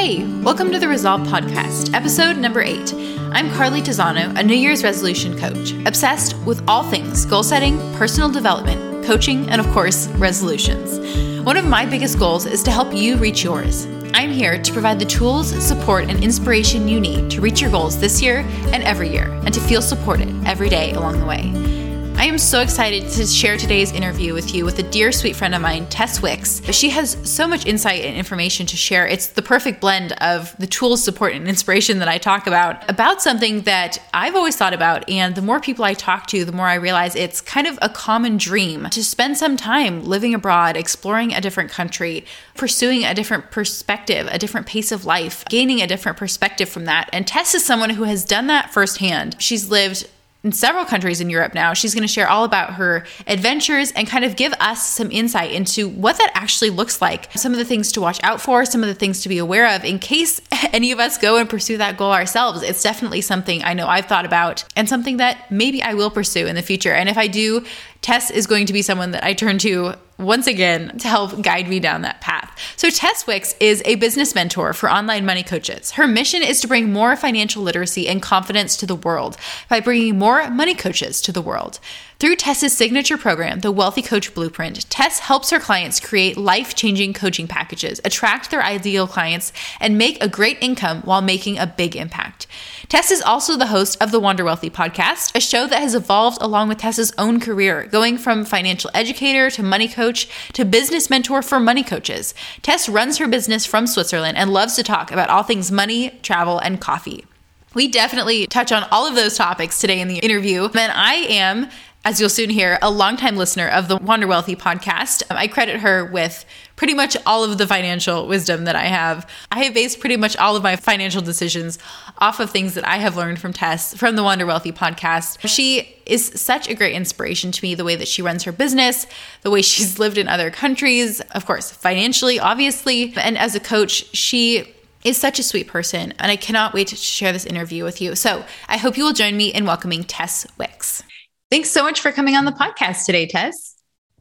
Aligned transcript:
Hey, 0.00 0.24
welcome 0.40 0.72
to 0.72 0.78
the 0.78 0.88
Resolve 0.88 1.20
Podcast, 1.26 1.92
episode 1.92 2.38
number 2.38 2.62
eight. 2.62 2.94
I'm 3.32 3.50
Carly 3.50 3.82
Tizano, 3.82 4.34
a 4.34 4.42
New 4.42 4.54
Year's 4.54 4.82
resolution 4.82 5.38
coach, 5.38 5.72
obsessed 5.86 6.34
with 6.46 6.66
all 6.66 6.82
things 6.82 7.26
goal 7.26 7.42
setting, 7.42 7.76
personal 7.96 8.30
development, 8.30 9.04
coaching, 9.04 9.46
and 9.50 9.60
of 9.60 9.66
course, 9.72 10.08
resolutions. 10.12 11.44
One 11.44 11.58
of 11.58 11.66
my 11.66 11.84
biggest 11.84 12.18
goals 12.18 12.46
is 12.46 12.62
to 12.62 12.70
help 12.70 12.94
you 12.94 13.18
reach 13.18 13.44
yours. 13.44 13.84
I'm 14.14 14.30
here 14.30 14.62
to 14.62 14.72
provide 14.72 14.98
the 14.98 15.04
tools, 15.04 15.50
support, 15.62 16.04
and 16.08 16.24
inspiration 16.24 16.88
you 16.88 16.98
need 16.98 17.30
to 17.32 17.42
reach 17.42 17.60
your 17.60 17.70
goals 17.70 18.00
this 18.00 18.22
year 18.22 18.38
and 18.72 18.82
every 18.84 19.10
year, 19.10 19.30
and 19.44 19.52
to 19.52 19.60
feel 19.60 19.82
supported 19.82 20.34
every 20.46 20.70
day 20.70 20.92
along 20.92 21.20
the 21.20 21.26
way. 21.26 21.79
I 22.20 22.24
am 22.24 22.36
so 22.36 22.60
excited 22.60 23.08
to 23.12 23.24
share 23.24 23.56
today's 23.56 23.92
interview 23.92 24.34
with 24.34 24.54
you 24.54 24.66
with 24.66 24.78
a 24.78 24.82
dear 24.82 25.10
sweet 25.10 25.34
friend 25.34 25.54
of 25.54 25.62
mine, 25.62 25.86
Tess 25.86 26.20
Wicks. 26.20 26.62
She 26.70 26.90
has 26.90 27.16
so 27.24 27.48
much 27.48 27.64
insight 27.64 28.04
and 28.04 28.14
information 28.14 28.66
to 28.66 28.76
share. 28.76 29.06
It's 29.06 29.28
the 29.28 29.40
perfect 29.40 29.80
blend 29.80 30.12
of 30.20 30.54
the 30.58 30.66
tools, 30.66 31.02
support, 31.02 31.32
and 31.32 31.48
inspiration 31.48 31.98
that 32.00 32.08
I 32.08 32.18
talk 32.18 32.46
about, 32.46 32.88
about 32.90 33.22
something 33.22 33.62
that 33.62 33.96
I've 34.12 34.36
always 34.36 34.54
thought 34.54 34.74
about. 34.74 35.08
And 35.08 35.34
the 35.34 35.40
more 35.40 35.60
people 35.60 35.82
I 35.82 35.94
talk 35.94 36.26
to, 36.26 36.44
the 36.44 36.52
more 36.52 36.66
I 36.66 36.74
realize 36.74 37.16
it's 37.16 37.40
kind 37.40 37.66
of 37.66 37.78
a 37.80 37.88
common 37.88 38.36
dream 38.36 38.90
to 38.90 39.02
spend 39.02 39.38
some 39.38 39.56
time 39.56 40.04
living 40.04 40.34
abroad, 40.34 40.76
exploring 40.76 41.32
a 41.32 41.40
different 41.40 41.70
country, 41.70 42.26
pursuing 42.54 43.02
a 43.02 43.14
different 43.14 43.50
perspective, 43.50 44.28
a 44.30 44.38
different 44.38 44.66
pace 44.66 44.92
of 44.92 45.06
life, 45.06 45.42
gaining 45.46 45.80
a 45.80 45.86
different 45.86 46.18
perspective 46.18 46.68
from 46.68 46.84
that. 46.84 47.08
And 47.14 47.26
Tess 47.26 47.54
is 47.54 47.64
someone 47.64 47.88
who 47.88 48.04
has 48.04 48.26
done 48.26 48.46
that 48.48 48.74
firsthand. 48.74 49.36
She's 49.38 49.70
lived 49.70 50.06
in 50.42 50.52
several 50.52 50.84
countries 50.84 51.20
in 51.20 51.28
Europe 51.28 51.54
now. 51.54 51.74
She's 51.74 51.94
going 51.94 52.06
to 52.06 52.12
share 52.12 52.28
all 52.28 52.44
about 52.44 52.74
her 52.74 53.04
adventures 53.26 53.92
and 53.92 54.08
kind 54.08 54.24
of 54.24 54.36
give 54.36 54.52
us 54.60 54.86
some 54.86 55.10
insight 55.10 55.52
into 55.52 55.88
what 55.88 56.16
that 56.18 56.30
actually 56.34 56.70
looks 56.70 57.02
like. 57.02 57.30
Some 57.36 57.52
of 57.52 57.58
the 57.58 57.64
things 57.64 57.92
to 57.92 58.00
watch 58.00 58.20
out 58.22 58.40
for, 58.40 58.64
some 58.64 58.82
of 58.82 58.88
the 58.88 58.94
things 58.94 59.22
to 59.22 59.28
be 59.28 59.38
aware 59.38 59.74
of 59.74 59.84
in 59.84 59.98
case 59.98 60.40
any 60.72 60.92
of 60.92 60.98
us 60.98 61.18
go 61.18 61.36
and 61.36 61.48
pursue 61.48 61.76
that 61.78 61.96
goal 61.96 62.12
ourselves. 62.12 62.62
It's 62.62 62.82
definitely 62.82 63.20
something 63.20 63.62
I 63.62 63.74
know 63.74 63.86
I've 63.86 64.06
thought 64.06 64.24
about 64.24 64.64
and 64.76 64.88
something 64.88 65.18
that 65.18 65.50
maybe 65.50 65.82
I 65.82 65.94
will 65.94 66.10
pursue 66.10 66.46
in 66.46 66.54
the 66.54 66.62
future. 66.62 66.92
And 66.92 67.08
if 67.08 67.18
I 67.18 67.26
do, 67.26 67.64
Tess 68.02 68.30
is 68.30 68.46
going 68.46 68.66
to 68.66 68.72
be 68.72 68.82
someone 68.82 69.10
that 69.10 69.24
I 69.24 69.34
turn 69.34 69.58
to 69.58 69.94
once 70.18 70.46
again 70.46 70.98
to 70.98 71.08
help 71.08 71.42
guide 71.42 71.68
me 71.68 71.80
down 71.80 72.02
that 72.02 72.20
path. 72.20 72.56
So, 72.76 72.90
Tess 72.90 73.26
Wicks 73.26 73.54
is 73.60 73.82
a 73.84 73.96
business 73.96 74.34
mentor 74.34 74.72
for 74.72 74.90
online 74.90 75.24
money 75.24 75.42
coaches. 75.42 75.92
Her 75.92 76.06
mission 76.06 76.42
is 76.42 76.60
to 76.60 76.68
bring 76.68 76.92
more 76.92 77.16
financial 77.16 77.62
literacy 77.62 78.08
and 78.08 78.22
confidence 78.22 78.76
to 78.78 78.86
the 78.86 78.96
world 78.96 79.36
by 79.68 79.80
bringing 79.80 80.18
more 80.18 80.48
money 80.50 80.74
coaches 80.74 81.20
to 81.22 81.32
the 81.32 81.42
world. 81.42 81.78
Through 82.20 82.36
Tess's 82.36 82.76
signature 82.76 83.16
program, 83.16 83.60
the 83.60 83.72
Wealthy 83.72 84.02
Coach 84.02 84.34
Blueprint, 84.34 84.90
Tess 84.90 85.20
helps 85.20 85.48
her 85.48 85.58
clients 85.58 85.98
create 85.98 86.36
life 86.36 86.74
changing 86.74 87.14
coaching 87.14 87.48
packages, 87.48 87.98
attract 88.04 88.50
their 88.50 88.62
ideal 88.62 89.06
clients, 89.06 89.54
and 89.80 89.96
make 89.96 90.22
a 90.22 90.28
great 90.28 90.58
income 90.60 91.00
while 91.06 91.22
making 91.22 91.56
a 91.56 91.66
big 91.66 91.96
impact. 91.96 92.46
Tess 92.90 93.10
is 93.10 93.22
also 93.22 93.56
the 93.56 93.68
host 93.68 93.96
of 94.02 94.12
the 94.12 94.20
Wander 94.20 94.44
Wealthy 94.44 94.68
podcast, 94.68 95.34
a 95.34 95.40
show 95.40 95.66
that 95.66 95.80
has 95.80 95.94
evolved 95.94 96.36
along 96.42 96.68
with 96.68 96.76
Tess's 96.76 97.10
own 97.16 97.40
career, 97.40 97.86
going 97.86 98.18
from 98.18 98.44
financial 98.44 98.90
educator 98.92 99.48
to 99.52 99.62
money 99.62 99.88
coach 99.88 100.28
to 100.52 100.66
business 100.66 101.08
mentor 101.08 101.40
for 101.40 101.58
money 101.58 101.82
coaches. 101.82 102.34
Tess 102.60 102.86
runs 102.86 103.16
her 103.16 103.28
business 103.28 103.64
from 103.64 103.86
Switzerland 103.86 104.36
and 104.36 104.52
loves 104.52 104.76
to 104.76 104.82
talk 104.82 105.10
about 105.10 105.30
all 105.30 105.42
things 105.42 105.72
money, 105.72 106.10
travel, 106.22 106.58
and 106.58 106.82
coffee. 106.82 107.24
We 107.72 107.86
definitely 107.86 108.48
touch 108.48 108.72
on 108.72 108.84
all 108.90 109.06
of 109.06 109.14
those 109.14 109.36
topics 109.36 109.80
today 109.80 110.00
in 110.00 110.08
the 110.08 110.18
interview. 110.18 110.64
And 110.64 110.92
I 110.92 111.14
am 111.14 111.70
as 112.04 112.18
you'll 112.18 112.30
soon 112.30 112.48
hear, 112.48 112.78
a 112.80 112.90
longtime 112.90 113.36
listener 113.36 113.68
of 113.68 113.88
the 113.88 113.96
Wander 113.98 114.26
Wealthy 114.26 114.56
podcast. 114.56 115.22
Um, 115.30 115.36
I 115.36 115.46
credit 115.46 115.80
her 115.80 116.04
with 116.04 116.46
pretty 116.76 116.94
much 116.94 117.14
all 117.26 117.44
of 117.44 117.58
the 117.58 117.66
financial 117.66 118.26
wisdom 118.26 118.64
that 118.64 118.74
I 118.74 118.84
have. 118.84 119.28
I 119.52 119.64
have 119.64 119.74
based 119.74 120.00
pretty 120.00 120.16
much 120.16 120.34
all 120.38 120.56
of 120.56 120.62
my 120.62 120.76
financial 120.76 121.20
decisions 121.20 121.78
off 122.18 122.40
of 122.40 122.50
things 122.50 122.72
that 122.72 122.88
I 122.88 122.96
have 122.96 123.18
learned 123.18 123.38
from 123.38 123.52
Tess 123.52 123.94
from 123.94 124.16
the 124.16 124.22
Wander 124.22 124.46
Wealthy 124.46 124.72
podcast. 124.72 125.46
She 125.46 125.94
is 126.06 126.32
such 126.40 126.70
a 126.70 126.74
great 126.74 126.94
inspiration 126.94 127.52
to 127.52 127.62
me, 127.62 127.74
the 127.74 127.84
way 127.84 127.96
that 127.96 128.08
she 128.08 128.22
runs 128.22 128.44
her 128.44 128.52
business, 128.52 129.06
the 129.42 129.50
way 129.50 129.60
she's 129.60 129.98
lived 129.98 130.16
in 130.16 130.26
other 130.26 130.50
countries, 130.50 131.20
of 131.32 131.44
course, 131.44 131.70
financially, 131.70 132.40
obviously. 132.40 133.12
And 133.18 133.36
as 133.36 133.54
a 133.54 133.60
coach, 133.60 134.16
she 134.16 134.74
is 135.04 135.18
such 135.18 135.38
a 135.38 135.42
sweet 135.42 135.66
person, 135.66 136.14
and 136.18 136.32
I 136.32 136.36
cannot 136.36 136.72
wait 136.72 136.88
to 136.88 136.96
share 136.96 137.32
this 137.32 137.44
interview 137.44 137.84
with 137.84 138.00
you. 138.00 138.14
So 138.14 138.44
I 138.68 138.78
hope 138.78 138.96
you 138.96 139.04
will 139.04 139.12
join 139.12 139.36
me 139.36 139.48
in 139.48 139.66
welcoming 139.66 140.04
Tess 140.04 140.46
Wicks. 140.56 141.02
Thanks 141.50 141.70
so 141.70 141.82
much 141.82 142.00
for 142.00 142.12
coming 142.12 142.36
on 142.36 142.44
the 142.44 142.52
podcast 142.52 143.06
today, 143.06 143.26
Tess. 143.26 143.74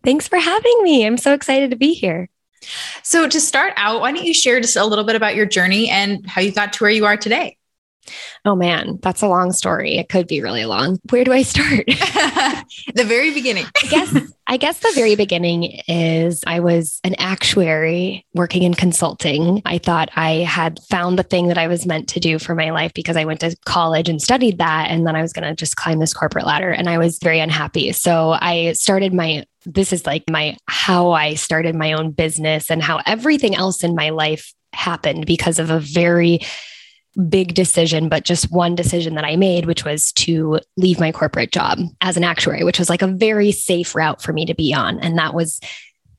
Thanks 0.03 0.27
for 0.27 0.39
having 0.39 0.79
me. 0.81 1.05
I'm 1.05 1.17
so 1.17 1.33
excited 1.33 1.69
to 1.69 1.75
be 1.75 1.93
here. 1.93 2.27
So, 3.03 3.29
to 3.29 3.39
start 3.39 3.73
out, 3.77 4.01
why 4.01 4.11
don't 4.11 4.25
you 4.25 4.33
share 4.33 4.59
just 4.59 4.75
a 4.75 4.83
little 4.83 5.05
bit 5.05 5.15
about 5.15 5.35
your 5.35 5.45
journey 5.45 5.89
and 5.89 6.27
how 6.27 6.41
you 6.41 6.51
got 6.51 6.73
to 6.73 6.83
where 6.83 6.91
you 6.91 7.05
are 7.05 7.17
today? 7.17 7.58
Oh 8.45 8.55
man, 8.55 8.99
that's 9.01 9.21
a 9.21 9.27
long 9.27 9.51
story. 9.51 9.97
It 9.97 10.09
could 10.09 10.27
be 10.27 10.41
really 10.41 10.65
long. 10.65 10.99
Where 11.09 11.23
do 11.23 11.33
I 11.33 11.43
start? 11.43 11.85
the 12.95 13.03
very 13.03 13.33
beginning. 13.33 13.65
I 13.83 13.87
guess 13.87 14.33
I 14.47 14.57
guess 14.57 14.79
the 14.79 14.91
very 14.95 15.15
beginning 15.15 15.79
is 15.87 16.43
I 16.47 16.59
was 16.59 16.99
an 17.03 17.15
actuary 17.19 18.25
working 18.33 18.63
in 18.63 18.73
consulting. 18.73 19.61
I 19.65 19.77
thought 19.77 20.09
I 20.15 20.37
had 20.37 20.79
found 20.89 21.19
the 21.19 21.23
thing 21.23 21.49
that 21.49 21.57
I 21.57 21.67
was 21.67 21.85
meant 21.85 22.09
to 22.09 22.19
do 22.19 22.39
for 22.39 22.55
my 22.55 22.71
life 22.71 22.93
because 22.95 23.15
I 23.15 23.25
went 23.25 23.41
to 23.41 23.55
college 23.65 24.09
and 24.09 24.19
studied 24.21 24.57
that 24.57 24.87
and 24.89 25.05
then 25.05 25.15
I 25.15 25.21
was 25.21 25.33
going 25.33 25.47
to 25.47 25.55
just 25.55 25.75
climb 25.75 25.99
this 25.99 26.13
corporate 26.13 26.47
ladder 26.47 26.71
and 26.71 26.89
I 26.89 26.97
was 26.97 27.19
very 27.21 27.39
unhappy. 27.39 27.91
So 27.91 28.31
I 28.31 28.73
started 28.73 29.13
my 29.13 29.45
this 29.65 29.93
is 29.93 30.05
like 30.05 30.23
my 30.29 30.57
how 30.67 31.11
I 31.11 31.35
started 31.35 31.75
my 31.75 31.93
own 31.93 32.11
business 32.11 32.71
and 32.71 32.81
how 32.81 33.01
everything 33.05 33.55
else 33.55 33.83
in 33.83 33.93
my 33.93 34.09
life 34.09 34.53
happened 34.73 35.25
because 35.25 35.59
of 35.59 35.69
a 35.69 35.79
very 35.79 36.39
big 37.27 37.53
decision, 37.53 38.09
but 38.09 38.23
just 38.23 38.51
one 38.51 38.75
decision 38.75 39.15
that 39.15 39.25
I 39.25 39.35
made, 39.35 39.65
which 39.65 39.83
was 39.83 40.11
to 40.13 40.59
leave 40.77 40.99
my 40.99 41.11
corporate 41.11 41.51
job 41.51 41.79
as 42.01 42.17
an 42.17 42.23
actuary, 42.23 42.63
which 42.63 42.79
was 42.79 42.89
like 42.89 43.01
a 43.01 43.07
very 43.07 43.51
safe 43.51 43.95
route 43.95 44.21
for 44.21 44.33
me 44.33 44.45
to 44.45 44.53
be 44.53 44.73
on. 44.73 44.99
And 44.99 45.17
that 45.17 45.33
was 45.33 45.59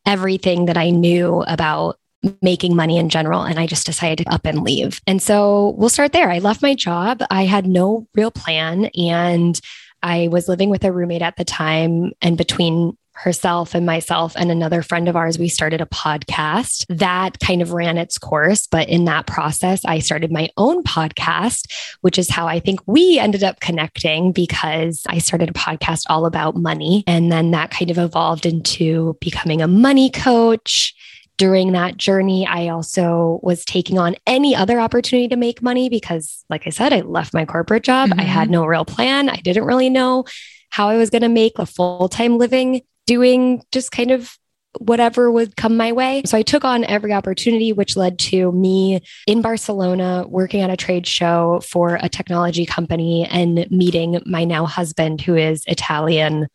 everything 0.07 0.67
that 0.67 0.77
I 0.77 0.91
knew 0.91 1.43
about 1.47 1.97
making 2.43 2.77
money 2.77 2.99
in 2.99 3.09
general. 3.09 3.43
And 3.43 3.59
I 3.59 3.67
just 3.67 3.87
decided 3.87 4.25
to 4.25 4.33
up 4.33 4.45
and 4.45 4.63
leave. 4.63 5.01
And 5.07 5.23
so 5.23 5.75
we'll 5.79 5.89
start 5.89 6.13
there. 6.13 6.31
I 6.31 6.39
left 6.39 6.63
my 6.63 6.75
job. 6.75 7.23
I 7.31 7.45
had 7.45 7.67
no 7.67 8.07
real 8.15 8.31
plan. 8.31 8.87
And 8.97 9.59
I 10.03 10.29
was 10.29 10.49
living 10.49 10.71
with 10.71 10.85
a 10.85 10.93
roommate 10.93 11.23
at 11.23 11.37
the 11.37 11.45
time. 11.45 12.13
And 12.21 12.37
between 12.37 12.97
herself 13.13 13.75
and 13.75 13.85
myself 13.85 14.35
and 14.37 14.51
another 14.51 14.83
friend 14.83 15.09
of 15.09 15.17
ours, 15.17 15.39
we 15.39 15.49
started 15.49 15.81
a 15.81 15.87
podcast 15.87 16.87
that 16.89 17.39
kind 17.41 17.61
of 17.61 17.73
ran 17.73 17.99
its 17.99 18.19
course. 18.19 18.67
But 18.67 18.89
in 18.89 19.05
that 19.05 19.27
process, 19.27 19.85
I 19.85 19.99
started 19.99 20.33
my 20.33 20.49
own 20.57 20.83
podcast, 20.83 21.71
which 22.01 22.19
is 22.19 22.31
how 22.31 22.47
I 22.47 22.61
think 22.61 22.81
we 22.87 23.19
ended 23.19 23.45
up 23.45 23.61
connecting 23.61 24.33
because 24.33 25.03
I 25.09 25.19
started 25.19 25.51
a 25.51 25.55
podcast 25.55 26.05
all 26.09 26.25
about 26.25 26.57
money. 26.57 27.05
And 27.07 27.31
then 27.31 27.51
that 27.51 27.71
kind 27.71 27.91
of 27.91 27.99
evolved 27.99 28.47
into 28.47 29.17
becoming 29.21 29.61
a 29.61 29.69
money 29.69 30.11
coach 30.11 30.95
during 31.37 31.73
that 31.73 31.97
journey, 31.97 32.47
I 32.47 32.69
also 32.69 33.41
was 33.43 33.65
taking 33.65 33.99
on 33.99 34.15
any 34.27 34.55
other 34.55 34.79
opportunity 34.79 35.27
to 35.29 35.37
make 35.37 35.63
money 35.63 35.89
because, 35.89 36.45
like 36.51 36.67
I 36.67 36.71
said, 36.71 36.93
I 36.93 37.01
left 37.01 37.33
my 37.33 37.47
corporate 37.47 37.83
job. 37.83 38.11
Mm-hmm. 38.11 38.21
I 38.21 38.25
had 38.25 38.45
mm-hmm. 38.45 38.53
no 38.53 38.67
real 38.67 38.85
plan. 38.85 39.31
I 39.31 39.37
didn't 39.37 39.65
really 39.65 39.89
know 39.89 40.27
how 40.69 40.91
I 40.91 40.99
was 40.99 41.09
going 41.09 41.23
to 41.23 41.31
make 41.31 41.59
a 41.59 41.65
full 41.65 42.11
time 42.11 42.37
living 42.37 42.83
doing 43.11 43.61
just 43.73 43.91
kind 43.91 44.13
of 44.13 44.39
whatever 44.79 45.33
would 45.33 45.57
come 45.57 45.77
my 45.77 45.91
way. 45.91 46.23
So 46.27 46.39
I 46.39 46.43
took 46.43 46.65
on 46.65 46.85
every 46.85 47.13
opportunity, 47.13 47.73
which 47.73 47.97
led 47.97 48.21
to 48.21 48.53
me 48.53 49.03
in 49.27 49.43
Barcelona 49.43 50.25
working 50.29 50.61
at 50.61 50.71
a 50.71 50.77
trade 50.77 51.09
show 51.09 51.61
for 51.67 51.99
a 52.01 52.09
technology 52.09 52.65
company 52.67 53.27
and 53.29 53.69
meeting 53.69 54.23
my 54.27 54.45
now 54.45 54.65
husband, 54.65 55.23
who 55.23 55.35
is 55.35 55.65
Italian, 55.67 56.47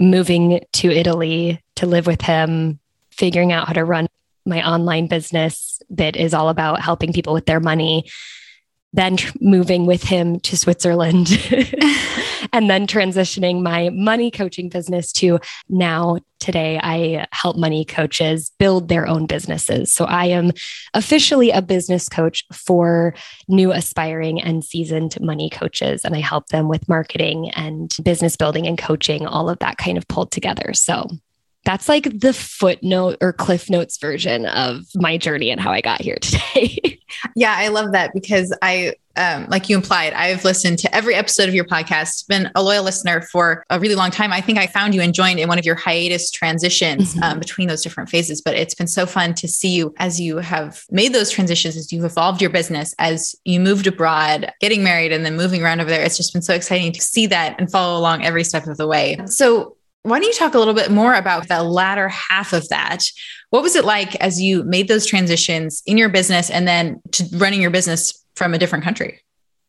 moving 0.00 0.64
to 0.72 0.90
Italy 0.90 1.62
to 1.76 1.86
live 1.86 2.08
with 2.08 2.22
him, 2.22 2.80
figuring 3.12 3.52
out 3.52 3.68
how 3.68 3.74
to 3.74 3.84
run 3.84 4.08
my 4.44 4.68
online 4.68 5.06
business 5.06 5.80
that 5.90 6.16
is 6.16 6.34
all 6.34 6.48
about 6.48 6.80
helping 6.80 7.12
people 7.12 7.34
with 7.34 7.46
their 7.46 7.60
money 7.60 8.04
then 8.92 9.16
tr- 9.16 9.36
moving 9.40 9.86
with 9.86 10.02
him 10.02 10.40
to 10.40 10.56
Switzerland 10.56 11.28
and 12.52 12.68
then 12.68 12.86
transitioning 12.86 13.62
my 13.62 13.90
money 13.90 14.30
coaching 14.30 14.68
business 14.68 15.12
to 15.12 15.38
now 15.68 16.18
today 16.40 16.80
I 16.82 17.26
help 17.32 17.56
money 17.56 17.84
coaches 17.84 18.50
build 18.58 18.88
their 18.88 19.06
own 19.06 19.26
businesses. 19.26 19.92
So 19.92 20.06
I 20.06 20.26
am 20.26 20.52
officially 20.94 21.50
a 21.50 21.62
business 21.62 22.08
coach 22.08 22.44
for 22.52 23.14
new 23.46 23.72
aspiring 23.72 24.40
and 24.40 24.64
seasoned 24.64 25.20
money 25.20 25.50
coaches 25.50 26.04
and 26.04 26.16
I 26.16 26.20
help 26.20 26.48
them 26.48 26.68
with 26.68 26.88
marketing 26.88 27.50
and 27.50 27.94
business 28.02 28.36
building 28.36 28.66
and 28.66 28.78
coaching 28.78 29.26
all 29.26 29.50
of 29.50 29.58
that 29.58 29.76
kind 29.76 29.98
of 29.98 30.08
pulled 30.08 30.32
together. 30.32 30.72
So 30.72 31.08
that's 31.64 31.88
like 31.88 32.18
the 32.18 32.32
footnote 32.32 33.18
or 33.20 33.32
cliff 33.32 33.68
notes 33.68 33.98
version 33.98 34.46
of 34.46 34.84
my 34.94 35.16
journey 35.16 35.50
and 35.50 35.60
how 35.60 35.72
I 35.72 35.80
got 35.80 36.00
here 36.00 36.16
today. 36.20 37.00
yeah, 37.36 37.54
I 37.56 37.68
love 37.68 37.92
that 37.92 38.12
because 38.14 38.56
I 38.62 38.94
um, 39.16 39.46
like 39.48 39.68
you 39.68 39.76
implied, 39.76 40.12
I've 40.12 40.44
listened 40.44 40.78
to 40.80 40.94
every 40.94 41.14
episode 41.14 41.48
of 41.48 41.54
your 41.54 41.64
podcast, 41.64 42.26
been 42.28 42.50
a 42.54 42.62
loyal 42.62 42.84
listener 42.84 43.20
for 43.20 43.64
a 43.68 43.78
really 43.78 43.94
long 43.94 44.10
time. 44.10 44.32
I 44.32 44.40
think 44.40 44.56
I 44.56 44.66
found 44.66 44.94
you 44.94 45.02
and 45.02 45.12
joined 45.12 45.40
in 45.40 45.48
one 45.48 45.58
of 45.58 45.66
your 45.66 45.74
hiatus 45.74 46.30
transitions 46.30 47.14
mm-hmm. 47.14 47.22
um, 47.24 47.38
between 47.38 47.68
those 47.68 47.82
different 47.82 48.08
phases, 48.08 48.40
but 48.40 48.54
it's 48.54 48.74
been 48.74 48.86
so 48.86 49.06
fun 49.06 49.34
to 49.34 49.48
see 49.48 49.70
you 49.70 49.92
as 49.98 50.20
you 50.20 50.38
have 50.38 50.84
made 50.90 51.12
those 51.12 51.30
transitions, 51.30 51.76
as 51.76 51.92
you've 51.92 52.04
evolved 52.04 52.40
your 52.40 52.50
business, 52.50 52.94
as 52.98 53.34
you 53.44 53.60
moved 53.60 53.86
abroad, 53.86 54.52
getting 54.60 54.82
married, 54.82 55.12
and 55.12 55.24
then 55.26 55.36
moving 55.36 55.62
around 55.62 55.80
over 55.80 55.90
there. 55.90 56.02
It's 56.02 56.16
just 56.16 56.32
been 56.32 56.42
so 56.42 56.54
exciting 56.54 56.92
to 56.92 57.00
see 57.00 57.26
that 57.26 57.56
and 57.58 57.70
follow 57.70 57.98
along 57.98 58.24
every 58.24 58.44
step 58.44 58.66
of 58.68 58.76
the 58.76 58.86
way. 58.86 59.18
So, 59.26 59.76
why 60.02 60.18
don't 60.18 60.28
you 60.28 60.34
talk 60.34 60.54
a 60.54 60.58
little 60.58 60.74
bit 60.74 60.90
more 60.90 61.14
about 61.14 61.48
the 61.48 61.62
latter 61.62 62.08
half 62.08 62.52
of 62.52 62.68
that? 62.68 63.04
What 63.50 63.62
was 63.62 63.76
it 63.76 63.84
like 63.84 64.14
as 64.16 64.40
you 64.40 64.62
made 64.64 64.88
those 64.88 65.06
transitions 65.06 65.82
in 65.86 65.98
your 65.98 66.08
business 66.08 66.50
and 66.50 66.66
then 66.66 67.02
to 67.12 67.24
running 67.36 67.60
your 67.60 67.70
business 67.70 68.24
from 68.34 68.54
a 68.54 68.58
different 68.58 68.84
country? 68.84 69.20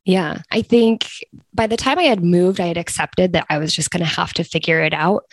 Yeah, 0.05 0.41
I 0.49 0.61
think 0.61 1.07
by 1.53 1.67
the 1.67 1.77
time 1.77 1.99
I 1.99 2.03
had 2.03 2.23
moved, 2.23 2.59
I 2.59 2.67
had 2.67 2.77
accepted 2.77 3.33
that 3.33 3.45
I 3.49 3.57
was 3.57 3.73
just 3.73 3.91
going 3.91 4.03
to 4.03 4.09
have 4.09 4.33
to 4.33 4.43
figure 4.43 4.81
it 4.81 4.93
out. 4.93 5.25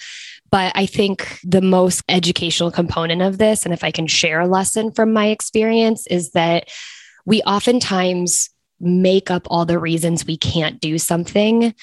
But 0.50 0.72
I 0.74 0.86
think 0.86 1.38
the 1.44 1.60
most 1.60 2.02
educational 2.08 2.70
component 2.70 3.22
of 3.22 3.38
this, 3.38 3.64
and 3.64 3.72
if 3.72 3.84
I 3.84 3.90
can 3.90 4.06
share 4.06 4.40
a 4.40 4.48
lesson 4.48 4.92
from 4.92 5.12
my 5.12 5.28
experience, 5.28 6.06
is 6.06 6.32
that 6.32 6.68
we 7.24 7.42
oftentimes 7.42 8.50
make 8.80 9.30
up 9.30 9.46
all 9.50 9.66
the 9.66 9.78
reasons 9.78 10.24
we 10.24 10.36
can't 10.36 10.80
do 10.80 10.98
something 10.98 11.74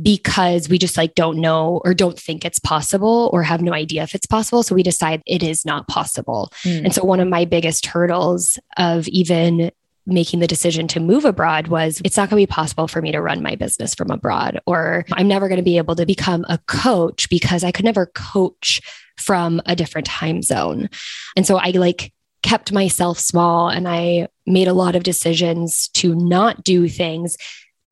because 0.00 0.68
we 0.68 0.78
just 0.78 0.96
like 0.96 1.14
don't 1.14 1.38
know 1.38 1.80
or 1.84 1.94
don't 1.94 2.18
think 2.18 2.44
it's 2.44 2.58
possible 2.58 3.30
or 3.32 3.42
have 3.42 3.62
no 3.62 3.72
idea 3.72 4.02
if 4.02 4.14
it's 4.14 4.26
possible. 4.26 4.62
So 4.62 4.74
we 4.74 4.82
decide 4.82 5.22
it 5.26 5.42
is 5.42 5.64
not 5.64 5.88
possible. 5.88 6.52
Mm. 6.64 6.84
And 6.84 6.94
so 6.94 7.04
one 7.04 7.20
of 7.20 7.28
my 7.28 7.44
biggest 7.44 7.86
hurdles 7.86 8.58
of 8.76 9.08
even 9.08 9.70
making 10.06 10.40
the 10.40 10.46
decision 10.46 10.88
to 10.88 11.00
move 11.00 11.24
abroad 11.24 11.68
was 11.68 12.00
it's 12.04 12.16
not 12.16 12.28
going 12.28 12.40
to 12.40 12.46
be 12.46 12.52
possible 12.52 12.88
for 12.88 13.00
me 13.00 13.12
to 13.12 13.20
run 13.20 13.42
my 13.42 13.54
business 13.54 13.94
from 13.94 14.10
abroad, 14.10 14.58
or 14.66 15.04
I'm 15.12 15.28
never 15.28 15.48
going 15.48 15.58
to 15.58 15.64
be 15.64 15.78
able 15.78 15.94
to 15.96 16.06
become 16.06 16.44
a 16.48 16.58
coach 16.66 17.28
because 17.28 17.62
I 17.62 17.70
could 17.70 17.84
never 17.84 18.06
coach 18.06 18.80
from 19.16 19.60
a 19.66 19.76
different 19.76 20.06
time 20.06 20.42
zone. 20.42 20.88
And 21.36 21.46
so 21.46 21.56
I 21.56 21.70
like 21.70 22.12
kept 22.42 22.72
myself 22.72 23.18
small 23.18 23.68
and 23.68 23.86
I 23.88 24.28
made 24.46 24.66
a 24.66 24.72
lot 24.72 24.96
of 24.96 25.04
decisions 25.04 25.88
to 25.94 26.14
not 26.14 26.64
do 26.64 26.88
things 26.88 27.36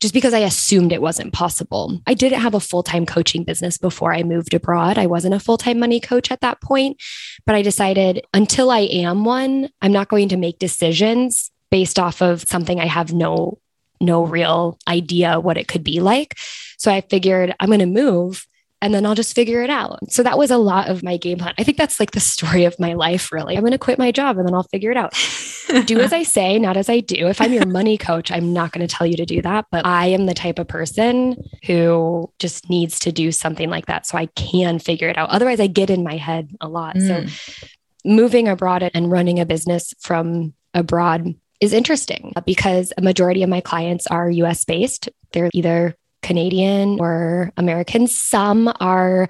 just 0.01 0.15
because 0.15 0.35
I 0.35 0.41
assumed 0.41 0.93
it 0.93 1.03
wasn't 1.03 1.33
possible. 1.33 2.01
I 2.07 2.15
didn't 2.15 2.41
have 2.41 2.55
a 2.55 2.61
full 2.61 2.83
time 2.83 3.07
coaching 3.07 3.45
business 3.45 3.79
before 3.79 4.13
I 4.15 4.23
moved 4.23 4.55
abroad. 4.55 4.99
I 4.99 5.07
wasn't 5.07 5.35
a 5.35 5.41
full 5.41 5.59
time 5.59 5.79
money 5.79 6.01
coach 6.01 6.31
at 6.31 6.41
that 6.41 6.61
point, 6.61 7.01
but 7.47 7.55
I 7.55 7.63
decided 7.63 8.25
until 8.33 8.71
I 8.71 8.81
am 8.81 9.25
one, 9.25 9.69
I'm 9.83 9.93
not 9.93 10.09
going 10.09 10.29
to 10.31 10.37
make 10.37 10.59
decisions 10.59 11.51
based 11.71 11.99
off 11.99 12.21
of 12.21 12.43
something 12.43 12.81
I 12.81 12.87
have 12.87 13.13
no 13.13 13.59
no 14.01 14.25
real 14.25 14.79
idea 14.89 15.39
what 15.39 15.59
it 15.59 15.69
could 15.69 15.85
be 15.85 16.01
like. 16.01 16.39
So 16.79 16.91
I 16.91 17.03
figured 17.03 17.55
I'm 17.61 17.69
going 17.69 17.81
to 17.81 17.87
move 17.87 18.47
and 18.83 18.95
then 18.95 19.05
I'll 19.05 19.15
just 19.15 19.35
figure 19.35 19.63
it 19.63 19.71
out. 19.71 19.99
So 20.11 20.23
that 20.23 20.39
was 20.39 20.51
a 20.51 20.57
lot 20.57 20.89
of 20.89 21.03
my 21.03 21.19
game 21.19 21.39
plan. 21.39 21.55
I 21.59 21.65
think 21.65 21.77
that's 21.77 22.01
like 22.01 22.13
the 22.13 22.21
story 22.21 22.65
of 22.65 22.79
my 22.81 22.95
life, 22.95 23.31
really. 23.31 23.57
I'm 23.57 23.63
going 23.63 23.73
to 23.73 23.79
quit 23.79 23.99
my 23.99 24.11
job 24.11 24.39
and 24.39 24.47
then 24.47 24.55
I'll 24.55 24.63
figure 24.65 24.91
it 24.91 24.97
out. 24.97 25.13
do 25.87 26.01
as 26.01 26.13
I 26.13 26.23
say, 26.23 26.59
not 26.59 26.77
as 26.77 26.89
I 26.89 27.01
do. 27.01 27.27
If 27.27 27.41
I'm 27.41 27.53
your 27.53 27.67
money 27.67 27.99
coach, 27.99 28.31
I'm 28.31 28.53
not 28.53 28.73
going 28.73 28.87
to 28.87 28.93
tell 28.93 29.07
you 29.07 29.17
to 29.17 29.27
do 29.27 29.43
that. 29.43 29.67
But 29.71 29.85
I 29.85 30.07
am 30.07 30.27
the 30.27 30.35
type 30.35 30.59
of 30.59 30.67
person 30.67 31.37
who 31.65 32.33
just 32.39 32.71
needs 32.71 32.99
to 33.01 33.13
do 33.13 33.33
something 33.33 33.69
like 33.69 33.87
that 33.87 34.07
so 34.07 34.17
I 34.17 34.27
can 34.27 34.79
figure 34.79 35.09
it 35.09 35.19
out. 35.19 35.31
Otherwise, 35.31 35.61
I 35.61 35.67
get 35.67 35.91
in 35.91 36.03
my 36.03 36.17
head 36.17 36.51
a 36.61 36.69
lot. 36.69 36.97
Mm. 36.97 37.29
So 37.29 37.67
moving 38.05 38.49
abroad 38.49 38.91
and 38.95 39.11
running 39.11 39.41
a 39.41 39.47
business 39.47 39.93
from 40.01 40.55
abroad 40.73 41.35
is 41.61 41.75
interesting 41.75 42.33
because 42.47 42.93
a 42.97 43.03
majority 43.03 43.43
of 43.43 43.51
my 43.51 43.61
clients 43.61 44.07
are 44.07 44.31
US 44.31 44.65
based. 44.65 45.11
They're 45.33 45.51
either 45.53 45.95
Canadian 46.23 46.99
or 47.01 47.53
American. 47.57 48.07
Some 48.07 48.73
are 48.81 49.29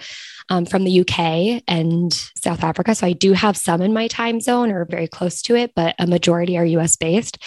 um, 0.49 0.67
from 0.67 0.85
the 0.85 1.01
UK 1.01 1.63
and 1.69 2.13
South 2.13 2.65
Africa. 2.65 2.95
So 2.95 3.07
I 3.07 3.13
do 3.13 3.33
have 3.33 3.57
some 3.57 3.81
in 3.81 3.93
my 3.93 4.09
time 4.09 4.41
zone 4.41 4.71
or 4.71 4.85
very 4.85 5.09
close 5.09 5.43
to 5.43 5.57
it, 5.57 5.73
but 5.75 5.95
a 5.99 6.07
majority 6.07 6.59
are 6.59 6.65
US 6.65 6.97
based. 6.97 7.39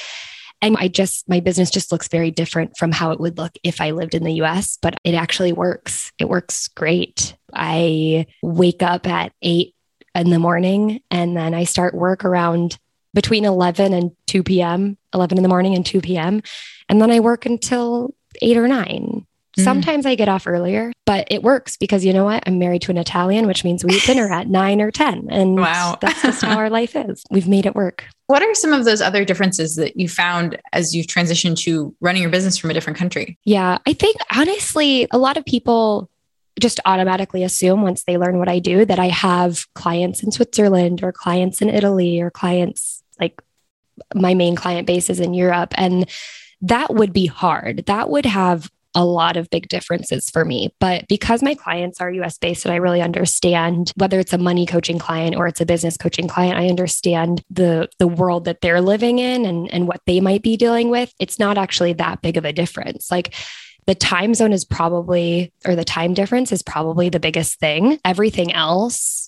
And 0.62 0.78
I 0.80 0.88
just, 0.88 1.28
my 1.28 1.42
business 1.42 1.70
just 1.70 1.92
looks 1.92 2.08
very 2.08 2.32
different 2.32 2.78
from 2.78 2.94
how 2.94 3.12
it 3.12 3.20
would 3.20 3.38
look 3.38 3.52
if 3.64 3.82
I 3.82 3.92
lived 3.92 4.16
in 4.16 4.24
the 4.24 4.42
US, 4.44 4.78
but 4.82 4.96
it 5.04 5.14
actually 5.14 5.52
works. 5.52 6.12
It 6.20 6.30
works 6.30 6.70
great. 6.70 7.36
I 7.54 8.28
wake 8.42 8.82
up 8.82 9.06
at 9.06 9.34
eight 9.42 9.76
in 10.16 10.30
the 10.30 10.40
morning 10.40 11.02
and 11.12 11.36
then 11.36 11.54
I 11.54 11.66
start 11.66 11.94
work 11.94 12.24
around 12.24 12.78
between 13.14 13.46
11 13.46 13.94
and 13.94 14.12
2 14.28 14.44
p.m., 14.44 14.98
11 15.14 15.38
in 15.38 15.44
the 15.44 15.50
morning 15.50 15.76
and 15.76 15.86
2 15.86 16.02
p.m. 16.02 16.42
And 16.90 17.02
then 17.02 17.12
I 17.12 17.20
work 17.20 17.46
until 17.46 18.16
eight 18.42 18.58
or 18.58 18.68
nine. 18.68 19.26
Mm. 19.58 19.64
Sometimes 19.64 20.06
I 20.06 20.16
get 20.16 20.30
off 20.30 20.48
earlier, 20.48 20.92
but 21.06 21.28
it 21.30 21.44
works 21.44 21.78
because 21.78 22.04
you 22.04 22.14
know 22.14 22.26
what? 22.26 22.44
I'm 22.46 22.60
married 22.60 22.82
to 22.84 22.92
an 22.92 22.98
Italian, 22.98 23.46
which 23.48 23.64
means 23.64 23.84
we 23.84 23.96
eat 23.96 24.04
dinner 24.04 24.32
at 24.32 24.48
nine 24.48 24.82
or 24.82 24.92
10. 24.92 25.28
And 25.30 25.58
wow. 25.60 25.98
that's 26.02 26.22
just 26.22 26.42
how 26.42 26.58
our 26.58 26.70
life 26.70 26.96
is. 26.96 27.24
We've 27.30 27.48
made 27.48 27.66
it 27.66 27.76
work. 27.76 28.06
What 28.28 28.42
are 28.42 28.56
some 28.56 28.74
of 28.74 28.86
those 28.86 29.02
other 29.02 29.26
differences 29.26 29.76
that 29.76 29.98
you 29.98 30.10
found 30.10 30.60
as 30.72 30.96
you've 30.96 31.08
transitioned 31.08 31.58
to 31.60 31.96
running 32.00 32.22
your 32.22 32.32
business 32.32 32.58
from 32.58 32.72
a 32.72 32.74
different 32.74 32.98
country? 32.98 33.38
Yeah, 33.44 33.78
I 33.86 33.94
think 33.94 34.18
honestly, 34.36 35.08
a 35.12 35.18
lot 35.18 35.38
of 35.38 35.46
people 35.46 36.10
just 36.60 36.80
automatically 36.86 37.44
assume 37.44 37.82
once 37.82 38.04
they 38.04 38.18
learn 38.18 38.38
what 38.38 38.50
I 38.50 38.60
do 38.60 38.86
that 38.86 39.00
I 39.00 39.08
have 39.08 39.66
clients 39.74 40.24
in 40.24 40.32
Switzerland 40.32 41.04
or 41.04 41.12
clients 41.12 41.62
in 41.62 41.70
Italy 41.70 42.22
or 42.22 42.30
clients 42.30 43.04
like 43.20 43.42
my 44.16 44.34
main 44.34 44.56
client 44.56 44.88
base 44.88 45.10
is 45.10 45.20
in 45.20 45.34
Europe. 45.34 45.74
And 45.78 46.10
that 46.62 46.94
would 46.94 47.12
be 47.14 47.26
hard. 47.26 47.86
That 47.88 48.10
would 48.10 48.26
have 48.26 48.72
a 48.96 49.06
lot 49.06 49.38
of 49.38 49.50
big 49.50 49.68
differences 49.68 50.30
for 50.30 50.46
me. 50.46 50.74
But 50.80 51.08
because 51.08 51.42
my 51.42 51.56
clients 51.56 52.00
are 52.00 52.12
US 52.12 52.38
based 52.38 52.66
and 52.66 52.74
I 52.74 52.78
really 52.78 53.02
understand 53.02 53.92
whether 53.96 54.20
it's 54.20 54.34
a 54.34 54.38
money 54.38 54.66
coaching 54.66 55.00
client 55.00 55.36
or 55.36 55.48
it's 55.48 55.62
a 55.62 55.66
business 55.66 55.98
coaching 55.98 56.28
client, 56.28 56.58
I 56.58 56.68
understand 56.68 57.44
the 57.50 57.90
the 58.00 58.08
world 58.08 58.46
that 58.46 58.62
they're 58.62 58.82
living 58.82 59.20
in 59.20 59.46
and, 59.46 59.72
and 59.74 59.88
what 59.88 60.02
they 60.06 60.20
might 60.20 60.44
be 60.44 60.58
dealing 60.58 60.90
with. 60.90 61.14
It's 61.20 61.40
not 61.40 61.58
actually 61.58 61.94
that 61.94 62.22
big 62.22 62.38
of 62.38 62.46
a 62.46 62.54
difference. 62.54 63.10
Like 63.10 63.34
the 63.86 63.96
time 63.96 64.34
zone 64.34 64.54
is 64.54 64.66
probably, 64.66 65.52
or 65.66 65.76
the 65.76 65.84
time 65.84 66.14
difference 66.14 66.52
is 66.52 66.64
probably 66.64 67.10
the 67.10 67.20
biggest 67.20 67.60
thing. 67.60 68.00
Everything 68.06 68.54
else 68.54 69.23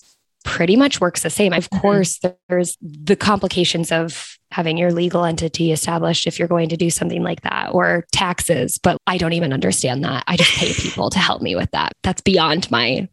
pretty 0.46 0.78
much 0.78 1.02
works 1.02 1.24
the 1.24 1.30
same. 1.30 1.52
Of 1.52 1.70
mm-hmm. 1.70 1.82
course, 1.82 2.22
there's 2.48 2.78
the 2.82 3.18
complications 3.18 3.92
of 3.92 4.38
having 4.52 4.78
your 4.78 4.94
legal 4.94 5.26
entity 5.26 5.74
established 5.74 6.28
if 6.28 6.40
you're 6.40 6.48
going 6.48 6.70
to 6.70 6.78
do 6.78 6.90
something 6.90 7.24
like 7.24 7.42
that 7.42 7.74
or 7.74 8.06
taxes, 8.14 8.78
but 8.78 8.98
I 9.06 9.18
don't 9.18 9.34
even 9.34 9.52
understand 9.52 10.06
that. 10.06 10.24
I 10.28 10.38
just 10.38 10.52
pay 10.52 10.72
people 10.74 11.10
to 11.10 11.20
help 11.20 11.42
me 11.42 11.56
with 11.56 11.70
that. 11.72 11.92
That's 12.04 12.22
beyond 12.22 12.72
my 12.72 13.10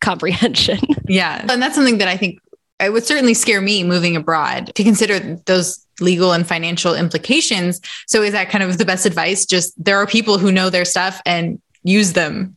comprehension. 0.00 0.78
Yeah. 1.08 1.46
And 1.48 1.62
that's 1.62 1.76
something 1.76 1.98
that 1.98 2.08
I 2.08 2.16
think 2.16 2.40
it 2.80 2.92
would 2.92 3.04
certainly 3.04 3.32
scare 3.32 3.60
me 3.60 3.84
moving 3.84 4.16
abroad 4.16 4.72
to 4.74 4.82
consider 4.82 5.20
those 5.46 5.86
legal 6.00 6.32
and 6.32 6.44
financial 6.44 6.96
implications. 6.96 7.80
So 8.08 8.22
is 8.22 8.32
that 8.32 8.50
kind 8.50 8.64
of 8.64 8.76
the 8.76 8.84
best 8.84 9.06
advice? 9.06 9.46
Just 9.46 9.72
there 9.82 9.98
are 9.98 10.06
people 10.06 10.36
who 10.36 10.50
know 10.50 10.68
their 10.68 10.84
stuff 10.84 11.22
and 11.24 11.62
use 11.84 12.14
them. 12.14 12.55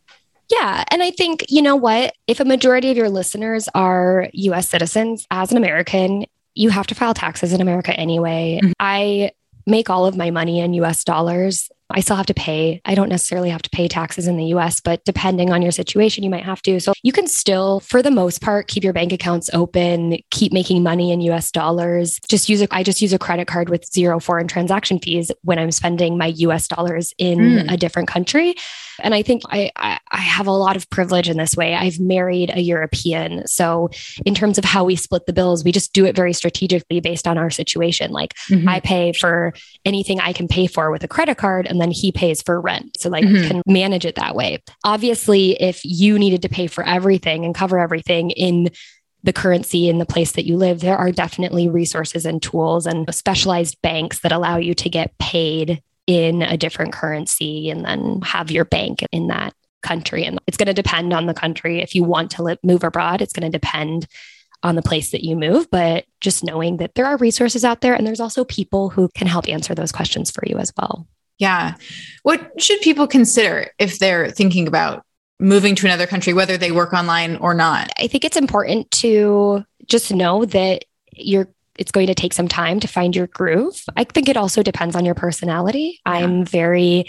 Yeah. 0.50 0.84
And 0.90 1.04
I 1.04 1.12
think, 1.12 1.46
you 1.50 1.62
know 1.62 1.76
what? 1.76 2.16
If 2.28 2.40
a 2.40 2.46
majority 2.46 2.90
of 2.90 2.98
your 2.98 3.10
listeners 3.10 3.70
are 3.76 4.30
US 4.34 4.70
citizens, 4.70 5.28
as 5.30 5.52
an 5.52 5.58
American, 5.58 6.26
you 6.56 6.70
have 6.70 6.88
to 6.88 6.96
file 6.96 7.14
taxes 7.14 7.54
in 7.54 7.62
America 7.62 7.94
anyway. 7.94 8.60
Mm-hmm. 8.62 8.72
I 8.80 9.32
make 9.66 9.90
all 9.90 10.06
of 10.06 10.18
my 10.18 10.32
money 10.32 10.60
in 10.60 10.74
US 10.74 11.04
dollars. 11.04 11.70
I 11.92 12.02
still 12.02 12.16
have 12.16 12.28
to 12.28 12.34
pay. 12.34 12.82
I 12.86 12.96
don't 12.96 13.10
necessarily 13.10 13.50
have 13.50 13.62
to 13.64 13.70
pay 13.70 13.88
taxes 13.88 14.28
in 14.28 14.38
the 14.38 14.46
US, 14.46 14.80
but 14.80 15.04
depending 15.06 15.52
on 15.52 15.62
your 15.62 15.72
situation, 15.72 16.24
you 16.24 16.30
might 16.30 16.44
have 16.44 16.62
to. 16.64 16.80
So 16.80 16.94
you 17.04 17.12
can 17.12 17.28
still, 17.28 17.80
for 17.80 18.02
the 18.02 18.12
most 18.12 18.42
part, 18.42 18.68
keep 18.68 18.84
your 18.84 18.94
bank 18.94 19.12
accounts 19.12 19.50
open, 19.54 20.18
keep 20.30 20.54
making 20.54 20.84
money 20.84 21.12
in 21.12 21.22
US 21.22 21.52
dollars. 21.52 22.20
Just 22.28 22.50
use 22.50 22.62
a, 22.62 22.68
I 22.72 22.84
just 22.84 23.02
use 23.02 23.14
a 23.14 23.20
credit 23.20 23.48
card 23.48 23.70
with 23.70 23.86
zero 23.92 24.20
foreign 24.20 24.48
transaction 24.48 25.00
fees 25.00 25.32
when 25.44 25.58
I'm 25.58 25.72
spending 25.72 26.18
my 26.18 26.28
US 26.28 26.68
dollars 26.68 27.14
in 27.18 27.40
mm. 27.40 27.72
a 27.72 27.78
different 27.78 28.08
country. 28.08 28.56
And 29.02 29.14
I 29.16 29.22
think 29.22 29.44
I, 29.50 29.72
I, 29.76 30.00
I 30.12 30.18
have 30.18 30.48
a 30.48 30.52
lot 30.52 30.76
of 30.76 30.90
privilege 30.90 31.30
in 31.30 31.38
this 31.38 31.56
way. 31.56 31.76
I've 31.76 32.00
married 32.00 32.52
a 32.54 32.62
European. 32.62 33.48
So, 33.48 33.90
in 34.26 34.36
terms 34.36 34.58
of 34.58 34.66
how 34.66 34.84
we 34.84 34.96
split 34.96 35.26
the 35.26 35.34
bills, 35.34 35.64
we 35.64 35.72
just 35.72 35.94
do 35.94 36.06
it 36.06 36.16
very 36.16 36.34
strategically 36.34 37.00
based 37.00 37.28
on 37.28 37.38
our 37.38 37.50
situation. 37.50 38.12
Like, 38.12 38.34
mm-hmm. 38.50 38.68
I 38.68 38.80
pay 38.80 39.14
for 39.14 39.54
anything 39.86 40.20
I 40.20 40.34
can 40.34 40.48
pay 40.48 40.68
for 40.68 40.92
with 40.92 41.04
a 41.04 41.08
credit 41.08 41.38
card, 41.38 41.66
and 41.68 41.79
and 41.80 41.88
then 41.88 41.92
he 41.92 42.12
pays 42.12 42.42
for 42.42 42.60
rent. 42.60 43.00
So 43.00 43.10
like 43.10 43.24
mm-hmm. 43.24 43.48
can 43.48 43.62
manage 43.66 44.06
it 44.06 44.16
that 44.16 44.36
way. 44.36 44.62
Obviously, 44.84 45.52
if 45.62 45.80
you 45.86 46.20
needed 46.20 46.42
to 46.42 46.50
pay 46.50 46.68
for 46.68 46.86
everything 46.86 47.46
and 47.46 47.56
cover 47.56 47.80
everything 47.80 48.32
in 48.32 48.70
the 49.24 49.32
currency 49.32 49.88
in 49.88 49.98
the 49.98 50.06
place 50.06 50.34
that 50.34 50.46
you 50.46 50.58
live, 50.58 50.82
there 50.82 50.98
are 50.98 51.12
definitely 51.12 51.70
resources 51.70 52.26
and 52.26 52.42
tools 52.42 52.86
and 52.86 53.14
specialized 53.16 53.82
banks 53.82 54.20
that 54.20 54.34
allow 54.34 54.58
you 54.58 54.74
to 54.74 54.90
get 54.90 55.18
paid 55.20 55.82
in 56.06 56.42
a 56.42 56.58
different 56.58 56.92
currency 56.92 57.70
and 57.70 57.86
then 57.86 58.20
have 58.24 58.52
your 58.52 58.66
bank 58.66 59.06
in 59.12 59.28
that 59.28 59.54
country. 59.82 60.26
And 60.26 60.40
it's 60.48 60.58
going 60.58 60.68
to 60.68 60.74
depend 60.74 61.14
on 61.14 61.28
the 61.28 61.34
country. 61.34 61.82
If 61.82 61.96
you 61.96 62.04
want 62.04 62.32
to 62.32 62.44
live, 62.44 62.58
move 62.62 62.84
abroad, 62.84 63.22
it's 63.22 63.34
going 63.34 63.50
to 63.50 63.58
depend 63.58 64.06
on 64.64 64.76
the 64.76 64.82
place 64.82 65.12
that 65.12 65.24
you 65.24 65.38
move, 65.38 65.70
but 65.72 66.06
just 66.20 66.44
knowing 66.44 66.78
that 66.78 66.96
there 66.96 67.06
are 67.06 67.16
resources 67.18 67.64
out 67.64 67.80
there 67.80 67.94
and 67.94 68.06
there's 68.06 68.20
also 68.20 68.44
people 68.44 68.90
who 68.90 69.08
can 69.16 69.28
help 69.28 69.48
answer 69.48 69.74
those 69.74 69.92
questions 69.92 70.30
for 70.30 70.44
you 70.46 70.58
as 70.58 70.74
well. 70.78 71.08
Yeah. 71.40 71.76
What 72.24 72.62
should 72.62 72.82
people 72.82 73.08
consider 73.08 73.72
if 73.80 73.98
they're 73.98 74.30
thinking 74.30 74.68
about 74.68 75.04
moving 75.40 75.74
to 75.76 75.86
another 75.86 76.06
country, 76.06 76.34
whether 76.34 76.58
they 76.58 76.72
work 76.72 76.94
online 76.94 77.38
or 77.38 77.54
not? 77.54 77.90
I 77.98 78.08
think 78.08 78.26
it's 78.26 78.38
important 78.38 78.92
to 78.92 79.64
just 79.88 80.14
know 80.14 80.46
that 80.46 80.84
you're 81.14 81.48
it's 81.78 81.92
going 81.92 82.08
to 82.08 82.14
take 82.14 82.34
some 82.34 82.50
time 82.50 82.82
to 82.82 82.88
find 82.90 83.16
your 83.16 83.28
groove. 83.28 83.82
I 83.96 84.04
think 84.04 84.28
it 84.28 84.36
also 84.36 84.62
depends 84.62 84.98
on 84.98 85.06
your 85.06 85.16
personality. 85.16 86.02
Yeah. 86.06 86.12
I'm 86.12 86.46
very 86.46 87.06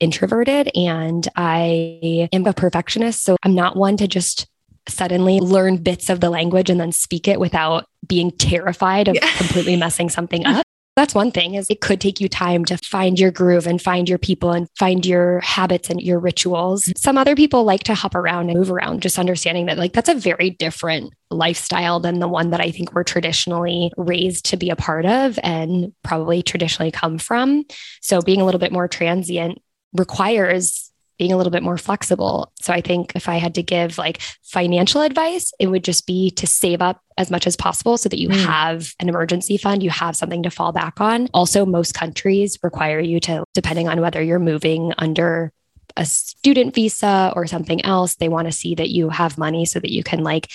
introverted 0.00 0.70
and 0.74 1.28
I 1.36 2.28
am 2.32 2.46
a 2.46 2.54
perfectionist. 2.54 3.22
So 3.22 3.36
I'm 3.42 3.54
not 3.54 3.76
one 3.76 3.98
to 3.98 4.08
just 4.08 4.46
suddenly 4.88 5.40
learn 5.40 5.76
bits 5.76 6.08
of 6.08 6.20
the 6.20 6.30
language 6.30 6.70
and 6.70 6.80
then 6.80 6.90
speak 6.90 7.28
it 7.28 7.38
without 7.38 7.86
being 8.06 8.30
terrified 8.30 9.08
of 9.08 9.14
yeah. 9.14 9.30
completely 9.36 9.76
messing 9.76 10.08
something 10.08 10.46
up. 10.46 10.64
That's 10.96 11.14
one 11.14 11.32
thing 11.32 11.54
is 11.54 11.68
it 11.70 11.80
could 11.80 12.00
take 12.00 12.20
you 12.20 12.28
time 12.28 12.64
to 12.66 12.76
find 12.78 13.18
your 13.18 13.32
groove 13.32 13.66
and 13.66 13.82
find 13.82 14.08
your 14.08 14.18
people 14.18 14.52
and 14.52 14.68
find 14.78 15.04
your 15.04 15.40
habits 15.40 15.90
and 15.90 16.00
your 16.00 16.20
rituals. 16.20 16.84
Mm-hmm. 16.84 16.92
Some 16.96 17.18
other 17.18 17.34
people 17.34 17.64
like 17.64 17.82
to 17.84 17.94
hop 17.94 18.14
around 18.14 18.50
and 18.50 18.58
move 18.58 18.70
around, 18.70 19.02
just 19.02 19.18
understanding 19.18 19.66
that 19.66 19.78
like 19.78 19.92
that's 19.92 20.08
a 20.08 20.14
very 20.14 20.50
different 20.50 21.12
lifestyle 21.30 21.98
than 21.98 22.20
the 22.20 22.28
one 22.28 22.50
that 22.50 22.60
I 22.60 22.70
think 22.70 22.94
we're 22.94 23.02
traditionally 23.02 23.90
raised 23.96 24.46
to 24.46 24.56
be 24.56 24.70
a 24.70 24.76
part 24.76 25.04
of 25.04 25.38
and 25.42 25.92
probably 26.04 26.42
traditionally 26.42 26.92
come 26.92 27.18
from. 27.18 27.64
So 28.00 28.20
being 28.20 28.40
a 28.40 28.44
little 28.44 28.60
bit 28.60 28.72
more 28.72 28.86
transient 28.86 29.60
requires 29.94 30.83
being 31.18 31.32
a 31.32 31.36
little 31.36 31.50
bit 31.50 31.62
more 31.62 31.78
flexible. 31.78 32.52
So 32.60 32.72
I 32.72 32.80
think 32.80 33.12
if 33.14 33.28
I 33.28 33.36
had 33.36 33.54
to 33.54 33.62
give 33.62 33.98
like 33.98 34.20
financial 34.42 35.00
advice, 35.00 35.52
it 35.58 35.68
would 35.68 35.84
just 35.84 36.06
be 36.06 36.30
to 36.32 36.46
save 36.46 36.82
up 36.82 37.00
as 37.16 37.30
much 37.30 37.46
as 37.46 37.56
possible 37.56 37.96
so 37.96 38.08
that 38.08 38.18
you 38.18 38.28
mm. 38.28 38.44
have 38.44 38.94
an 38.98 39.08
emergency 39.08 39.56
fund, 39.56 39.82
you 39.82 39.90
have 39.90 40.16
something 40.16 40.42
to 40.42 40.50
fall 40.50 40.72
back 40.72 41.00
on. 41.00 41.28
Also, 41.32 41.64
most 41.64 41.94
countries 41.94 42.58
require 42.62 42.98
you 42.98 43.20
to, 43.20 43.44
depending 43.54 43.88
on 43.88 44.00
whether 44.00 44.22
you're 44.22 44.38
moving 44.38 44.92
under 44.98 45.52
a 45.96 46.04
student 46.04 46.74
visa 46.74 47.32
or 47.36 47.46
something 47.46 47.84
else, 47.84 48.16
they 48.16 48.28
want 48.28 48.48
to 48.48 48.52
see 48.52 48.74
that 48.74 48.90
you 48.90 49.10
have 49.10 49.38
money 49.38 49.64
so 49.64 49.78
that 49.78 49.92
you 49.92 50.02
can 50.02 50.24
like 50.24 50.50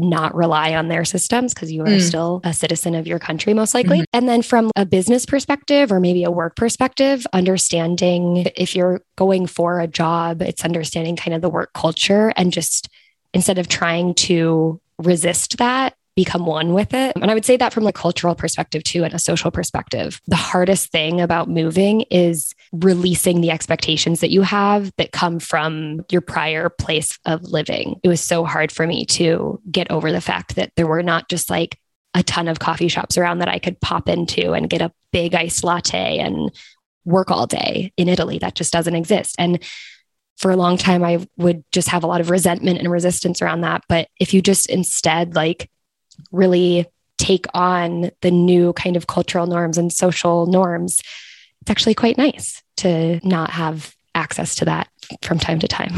not 0.00 0.34
rely 0.34 0.74
on 0.74 0.88
their 0.88 1.04
systems 1.04 1.54
because 1.54 1.70
you 1.70 1.82
are 1.82 1.86
mm. 1.86 2.00
still 2.00 2.40
a 2.44 2.52
citizen 2.52 2.94
of 2.94 3.06
your 3.06 3.18
country, 3.18 3.54
most 3.54 3.74
likely. 3.74 3.98
Mm-hmm. 3.98 4.16
And 4.16 4.28
then 4.28 4.42
from 4.42 4.70
a 4.76 4.84
business 4.84 5.26
perspective 5.26 5.92
or 5.92 6.00
maybe 6.00 6.24
a 6.24 6.30
work 6.30 6.56
perspective, 6.56 7.26
understanding 7.32 8.48
if 8.56 8.74
you're 8.74 9.02
going 9.16 9.46
for 9.46 9.80
a 9.80 9.86
job, 9.86 10.42
it's 10.42 10.64
understanding 10.64 11.16
kind 11.16 11.34
of 11.34 11.42
the 11.42 11.50
work 11.50 11.72
culture 11.74 12.32
and 12.36 12.52
just 12.52 12.88
instead 13.32 13.58
of 13.58 13.68
trying 13.68 14.14
to 14.14 14.80
resist 14.98 15.58
that, 15.58 15.94
become 16.24 16.44
one 16.44 16.74
with 16.74 16.92
it. 16.92 17.16
And 17.16 17.30
I 17.30 17.34
would 17.34 17.46
say 17.46 17.56
that 17.56 17.72
from 17.72 17.86
a 17.86 17.92
cultural 17.92 18.34
perspective 18.34 18.82
too, 18.84 19.04
and 19.04 19.14
a 19.14 19.18
social 19.18 19.50
perspective. 19.50 20.20
The 20.26 20.36
hardest 20.36 20.92
thing 20.92 21.18
about 21.18 21.48
moving 21.48 22.02
is 22.10 22.54
releasing 22.72 23.40
the 23.40 23.50
expectations 23.50 24.20
that 24.20 24.30
you 24.30 24.42
have 24.42 24.92
that 24.98 25.12
come 25.12 25.40
from 25.40 26.04
your 26.10 26.20
prior 26.20 26.68
place 26.68 27.18
of 27.24 27.42
living. 27.42 27.98
It 28.02 28.08
was 28.08 28.20
so 28.20 28.44
hard 28.44 28.70
for 28.70 28.86
me 28.86 29.06
to 29.06 29.60
get 29.70 29.90
over 29.90 30.12
the 30.12 30.20
fact 30.20 30.56
that 30.56 30.72
there 30.76 30.86
were 30.86 31.02
not 31.02 31.30
just 31.30 31.48
like 31.48 31.78
a 32.12 32.22
ton 32.22 32.48
of 32.48 32.58
coffee 32.58 32.88
shops 32.88 33.16
around 33.16 33.38
that 33.38 33.48
I 33.48 33.58
could 33.58 33.80
pop 33.80 34.08
into 34.08 34.52
and 34.52 34.68
get 34.68 34.82
a 34.82 34.92
big 35.12 35.34
iced 35.34 35.64
latte 35.64 36.18
and 36.18 36.50
work 37.06 37.30
all 37.30 37.46
day 37.46 37.92
in 37.96 38.08
Italy. 38.08 38.38
That 38.38 38.56
just 38.56 38.74
doesn't 38.74 38.94
exist. 38.94 39.36
And 39.38 39.62
for 40.36 40.50
a 40.50 40.56
long 40.56 40.76
time, 40.76 41.04
I 41.04 41.26
would 41.36 41.64
just 41.70 41.88
have 41.88 42.02
a 42.02 42.06
lot 42.06 42.20
of 42.20 42.30
resentment 42.30 42.78
and 42.78 42.90
resistance 42.90 43.42
around 43.42 43.60
that. 43.60 43.82
But 43.88 44.08
if 44.18 44.32
you 44.32 44.42
just 44.42 44.66
instead 44.70 45.34
like 45.34 45.70
really 46.32 46.86
take 47.18 47.46
on 47.54 48.10
the 48.22 48.30
new 48.30 48.72
kind 48.72 48.96
of 48.96 49.06
cultural 49.06 49.46
norms 49.46 49.78
and 49.78 49.92
social 49.92 50.46
norms, 50.46 51.00
it's 51.60 51.70
actually 51.70 51.94
quite 51.94 52.16
nice 52.16 52.62
to 52.78 53.20
not 53.26 53.50
have 53.50 53.94
access 54.14 54.54
to 54.56 54.64
that 54.64 54.88
from 55.22 55.38
time 55.38 55.58
to 55.58 55.68
time. 55.68 55.92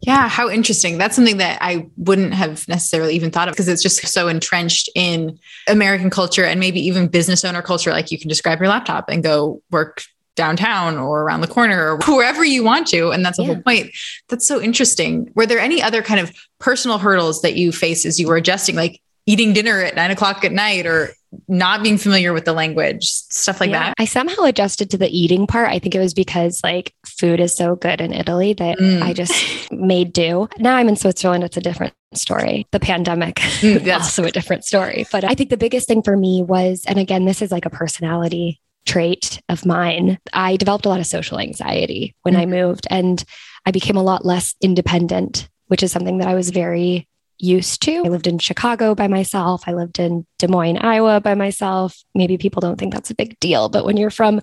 Yeah, 0.00 0.28
how 0.28 0.50
interesting. 0.50 0.98
That's 0.98 1.16
something 1.16 1.38
that 1.38 1.58
I 1.62 1.86
wouldn't 1.96 2.34
have 2.34 2.68
necessarily 2.68 3.14
even 3.14 3.30
thought 3.30 3.48
of 3.48 3.54
because 3.54 3.68
it's 3.68 3.82
just 3.82 4.06
so 4.06 4.28
entrenched 4.28 4.90
in 4.94 5.38
American 5.66 6.10
culture 6.10 6.44
and 6.44 6.60
maybe 6.60 6.80
even 6.80 7.08
business 7.08 7.42
owner 7.42 7.62
culture. 7.62 7.90
Like 7.90 8.10
you 8.10 8.18
can 8.18 8.28
just 8.28 8.42
grab 8.42 8.58
your 8.58 8.68
laptop 8.68 9.08
and 9.08 9.22
go 9.22 9.62
work 9.70 10.02
downtown 10.36 10.98
or 10.98 11.22
around 11.22 11.40
the 11.40 11.46
corner 11.46 11.94
or 11.94 11.98
wherever 12.14 12.44
you 12.44 12.62
want 12.62 12.86
to. 12.88 13.12
And 13.12 13.24
that's 13.24 13.38
the 13.38 13.44
yeah. 13.44 13.54
whole 13.54 13.62
point. 13.62 13.92
That's 14.28 14.46
so 14.46 14.60
interesting. 14.60 15.32
Were 15.34 15.46
there 15.46 15.58
any 15.58 15.80
other 15.80 16.02
kind 16.02 16.20
of 16.20 16.32
personal 16.58 16.98
hurdles 16.98 17.40
that 17.42 17.54
you 17.54 17.72
faced 17.72 18.04
as 18.04 18.20
you 18.20 18.28
were 18.28 18.36
adjusting? 18.36 18.76
Like 18.76 19.00
eating 19.26 19.52
dinner 19.52 19.80
at 19.80 19.94
nine 19.94 20.10
o'clock 20.10 20.44
at 20.44 20.52
night 20.52 20.86
or 20.86 21.10
not 21.48 21.82
being 21.82 21.98
familiar 21.98 22.32
with 22.32 22.44
the 22.44 22.52
language, 22.52 23.04
stuff 23.04 23.60
like 23.60 23.70
yeah, 23.70 23.86
that. 23.86 23.94
I 23.98 24.04
somehow 24.04 24.44
adjusted 24.44 24.90
to 24.90 24.98
the 24.98 25.08
eating 25.08 25.46
part. 25.46 25.68
I 25.68 25.78
think 25.78 25.94
it 25.94 25.98
was 25.98 26.14
because 26.14 26.60
like 26.62 26.94
food 27.06 27.40
is 27.40 27.56
so 27.56 27.76
good 27.76 28.00
in 28.00 28.12
Italy 28.12 28.52
that 28.54 28.78
mm. 28.78 29.02
I 29.02 29.12
just 29.12 29.70
made 29.72 30.12
do. 30.12 30.48
Now 30.58 30.76
I'm 30.76 30.88
in 30.88 30.96
Switzerland. 30.96 31.44
It's 31.44 31.56
a 31.56 31.60
different 31.60 31.94
story. 32.14 32.66
The 32.70 32.80
pandemic 32.80 33.36
mm, 33.36 33.92
also 33.94 34.24
a 34.24 34.30
different 34.30 34.64
story. 34.64 35.06
But 35.10 35.24
I 35.24 35.34
think 35.34 35.50
the 35.50 35.56
biggest 35.56 35.88
thing 35.88 36.02
for 36.02 36.16
me 36.16 36.42
was, 36.42 36.84
and 36.86 36.98
again, 36.98 37.24
this 37.24 37.42
is 37.42 37.50
like 37.50 37.66
a 37.66 37.70
personality 37.70 38.60
trait 38.86 39.40
of 39.48 39.64
mine. 39.64 40.18
I 40.32 40.56
developed 40.56 40.86
a 40.86 40.88
lot 40.88 41.00
of 41.00 41.06
social 41.06 41.38
anxiety 41.38 42.14
when 42.22 42.34
mm. 42.34 42.40
I 42.40 42.46
moved 42.46 42.86
and 42.90 43.22
I 43.66 43.70
became 43.70 43.96
a 43.96 44.02
lot 44.02 44.24
less 44.24 44.54
independent, 44.60 45.48
which 45.66 45.82
is 45.82 45.90
something 45.90 46.18
that 46.18 46.28
I 46.28 46.34
was 46.34 46.50
very 46.50 47.08
used 47.38 47.82
to. 47.82 48.02
I 48.04 48.08
lived 48.08 48.26
in 48.26 48.38
Chicago 48.38 48.94
by 48.94 49.08
myself. 49.08 49.64
I 49.66 49.72
lived 49.72 49.98
in 49.98 50.26
Des 50.38 50.48
Moines, 50.48 50.78
Iowa 50.78 51.20
by 51.20 51.34
myself. 51.34 52.02
Maybe 52.14 52.38
people 52.38 52.60
don't 52.60 52.78
think 52.78 52.92
that's 52.92 53.10
a 53.10 53.14
big 53.14 53.38
deal, 53.40 53.68
but 53.68 53.84
when 53.84 53.96
you're 53.96 54.10
from 54.10 54.40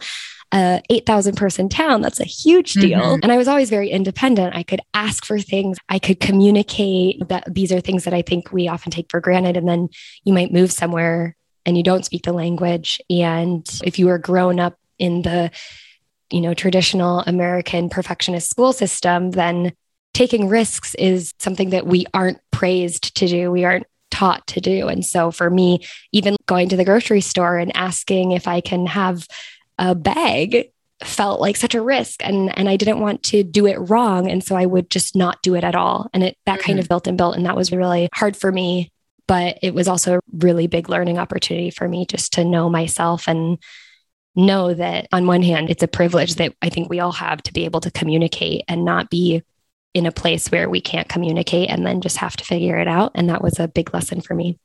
a 0.54 0.82
8,000 0.90 1.36
person 1.36 1.70
town, 1.70 2.02
that's 2.02 2.20
a 2.20 2.26
huge 2.26 2.74
deal. 2.74 3.00
Mm-hmm. 3.00 3.20
And 3.24 3.32
I 3.32 3.38
was 3.38 3.48
always 3.48 3.70
very 3.70 3.90
independent. 3.90 4.56
I 4.56 4.64
could 4.64 4.82
ask 4.94 5.26
for 5.26 5.40
things, 5.40 5.78
I 5.88 6.00
could 6.00 6.20
communicate 6.20 7.28
that 7.30 7.46
these 7.54 7.72
are 7.72 7.80
things 7.80 8.04
that 8.04 8.14
I 8.14 8.22
think 8.22 8.52
we 8.52 8.68
often 8.68 8.92
take 8.92 9.10
for 9.10 9.22
granted. 9.22 9.56
And 9.56 9.68
then 9.68 9.90
you 10.24 10.34
might 10.34 10.52
move 10.52 10.72
somewhere 10.72 11.38
and 11.66 11.78
you 11.78 11.84
don't 11.84 12.06
speak 12.06 12.24
the 12.24 12.34
language. 12.34 13.00
And 13.10 13.66
if 13.84 13.98
you 13.98 14.08
were 14.08 14.18
grown 14.18 14.60
up 14.60 14.78
in 15.00 15.22
the 15.22 15.52
you 16.30 16.40
know 16.40 16.54
traditional 16.54 17.20
american 17.28 17.90
perfectionist 17.90 18.50
school 18.50 18.72
system 18.72 19.32
then 19.32 19.74
taking 20.14 20.48
risks 20.48 20.96
is 20.96 21.34
something 21.40 21.72
that 21.72 21.88
we 21.88 22.06
aren't 22.14 22.40
praised 22.52 23.16
to 23.18 23.28
do. 23.28 23.52
We 23.52 23.64
aren't 23.64 23.88
taught 24.12 24.46
to 24.48 24.62
do. 24.62 24.88
And 24.88 25.06
so 25.06 25.32
for 25.32 25.50
me, 25.50 25.80
even 26.12 26.36
going 26.46 26.70
to 26.70 26.78
the 26.78 26.86
grocery 26.86 27.22
store 27.22 27.58
and 27.58 27.76
asking 27.76 28.32
if 28.32 28.48
I 28.48 28.62
can 28.62 28.86
have 28.88 29.26
a 29.80 29.96
bag 29.96 30.72
felt 31.04 31.42
like 31.42 31.56
such 31.56 31.74
a 31.74 31.82
risk 31.82 32.24
and 32.24 32.56
and 32.56 32.70
I 32.70 32.76
didn't 32.78 33.00
want 33.00 33.24
to 33.24 33.42
do 33.42 33.66
it 33.66 33.78
wrong 33.90 34.30
and 34.30 34.44
so 34.44 34.56
I 34.56 34.68
would 34.68 34.92
just 34.92 35.16
not 35.16 35.42
do 35.42 35.56
it 35.56 35.64
at 35.64 35.74
all 35.74 36.08
and 36.14 36.24
it 36.24 36.38
that 36.46 36.60
mm-hmm. 36.60 36.68
kind 36.68 36.80
of 36.80 36.88
built 36.88 37.08
and 37.08 37.18
built 37.18 37.36
and 37.36 37.48
that 37.48 37.56
was 37.56 37.72
really 37.72 38.08
hard 38.14 38.38
for 38.38 38.52
me 38.52 38.92
but 39.28 39.58
it 39.64 39.74
was 39.74 39.88
also 39.88 40.18
a 40.18 40.22
really 40.32 40.68
big 40.68 40.90
learning 40.90 41.18
opportunity 41.18 41.72
for 41.72 41.88
me 41.88 42.06
just 42.06 42.34
to 42.34 42.46
know 42.46 42.70
myself 42.70 43.28
and 43.28 43.58
know 44.36 44.74
that 44.74 45.08
on 45.12 45.26
one 45.26 45.42
hand 45.42 45.72
it's 45.72 45.82
a 45.82 45.88
privilege 45.88 46.36
that 46.36 46.54
I 46.62 46.70
think 46.70 46.90
we 46.90 47.00
all 47.00 47.14
have 47.14 47.42
to 47.44 47.54
be 47.54 47.66
able 47.66 47.82
to 47.82 47.90
communicate 47.90 48.64
and 48.68 48.86
not 48.86 49.10
be 49.10 49.42
in 49.94 50.06
a 50.06 50.12
place 50.12 50.50
where 50.50 50.70
we 50.70 50.82
can't 50.82 51.10
communicate 51.10 51.70
and 51.70 51.86
then 51.86 52.02
just 52.02 52.18
have 52.18 52.38
to 52.38 52.46
figure 52.46 52.78
it 52.78 52.88
out. 52.88 53.12
And 53.16 53.30
that 53.30 53.42
was 53.42 53.60
a 53.60 53.68
big 53.68 53.94
lesson 53.94 54.22
for 54.22 54.34
me. 54.34 54.58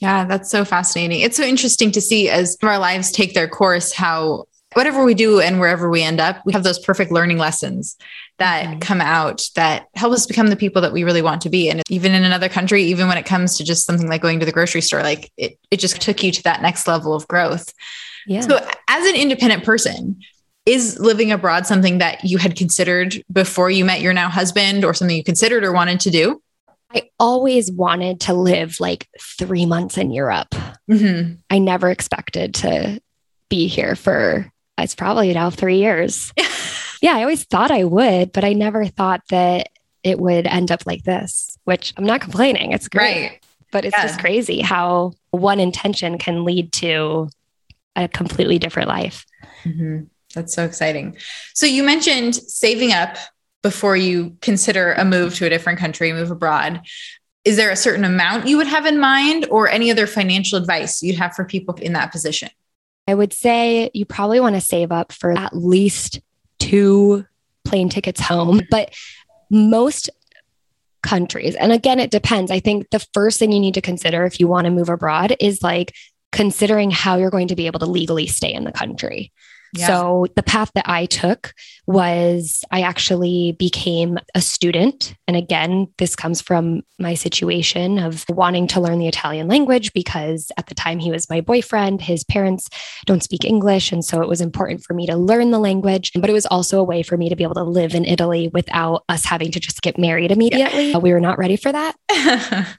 Yeah, 0.00 0.24
that's 0.24 0.50
so 0.50 0.64
fascinating. 0.64 1.20
It's 1.20 1.36
so 1.36 1.44
interesting 1.44 1.92
to 1.92 2.00
see 2.00 2.28
as 2.28 2.56
our 2.62 2.78
lives 2.78 3.12
take 3.12 3.34
their 3.34 3.48
course 3.48 3.92
how 3.92 4.46
whatever 4.74 5.04
we 5.04 5.14
do 5.14 5.40
and 5.40 5.60
wherever 5.60 5.88
we 5.88 6.02
end 6.02 6.20
up, 6.20 6.42
we 6.44 6.52
have 6.52 6.64
those 6.64 6.78
perfect 6.78 7.12
learning 7.12 7.38
lessons 7.38 7.96
that 8.38 8.66
mm-hmm. 8.66 8.78
come 8.80 9.00
out 9.00 9.42
that 9.54 9.86
help 9.94 10.12
us 10.12 10.26
become 10.26 10.48
the 10.48 10.56
people 10.56 10.82
that 10.82 10.92
we 10.92 11.04
really 11.04 11.22
want 11.22 11.40
to 11.42 11.50
be. 11.50 11.70
And 11.70 11.82
even 11.88 12.12
in 12.12 12.24
another 12.24 12.48
country, 12.48 12.82
even 12.84 13.06
when 13.06 13.16
it 13.16 13.24
comes 13.24 13.56
to 13.58 13.64
just 13.64 13.86
something 13.86 14.08
like 14.08 14.20
going 14.20 14.40
to 14.40 14.46
the 14.46 14.52
grocery 14.52 14.80
store, 14.80 15.02
like 15.02 15.32
it, 15.36 15.58
it 15.70 15.78
just 15.78 16.00
took 16.00 16.22
you 16.22 16.32
to 16.32 16.42
that 16.42 16.60
next 16.60 16.88
level 16.88 17.14
of 17.14 17.28
growth. 17.28 17.72
Yeah. 18.26 18.40
So 18.40 18.56
as 18.88 19.06
an 19.06 19.14
independent 19.14 19.64
person, 19.64 20.20
is 20.66 20.98
living 20.98 21.30
abroad 21.30 21.66
something 21.66 21.98
that 21.98 22.24
you 22.24 22.38
had 22.38 22.56
considered 22.56 23.22
before 23.30 23.70
you 23.70 23.84
met 23.84 24.00
your 24.00 24.12
now 24.12 24.28
husband 24.28 24.84
or 24.84 24.94
something 24.94 25.16
you 25.16 25.24
considered 25.24 25.64
or 25.64 25.72
wanted 25.72 26.00
to 26.00 26.10
do? 26.10 26.40
I 26.94 27.10
always 27.18 27.70
wanted 27.72 28.20
to 28.20 28.34
live 28.34 28.78
like 28.80 29.08
three 29.20 29.66
months 29.66 29.98
in 29.98 30.12
Europe. 30.12 30.50
Mm-hmm. 30.90 31.34
I 31.50 31.58
never 31.58 31.90
expected 31.90 32.54
to 32.54 33.00
be 33.48 33.66
here 33.66 33.96
for, 33.96 34.50
it's 34.78 34.94
probably 34.94 35.32
now 35.34 35.50
three 35.50 35.78
years. 35.78 36.32
yeah, 37.02 37.16
I 37.16 37.22
always 37.22 37.44
thought 37.44 37.70
I 37.70 37.84
would, 37.84 38.32
but 38.32 38.44
I 38.44 38.52
never 38.52 38.86
thought 38.86 39.22
that 39.30 39.68
it 40.02 40.20
would 40.20 40.46
end 40.46 40.70
up 40.70 40.86
like 40.86 41.02
this, 41.02 41.58
which 41.64 41.92
I'm 41.96 42.04
not 42.04 42.20
complaining. 42.20 42.72
It's 42.72 42.88
great. 42.88 43.28
Right. 43.28 43.46
But 43.72 43.84
it's 43.84 43.96
yeah. 43.96 44.06
just 44.06 44.20
crazy 44.20 44.60
how 44.60 45.12
one 45.32 45.58
intention 45.58 46.16
can 46.18 46.44
lead 46.44 46.72
to 46.74 47.28
a 47.96 48.06
completely 48.06 48.58
different 48.58 48.88
life. 48.88 49.26
Mm-hmm. 49.64 50.04
That's 50.34 50.54
so 50.54 50.64
exciting. 50.64 51.16
So 51.54 51.66
you 51.66 51.82
mentioned 51.82 52.34
saving 52.34 52.92
up 52.92 53.16
before 53.62 53.96
you 53.96 54.36
consider 54.40 54.92
a 54.92 55.04
move 55.04 55.34
to 55.36 55.46
a 55.46 55.50
different 55.50 55.78
country, 55.78 56.12
move 56.12 56.30
abroad. 56.30 56.82
Is 57.44 57.56
there 57.56 57.70
a 57.70 57.76
certain 57.76 58.04
amount 58.04 58.46
you 58.46 58.56
would 58.56 58.66
have 58.66 58.86
in 58.86 58.98
mind 58.98 59.46
or 59.50 59.68
any 59.68 59.90
other 59.90 60.06
financial 60.06 60.58
advice 60.58 61.02
you'd 61.02 61.16
have 61.16 61.34
for 61.34 61.44
people 61.44 61.74
in 61.76 61.92
that 61.94 62.12
position? 62.12 62.50
I 63.06 63.14
would 63.14 63.32
say 63.32 63.90
you 63.92 64.06
probably 64.06 64.40
want 64.40 64.54
to 64.54 64.60
save 64.60 64.90
up 64.90 65.12
for 65.12 65.32
at 65.32 65.54
least 65.54 66.20
two 66.58 67.26
plane 67.64 67.88
tickets 67.88 68.20
home. 68.20 68.62
But 68.70 68.94
most 69.50 70.10
countries, 71.02 71.54
and 71.54 71.72
again, 71.72 72.00
it 72.00 72.10
depends. 72.10 72.50
I 72.50 72.60
think 72.60 72.90
the 72.90 73.04
first 73.12 73.38
thing 73.38 73.52
you 73.52 73.60
need 73.60 73.74
to 73.74 73.82
consider 73.82 74.24
if 74.24 74.40
you 74.40 74.48
want 74.48 74.66
to 74.66 74.70
move 74.70 74.88
abroad 74.88 75.36
is 75.40 75.62
like 75.62 75.94
considering 76.32 76.90
how 76.90 77.16
you're 77.16 77.30
going 77.30 77.48
to 77.48 77.56
be 77.56 77.66
able 77.66 77.80
to 77.80 77.86
legally 77.86 78.26
stay 78.26 78.52
in 78.52 78.64
the 78.64 78.72
country. 78.72 79.32
Yeah. 79.74 79.88
So 79.88 80.26
the 80.36 80.42
path 80.42 80.70
that 80.74 80.88
I 80.88 81.06
took 81.06 81.52
was 81.86 82.64
I 82.70 82.82
actually 82.82 83.52
became 83.52 84.18
a 84.34 84.40
student. 84.40 85.14
And 85.26 85.36
again, 85.36 85.88
this 85.98 86.14
comes 86.14 86.40
from 86.40 86.82
my 86.98 87.14
situation 87.14 87.98
of 87.98 88.24
wanting 88.28 88.68
to 88.68 88.80
learn 88.80 88.98
the 88.98 89.08
Italian 89.08 89.48
language 89.48 89.92
because 89.92 90.52
at 90.56 90.66
the 90.66 90.74
time 90.74 90.98
he 91.00 91.10
was 91.10 91.28
my 91.28 91.40
boyfriend, 91.40 92.00
his 92.00 92.22
parents 92.24 92.68
don't 93.04 93.22
speak 93.22 93.44
English. 93.44 93.90
And 93.90 94.04
so 94.04 94.22
it 94.22 94.28
was 94.28 94.40
important 94.40 94.84
for 94.84 94.94
me 94.94 95.06
to 95.06 95.16
learn 95.16 95.50
the 95.50 95.58
language. 95.58 96.12
But 96.14 96.30
it 96.30 96.34
was 96.34 96.46
also 96.46 96.78
a 96.78 96.84
way 96.84 97.02
for 97.02 97.16
me 97.16 97.28
to 97.28 97.36
be 97.36 97.42
able 97.42 97.54
to 97.54 97.64
live 97.64 97.94
in 97.94 98.04
Italy 98.04 98.48
without 98.52 99.04
us 99.08 99.24
having 99.24 99.50
to 99.50 99.60
just 99.60 99.82
get 99.82 99.98
married 99.98 100.30
immediately. 100.30 100.92
Yeah. 100.92 100.98
We 100.98 101.12
were 101.12 101.20
not 101.20 101.38
ready 101.38 101.56
for 101.56 101.72
that. 101.72 101.96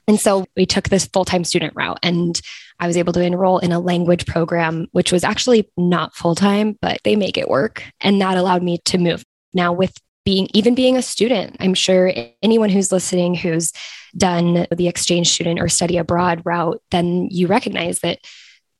and 0.08 0.18
so 0.18 0.46
we 0.56 0.64
took 0.64 0.88
this 0.88 1.06
full 1.06 1.26
time 1.26 1.44
student 1.44 1.74
route. 1.76 1.98
And 2.02 2.40
I 2.78 2.86
was 2.86 2.96
able 2.96 3.12
to 3.14 3.22
enroll 3.22 3.58
in 3.58 3.72
a 3.72 3.80
language 3.80 4.26
program, 4.26 4.86
which 4.92 5.12
was 5.12 5.24
actually 5.24 5.70
not 5.76 6.14
full 6.14 6.34
time, 6.34 6.76
but 6.80 6.98
they 7.04 7.16
make 7.16 7.38
it 7.38 7.48
work. 7.48 7.82
And 8.00 8.20
that 8.20 8.36
allowed 8.36 8.62
me 8.62 8.78
to 8.86 8.98
move. 8.98 9.24
Now, 9.54 9.72
with 9.72 9.96
being 10.24 10.48
even 10.52 10.74
being 10.74 10.96
a 10.96 11.02
student, 11.02 11.56
I'm 11.60 11.74
sure 11.74 12.12
anyone 12.42 12.68
who's 12.68 12.92
listening 12.92 13.34
who's 13.34 13.72
done 14.16 14.66
the 14.74 14.88
exchange 14.88 15.28
student 15.28 15.60
or 15.60 15.68
study 15.68 15.98
abroad 15.98 16.42
route, 16.44 16.82
then 16.90 17.28
you 17.30 17.46
recognize 17.46 18.00
that 18.00 18.18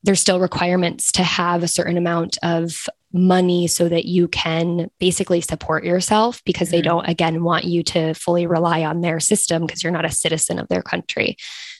there's 0.03 0.21
still 0.21 0.41
requirements 0.41 1.13
to 1.13 1.23
have 1.23 1.63
a 1.63 1.69
certain 1.69 1.97
amount 1.97 2.39
of 2.43 2.87
money 3.13 3.67
so 3.67 3.89
that 3.89 4.05
you 4.05 4.29
can 4.29 4.91
basically 4.99 5.41
support 5.41 5.85
yourself 5.85 6.43
because 6.45 6.71
they 6.71 6.79
mm-hmm. 6.79 6.89
don't 6.89 7.09
again 7.09 7.43
want 7.43 7.65
you 7.65 7.83
to 7.83 8.13
fully 8.15 8.47
rely 8.47 8.85
on 8.85 9.01
their 9.01 9.21
system 9.21 9.65
because 9.65 9.83
you're 9.83 9.93
not 9.93 10.05
a 10.05 10.11
citizen 10.11 10.59
of 10.59 10.69
their 10.69 10.83
country. 10.83 11.37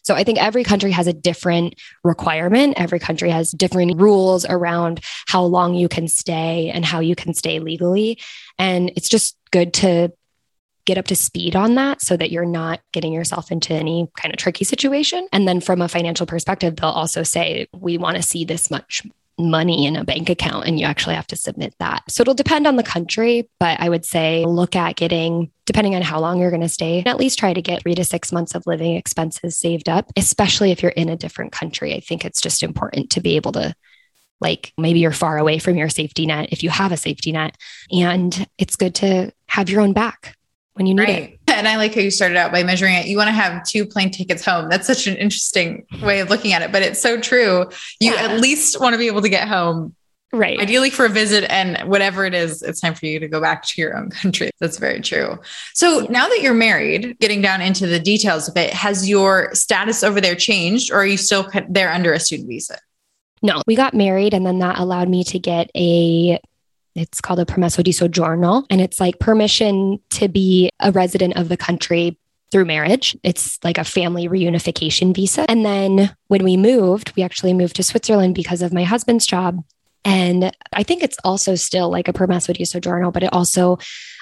So 0.07 0.15
I 0.15 0.23
think 0.23 0.39
every 0.39 0.63
country 0.63 0.93
has 0.93 1.09
a 1.09 1.13
different 1.13 1.75
requirement. 2.05 2.75
Every 2.77 3.01
country 3.01 3.29
has 3.29 3.51
different 3.51 4.01
rules 4.01 4.47
around 4.47 5.01
how 5.27 5.43
long 5.43 5.75
you 5.75 5.89
can 5.89 6.07
stay 6.07 6.71
and 6.73 6.85
how 6.85 7.01
you 7.01 7.17
can 7.17 7.35
stay 7.35 7.59
legally. 7.59 8.21
And 8.57 8.93
it's 8.95 9.09
just 9.09 9.37
good 9.51 9.75
to 9.75 10.13
get 10.85 10.97
up 10.97 11.07
to 11.07 11.17
speed 11.17 11.57
on 11.57 11.75
that 11.75 12.01
so 12.01 12.17
that 12.17 12.31
you're 12.31 12.47
not 12.47 12.81
getting 12.93 13.13
yourself 13.13 13.51
into 13.51 13.75
any 13.75 14.07
kind 14.17 14.33
of 14.33 14.39
tricky 14.39 14.65
situation. 14.65 15.27
And 15.33 15.49
then 15.49 15.61
from 15.61 15.83
a 15.83 15.89
financial 15.89 16.25
perspective, 16.25 16.77
they'll 16.77 16.91
also 16.91 17.25
say, 17.25 17.67
we 17.75 17.99
want 17.99 18.17
to 18.17 18.23
see 18.23 18.45
this 18.45 18.71
much 18.71 19.03
money 19.39 19.87
in 19.87 19.97
a 19.97 20.05
bank 20.05 20.31
account 20.31 20.67
and 20.67 20.81
you 20.81 20.87
actually 20.87 21.15
have 21.15 21.27
to 21.27 21.37
submit 21.37 21.75
that. 21.79 22.03
So 22.09 22.23
it'll 22.23 22.35
depend 22.35 22.67
on 22.67 22.77
the 22.77 22.83
country, 22.83 23.49
but 23.61 23.79
I 23.81 23.89
would 23.89 24.05
say 24.05 24.45
look 24.47 24.75
at 24.75 24.97
getting, 24.97 25.51
depending 25.67 25.95
on 25.95 26.03
how 26.03 26.21
long 26.21 26.41
you're 26.41 26.51
going 26.51 26.63
to 26.63 26.69
stay, 26.69 27.03
at 27.05 27.19
least 27.19 27.39
try 27.39 27.53
to 27.53 27.61
get 27.61 27.83
three 27.83 27.95
to 27.95 28.05
six 28.05 28.33
months 28.33 28.55
of 28.55 28.67
living 28.67 28.95
expenses 28.95 29.59
saved 29.59 29.89
up, 29.89 30.11
especially 30.17 30.71
if 30.71 30.83
you're 30.83 30.93
in 30.93 31.09
a 31.09 31.17
different 31.17 31.53
country. 31.53 31.95
I 31.95 32.01
think 32.01 32.25
it's 32.25 32.41
just 32.41 32.63
important 32.63 33.11
to 33.11 33.21
be 33.21 33.37
able 33.37 33.53
to. 33.53 33.75
Like 34.39 34.75
maybe 34.77 34.99
you're 34.99 35.13
far 35.13 35.39
away 35.39 35.59
from 35.59 35.77
your 35.77 35.89
safety 35.89 36.27
net 36.27 36.51
if 36.53 36.63
you 36.63 36.69
have 36.69 36.93
a 36.93 36.99
safety 36.99 37.33
net, 37.33 37.57
and 37.91 38.47
it's 38.59 38.77
good 38.77 38.95
to 38.97 39.33
have 39.49 39.71
your 39.71 39.81
own 39.81 39.95
back 39.95 40.37
when 40.75 40.87
you 40.87 40.93
need 40.93 41.03
right. 41.03 41.33
it. 41.33 41.46
And 41.57 41.67
I 41.67 41.77
like 41.77 41.95
how 41.95 42.01
you 42.01 42.11
started 42.11 42.37
out 42.37 42.53
by 42.53 42.63
measuring 42.63 42.95
it. 42.95 43.07
You 43.07 43.17
want 43.17 43.29
to 43.29 43.33
have 43.33 43.65
two 43.65 43.87
plane 43.87 44.11
tickets 44.11 44.45
home. 44.45 44.69
That's 44.69 44.87
such 44.87 45.07
an 45.07 45.17
interesting 45.17 45.87
way 46.03 46.21
of 46.21 46.31
looking 46.31 46.53
at 46.53 46.63
it, 46.63 46.71
but 46.71 46.83
it's 46.83 47.01
so 47.01 47.21
true. 47.21 47.71
You 48.01 48.15
yeah. 48.15 48.23
at 48.23 48.41
least 48.41 48.81
want 48.81 48.95
to 48.95 48.99
be 48.99 49.07
able 49.07 49.23
to 49.23 49.29
get 49.29 49.49
home. 49.49 49.95
Right. 50.33 50.59
Ideally 50.59 50.91
for 50.91 51.07
a 51.07 51.09
visit 51.09 51.51
and 51.51 51.89
whatever 51.89 52.25
it 52.25 52.35
is, 52.35 52.63
it's 52.63 52.81
time 52.81 52.95
for 52.95 53.07
you 53.07 53.19
to 53.21 53.29
go 53.29 53.41
back 53.41 53.63
to 53.63 53.81
your 53.81 53.97
own 53.97 54.11
country. 54.23 54.51
That's 54.61 54.79
very 54.79 55.01
true. 55.01 55.39
So 55.73 56.07
now 56.11 56.29
that 56.29 56.41
you're 56.43 56.55
married, 56.55 57.19
getting 57.21 57.41
down 57.41 57.63
into 57.63 57.87
the 57.87 58.01
details 58.01 58.49
of 58.49 58.57
it, 58.57 58.73
has 58.75 59.09
your 59.09 59.55
status 59.55 60.03
over 60.03 60.21
there 60.21 60.35
changed 60.35 60.91
or 60.91 60.97
are 60.97 61.07
you 61.07 61.17
still 61.17 61.49
there 61.69 61.91
under 61.91 62.13
a 62.13 62.21
student 62.21 62.49
visa? 62.49 62.79
No, 63.43 63.63
we 63.67 63.77
got 63.77 63.95
married 63.95 64.35
and 64.35 64.45
then 64.45 64.59
that 64.59 64.79
allowed 64.79 65.09
me 65.09 65.25
to 65.25 65.39
get 65.39 65.71
a 65.77 66.39
it's 66.97 67.21
called 67.21 67.41
a 67.41 67.45
permesso 67.45 67.83
di 67.83 67.93
soggiorno, 67.93 68.65
and 68.71 68.81
it's 68.81 69.01
like 69.01 69.19
permission 69.19 69.99
to 70.11 70.29
be 70.29 70.71
a 70.81 70.93
resident 70.93 71.37
of 71.37 71.49
the 71.49 71.57
country 71.57 72.19
through 72.51 72.65
marriage. 72.65 73.17
It's 73.23 73.59
like 73.65 73.79
a 73.79 73.85
family 73.85 74.29
reunification 74.29 75.15
visa. 75.15 75.45
And 75.51 75.65
then 75.65 76.15
when 76.29 76.45
we 76.45 76.57
moved, 76.57 77.13
we 77.17 77.23
actually 77.23 77.53
moved 77.53 77.77
to 77.77 77.83
Switzerland 77.83 78.35
because 78.35 78.63
of 78.63 78.73
my 78.73 78.85
husband's 78.85 79.27
job. 79.27 79.63
And 80.05 80.53
I 80.73 80.85
think 80.85 81.03
it's 81.03 81.19
also 81.25 81.57
still 81.57 81.91
like 81.91 82.07
a 82.07 82.13
permesso 82.13 82.55
di 82.55 82.65
soggiorno, 82.65 83.13
but 83.13 83.25
it 83.25 83.33
also 83.33 83.79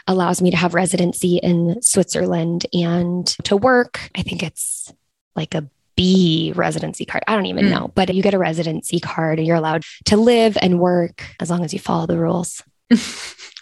allows 0.06 0.40
me 0.40 0.50
to 0.50 0.56
have 0.56 0.74
residency 0.74 1.36
in 1.36 1.80
Switzerland 1.82 2.66
and 2.72 3.26
to 3.44 3.56
work. 3.56 4.10
I 4.14 4.22
think 4.22 4.42
it's 4.42 4.92
like 5.36 5.54
a 5.54 5.68
B 5.96 6.52
residency 6.54 7.04
card. 7.04 7.24
I 7.26 7.34
don't 7.34 7.46
even 7.46 7.66
mm. 7.66 7.70
know, 7.70 7.92
but 7.94 8.12
you 8.14 8.22
get 8.22 8.34
a 8.34 8.38
residency 8.38 9.00
card 9.00 9.38
and 9.38 9.46
you're 9.46 9.56
allowed 9.56 9.84
to 10.06 10.16
live 10.16 10.56
and 10.60 10.78
work 10.78 11.26
as 11.40 11.50
long 11.50 11.64
as 11.64 11.72
you 11.72 11.78
follow 11.78 12.06
the 12.06 12.18
rules. 12.18 12.62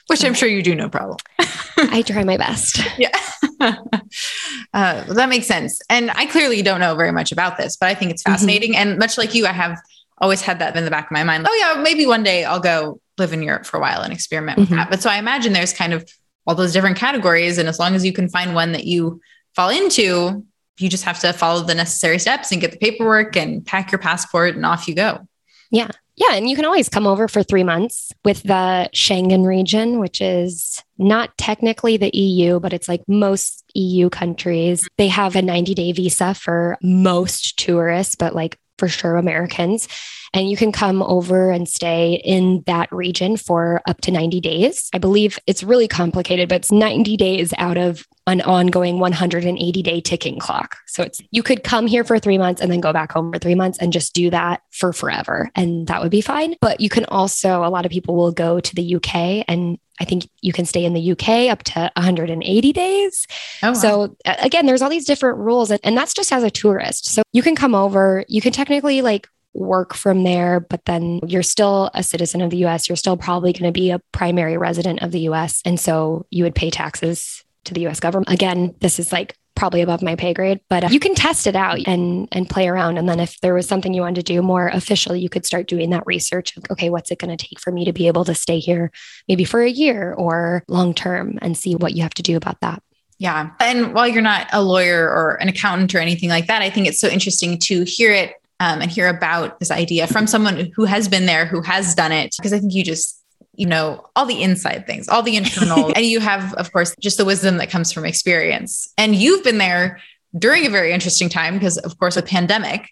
Which 0.08 0.24
I'm 0.24 0.34
sure 0.34 0.48
you 0.48 0.62
do 0.62 0.74
no 0.74 0.88
problem. 0.88 1.18
I 1.76 2.02
try 2.02 2.24
my 2.24 2.36
best. 2.36 2.80
Yeah. 2.98 3.16
uh, 3.60 5.04
well, 5.06 5.14
that 5.14 5.28
makes 5.28 5.46
sense. 5.46 5.80
And 5.88 6.10
I 6.10 6.26
clearly 6.26 6.62
don't 6.62 6.80
know 6.80 6.96
very 6.96 7.12
much 7.12 7.30
about 7.30 7.56
this, 7.56 7.76
but 7.76 7.88
I 7.88 7.94
think 7.94 8.10
it's 8.10 8.22
mm-hmm. 8.22 8.32
fascinating. 8.32 8.72
Mm-hmm. 8.72 8.90
And 8.90 8.98
much 8.98 9.16
like 9.16 9.34
you, 9.34 9.46
I 9.46 9.52
have 9.52 9.78
always 10.18 10.42
had 10.42 10.58
that 10.58 10.76
in 10.76 10.84
the 10.84 10.90
back 10.90 11.06
of 11.06 11.10
my 11.12 11.22
mind. 11.22 11.46
Oh, 11.48 11.54
yeah, 11.54 11.80
maybe 11.80 12.06
one 12.06 12.22
day 12.22 12.44
I'll 12.44 12.60
go 12.60 13.00
live 13.18 13.32
in 13.32 13.42
Europe 13.42 13.66
for 13.66 13.76
a 13.76 13.80
while 13.80 14.02
and 14.02 14.12
experiment 14.12 14.58
with 14.58 14.68
mm-hmm. 14.68 14.76
that. 14.76 14.90
But 14.90 15.00
so 15.02 15.10
I 15.10 15.18
imagine 15.18 15.52
there's 15.52 15.72
kind 15.72 15.92
of 15.92 16.08
all 16.46 16.54
those 16.54 16.72
different 16.72 16.96
categories. 16.96 17.58
And 17.58 17.68
as 17.68 17.78
long 17.78 17.94
as 17.94 18.04
you 18.04 18.12
can 18.12 18.28
find 18.28 18.54
one 18.54 18.72
that 18.72 18.84
you 18.84 19.20
fall 19.54 19.70
into, 19.70 20.44
you 20.78 20.88
just 20.88 21.04
have 21.04 21.18
to 21.20 21.32
follow 21.32 21.62
the 21.62 21.74
necessary 21.74 22.18
steps 22.18 22.52
and 22.52 22.61
get 22.61 22.72
the 22.72 22.78
paperwork 22.78 23.37
and 23.37 23.64
pack 23.64 23.92
your 23.92 23.98
passport 23.98 24.56
and 24.56 24.64
off 24.64 24.88
you 24.88 24.94
go. 24.94 25.26
Yeah. 25.70 25.88
Yeah. 26.16 26.35
And 26.35 26.48
you 26.48 26.56
can 26.56 26.66
always 26.66 26.88
come 26.88 27.06
over 27.06 27.26
for 27.26 27.42
three 27.42 27.64
months 27.64 28.12
with 28.24 28.42
the 28.42 28.88
Schengen 28.94 29.46
region, 29.46 29.98
which 29.98 30.20
is 30.20 30.82
not 30.98 31.37
technically 31.38 31.96
the 31.96 32.14
EU, 32.16 32.61
but 32.61 32.72
it's 32.72 32.88
like 32.88 33.02
most 33.08 33.64
EU 33.74 34.11
countries. 34.11 34.87
They 34.98 35.08
have 35.08 35.37
a 35.37 35.42
90 35.42 35.74
day 35.74 35.92
visa 35.92 36.35
for 36.35 36.76
most 36.82 37.58
tourists, 37.58 38.14
but 38.14 38.35
like 38.35 38.58
for 38.78 38.88
sure 38.88 39.16
Americans. 39.16 39.88
And 40.35 40.50
you 40.50 40.56
can 40.56 40.72
come 40.72 41.02
over 41.02 41.50
and 41.50 41.68
stay 41.68 42.20
in 42.24 42.62
that 42.66 42.90
region 42.90 43.37
for 43.37 43.80
up 43.87 44.00
to 44.02 44.11
90 44.11 44.40
days. 44.40 44.88
I 44.94 44.98
believe 44.98 45.38
it's 45.46 45.62
really 45.62 45.88
complicated, 45.88 46.48
but 46.48 46.56
it's 46.56 46.72
90 46.72 47.16
days 47.16 47.52
out 47.58 47.76
of 47.76 48.06
an 48.26 48.40
ongoing 48.40 48.98
180 48.98 49.82
day 49.82 50.00
ticking 50.00 50.38
clock. 50.38 50.76
So 50.87 51.02
it's 51.02 51.20
you 51.30 51.42
could 51.42 51.64
come 51.64 51.87
here 51.87 52.04
for 52.04 52.18
3 52.18 52.38
months 52.38 52.61
and 52.61 52.70
then 52.70 52.80
go 52.80 52.92
back 52.92 53.12
home 53.12 53.32
for 53.32 53.38
3 53.38 53.54
months 53.54 53.78
and 53.78 53.92
just 53.92 54.14
do 54.14 54.30
that 54.30 54.62
for 54.70 54.92
forever 54.92 55.50
and 55.54 55.87
that 55.88 56.02
would 56.02 56.11
be 56.11 56.20
fine. 56.20 56.56
But 56.61 56.80
you 56.80 56.88
can 56.88 57.04
also 57.06 57.64
a 57.64 57.70
lot 57.70 57.85
of 57.85 57.90
people 57.90 58.14
will 58.14 58.32
go 58.32 58.61
to 58.61 58.74
the 58.74 58.96
UK 58.96 59.44
and 59.48 59.78
I 60.00 60.04
think 60.04 60.28
you 60.40 60.52
can 60.52 60.64
stay 60.64 60.85
in 60.85 60.94
the 60.94 61.12
UK 61.12 61.50
up 61.50 61.62
to 61.64 61.90
180 61.96 62.72
days. 62.72 63.26
Oh, 63.62 63.68
wow. 63.68 63.72
So 63.74 64.16
again, 64.24 64.66
there's 64.66 64.82
all 64.82 64.90
these 64.90 65.06
different 65.06 65.38
rules 65.38 65.70
and, 65.70 65.80
and 65.85 65.96
that's 65.96 66.14
just 66.14 66.32
as 66.32 66.42
a 66.42 66.50
tourist. 66.50 67.06
So 67.06 67.22
you 67.32 67.42
can 67.42 67.54
come 67.54 67.74
over, 67.74 68.24
you 68.28 68.40
can 68.40 68.52
technically 68.52 69.02
like 69.02 69.28
work 69.54 69.94
from 69.94 70.24
there, 70.24 70.61
but 70.61 70.85
then 70.87 71.20
you're 71.26 71.42
still 71.42 71.90
a 71.94 72.02
citizen 72.02 72.40
of 72.40 72.50
the 72.50 72.64
US. 72.64 72.88
You're 72.88 72.96
still 72.96 73.16
probably 73.16 73.52
going 73.52 73.64
to 73.64 73.72
be 73.72 73.90
a 73.90 74.00
primary 74.12 74.56
resident 74.56 75.02
of 75.02 75.12
the 75.12 75.20
US. 75.28 75.61
And 75.64 75.78
so 75.78 76.26
you 76.30 76.44
would 76.44 76.54
pay 76.54 76.70
taxes 76.70 77.44
to 77.64 77.75
the 77.75 77.87
US 77.87 78.01
government. 78.01 78.31
Again, 78.31 78.75
this 78.81 78.98
is 78.98 79.12
like 79.12 79.37
probably 79.55 79.83
above 79.83 80.03
my 80.03 80.16
pay 80.16 80.33
grade, 80.33 80.61
but 80.68 80.85
uh, 80.85 80.88
you 80.90 80.98
can 80.98 81.14
test 81.14 81.46
it 81.46 81.55
out 81.55 81.79
and 81.87 82.29
and 82.33 82.48
play 82.48 82.68
around 82.68 82.98
and 82.98 83.09
then 83.09 83.20
if 83.20 83.40
there 83.40 83.55
was 83.55 83.68
something 83.68 83.92
you 83.94 84.03
wanted 84.03 84.27
to 84.27 84.33
do 84.33 84.42
more 84.42 84.68
official, 84.68 85.14
you 85.14 85.29
could 85.29 85.46
start 85.46 85.66
doing 85.66 85.90
that 85.90 86.05
research 86.07 86.57
of 86.57 86.64
okay, 86.70 86.90
what's 86.90 87.11
it 87.11 87.18
going 87.18 87.37
to 87.37 87.46
take 87.46 87.61
for 87.61 87.70
me 87.70 87.85
to 87.85 87.92
be 87.92 88.07
able 88.07 88.25
to 88.25 88.35
stay 88.35 88.59
here 88.59 88.90
maybe 89.29 89.44
for 89.44 89.62
a 89.62 89.70
year 89.70 90.14
or 90.14 90.64
long 90.68 90.94
term 90.94 91.38
and 91.42 91.57
see 91.57 91.75
what 91.75 91.94
you 91.94 92.03
have 92.03 92.14
to 92.14 92.22
do 92.22 92.37
about 92.37 92.61
that. 92.61 92.83
Yeah. 93.22 93.51
And 93.61 93.94
while 93.94 94.09
you're 94.09 94.20
not 94.20 94.48
a 94.53 94.61
lawyer 94.61 95.09
or 95.09 95.40
an 95.40 95.48
accountant 95.48 95.94
or 95.94 95.98
anything 95.98 96.29
like 96.29 96.48
that, 96.48 96.61
I 96.61 96.70
think 96.70 96.88
it's 96.88 96.98
so 96.98 97.07
interesting 97.07 97.57
to 97.61 97.85
hear 97.85 98.12
it 98.12 98.35
um, 98.59 98.81
and 98.81 98.90
hear 98.90 99.07
about 99.07 99.61
this 99.61 99.70
idea 99.70 100.09
from 100.09 100.27
someone 100.27 100.72
who 100.75 100.87
has 100.87 101.07
been 101.07 101.27
there, 101.27 101.46
who 101.46 101.62
has 101.62 101.94
done 101.94 102.11
it. 102.11 102.35
Because 102.37 102.53
I 102.53 102.59
think 102.59 102.75
you 102.75 102.83
just, 102.83 103.21
you 103.54 103.66
know, 103.66 104.06
all 104.16 104.26
the 104.26 104.42
inside 104.42 104.86
things, 104.86 105.08
all 105.08 105.22
the 105.22 105.36
internal, 105.36 105.92
and 105.96 106.04
you 106.04 106.20
have, 106.20 106.54
of 106.54 106.72
course, 106.72 106.94
just 107.00 107.18
the 107.18 107.24
wisdom 107.24 107.58
that 107.58 107.70
comes 107.70 107.92
from 107.92 108.04
experience. 108.04 108.92
And 108.96 109.14
you've 109.14 109.44
been 109.44 109.58
there 109.58 110.00
during 110.38 110.66
a 110.66 110.70
very 110.70 110.92
interesting 110.92 111.28
time 111.28 111.54
because, 111.54 111.78
of 111.78 111.98
course, 111.98 112.16
a 112.16 112.22
pandemic. 112.22 112.82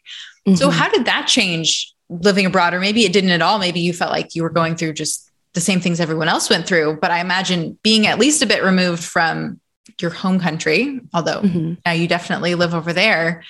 Mm-hmm. 0.47 0.55
So, 0.55 0.71
how 0.71 0.89
did 0.91 1.07
that 1.07 1.27
change 1.27 1.93
living 2.09 2.47
abroad? 2.47 2.75
Or 2.75 2.81
maybe 2.81 3.05
it 3.05 3.13
didn't 3.13 3.31
at 3.31 3.43
all. 3.43 3.59
Maybe 3.59 3.81
you 3.81 3.93
felt 3.93 4.11
like 4.11 4.35
you 4.35 4.43
were 4.43 4.51
going 4.51 4.77
through 4.77 4.95
just 4.95 5.31
the 5.55 5.61
same 5.61 5.81
things 5.81 6.01
everyone 6.01 6.29
else 6.29 6.51
went 6.51 6.67
through. 6.67 6.99
But 7.01 7.11
I 7.11 7.21
imagine 7.21 7.79
being 7.83 8.07
at 8.07 8.19
least 8.19 8.43
a 8.43 8.47
bit 8.47 8.63
removed 8.63 9.03
from 9.03 9.61
your 10.01 10.11
home 10.11 10.39
country, 10.39 11.01
although 11.13 11.41
mm-hmm. 11.41 11.75
now 11.85 11.93
you 11.93 12.07
definitely 12.07 12.55
live 12.55 12.75
over 12.75 12.93
there, 12.93 13.43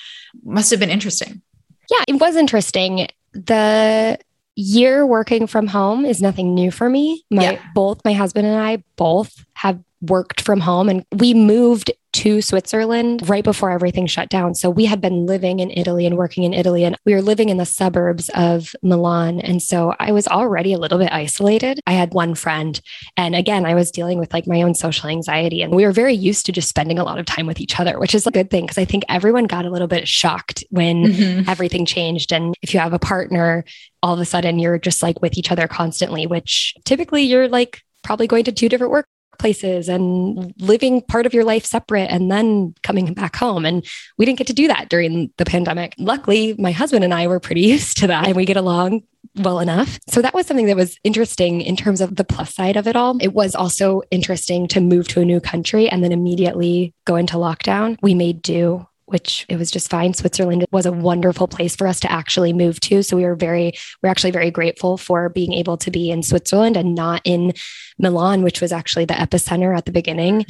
must 0.44 0.70
have 0.70 0.80
been 0.80 0.90
interesting. 0.90 1.42
Yeah, 1.90 2.04
it 2.08 2.20
was 2.20 2.36
interesting. 2.36 3.08
The 3.32 4.18
year 4.60 5.06
working 5.06 5.46
from 5.46 5.66
home 5.66 6.04
is 6.04 6.20
nothing 6.20 6.54
new 6.54 6.70
for 6.70 6.88
me. 6.88 7.24
My 7.30 7.52
yeah. 7.52 7.62
both 7.74 8.04
my 8.04 8.12
husband 8.12 8.46
and 8.46 8.60
I 8.60 8.82
both 8.96 9.44
have 9.54 9.80
worked 10.02 10.40
from 10.40 10.60
home 10.60 10.88
and 10.88 11.04
we 11.12 11.34
moved 11.34 11.90
to 12.12 12.42
Switzerland 12.42 13.28
right 13.28 13.44
before 13.44 13.70
everything 13.70 14.06
shut 14.06 14.28
down. 14.28 14.54
So 14.54 14.68
we 14.68 14.86
had 14.86 15.00
been 15.00 15.26
living 15.26 15.60
in 15.60 15.70
Italy 15.70 16.06
and 16.06 16.16
working 16.16 16.44
in 16.44 16.52
Italy, 16.52 16.84
and 16.84 16.96
we 17.04 17.14
were 17.14 17.22
living 17.22 17.48
in 17.48 17.56
the 17.56 17.66
suburbs 17.66 18.28
of 18.34 18.74
Milan. 18.82 19.40
And 19.40 19.62
so 19.62 19.94
I 19.98 20.12
was 20.12 20.26
already 20.26 20.72
a 20.72 20.78
little 20.78 20.98
bit 20.98 21.12
isolated. 21.12 21.80
I 21.86 21.92
had 21.92 22.12
one 22.12 22.34
friend. 22.34 22.80
And 23.16 23.34
again, 23.34 23.64
I 23.64 23.74
was 23.74 23.90
dealing 23.90 24.18
with 24.18 24.32
like 24.32 24.46
my 24.46 24.62
own 24.62 24.74
social 24.74 25.08
anxiety. 25.08 25.62
And 25.62 25.74
we 25.74 25.84
were 25.84 25.92
very 25.92 26.14
used 26.14 26.46
to 26.46 26.52
just 26.52 26.68
spending 26.68 26.98
a 26.98 27.04
lot 27.04 27.18
of 27.18 27.26
time 27.26 27.46
with 27.46 27.60
each 27.60 27.78
other, 27.78 27.98
which 27.98 28.14
is 28.14 28.26
a 28.26 28.30
good 28.30 28.50
thing 28.50 28.64
because 28.64 28.78
I 28.78 28.84
think 28.84 29.04
everyone 29.08 29.44
got 29.44 29.64
a 29.64 29.70
little 29.70 29.88
bit 29.88 30.08
shocked 30.08 30.64
when 30.70 31.04
mm-hmm. 31.04 31.48
everything 31.48 31.86
changed. 31.86 32.32
And 32.32 32.54
if 32.62 32.74
you 32.74 32.80
have 32.80 32.92
a 32.92 32.98
partner, 32.98 33.64
all 34.02 34.14
of 34.14 34.20
a 34.20 34.24
sudden 34.24 34.58
you're 34.58 34.78
just 34.78 35.02
like 35.02 35.20
with 35.22 35.36
each 35.36 35.52
other 35.52 35.68
constantly, 35.68 36.26
which 36.26 36.74
typically 36.84 37.22
you're 37.22 37.48
like 37.48 37.82
probably 38.02 38.26
going 38.26 38.44
to 38.44 38.52
two 38.52 38.68
different 38.68 38.92
work 38.92 39.06
places 39.40 39.88
and 39.88 40.54
living 40.58 41.02
part 41.02 41.26
of 41.26 41.34
your 41.34 41.44
life 41.44 41.64
separate 41.64 42.10
and 42.10 42.30
then 42.30 42.74
coming 42.82 43.12
back 43.14 43.34
home. 43.34 43.64
And 43.64 43.84
we 44.18 44.26
didn't 44.26 44.38
get 44.38 44.46
to 44.48 44.52
do 44.52 44.68
that 44.68 44.88
during 44.88 45.32
the 45.38 45.44
pandemic. 45.44 45.94
Luckily, 45.98 46.54
my 46.58 46.70
husband 46.70 47.02
and 47.02 47.12
I 47.12 47.26
were 47.26 47.40
pretty 47.40 47.60
used 47.74 47.98
to 47.98 48.06
that 48.08 48.26
and 48.26 48.36
we 48.36 48.44
get 48.44 48.56
along 48.56 49.02
well 49.36 49.60
enough. 49.60 49.98
So 50.08 50.22
that 50.22 50.34
was 50.34 50.46
something 50.46 50.66
that 50.66 50.76
was 50.76 50.98
interesting 51.04 51.60
in 51.60 51.76
terms 51.76 52.00
of 52.00 52.16
the 52.16 52.24
plus 52.24 52.54
side 52.54 52.76
of 52.76 52.86
it 52.86 52.96
all. 52.96 53.16
It 53.20 53.32
was 53.32 53.54
also 53.54 54.02
interesting 54.10 54.68
to 54.68 54.80
move 54.80 55.08
to 55.08 55.20
a 55.20 55.24
new 55.24 55.40
country 55.40 55.88
and 55.88 56.02
then 56.02 56.12
immediately 56.12 56.94
go 57.04 57.16
into 57.16 57.36
lockdown. 57.36 57.96
We 58.02 58.14
made 58.14 58.42
do 58.42 58.86
which 59.10 59.46
it 59.48 59.56
was 59.56 59.70
just 59.70 59.90
fine. 59.90 60.14
Switzerland 60.14 60.64
was 60.70 60.86
a 60.86 60.92
wonderful 60.92 61.48
place 61.48 61.76
for 61.76 61.86
us 61.86 62.00
to 62.00 62.10
actually 62.10 62.52
move 62.52 62.80
to. 62.80 63.02
So 63.02 63.16
we 63.16 63.24
were 63.24 63.36
very, 63.36 63.72
we're 64.02 64.08
actually 64.10 64.30
very 64.30 64.50
grateful 64.50 64.96
for 64.96 65.28
being 65.28 65.52
able 65.52 65.76
to 65.78 65.90
be 65.90 66.10
in 66.10 66.22
Switzerland 66.22 66.76
and 66.76 66.94
not 66.94 67.22
in 67.24 67.52
Milan, 67.98 68.42
which 68.42 68.60
was 68.60 68.72
actually 68.72 69.04
the 69.04 69.14
epicenter 69.14 69.76
at 69.76 69.84
the 69.84 69.92
beginning. 69.92 70.46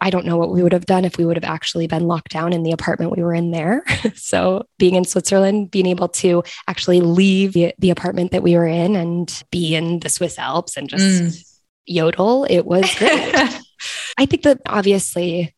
I 0.00 0.10
don't 0.10 0.26
know 0.26 0.36
what 0.36 0.50
we 0.50 0.62
would 0.62 0.72
have 0.72 0.86
done 0.86 1.04
if 1.04 1.18
we 1.18 1.24
would 1.24 1.36
have 1.36 1.44
actually 1.44 1.86
been 1.86 2.06
locked 2.06 2.32
down 2.32 2.52
in 2.52 2.62
the 2.62 2.72
apartment 2.72 3.16
we 3.16 3.22
were 3.22 3.34
in 3.34 3.50
there. 3.50 3.84
so 4.14 4.66
being 4.78 4.94
in 4.94 5.04
Switzerland, 5.04 5.70
being 5.70 5.86
able 5.86 6.08
to 6.08 6.42
actually 6.68 7.00
leave 7.00 7.52
the, 7.52 7.74
the 7.78 7.90
apartment 7.90 8.32
that 8.32 8.42
we 8.42 8.56
were 8.56 8.66
in 8.66 8.96
and 8.96 9.42
be 9.50 9.74
in 9.74 10.00
the 10.00 10.08
Swiss 10.08 10.38
Alps 10.38 10.76
and 10.76 10.88
just 10.88 11.22
mm. 11.22 11.54
yodel, 11.86 12.44
it 12.48 12.64
was 12.64 12.92
great. 12.94 13.34
I 14.18 14.26
think 14.26 14.42
that 14.42 14.60
obviously 14.66 15.54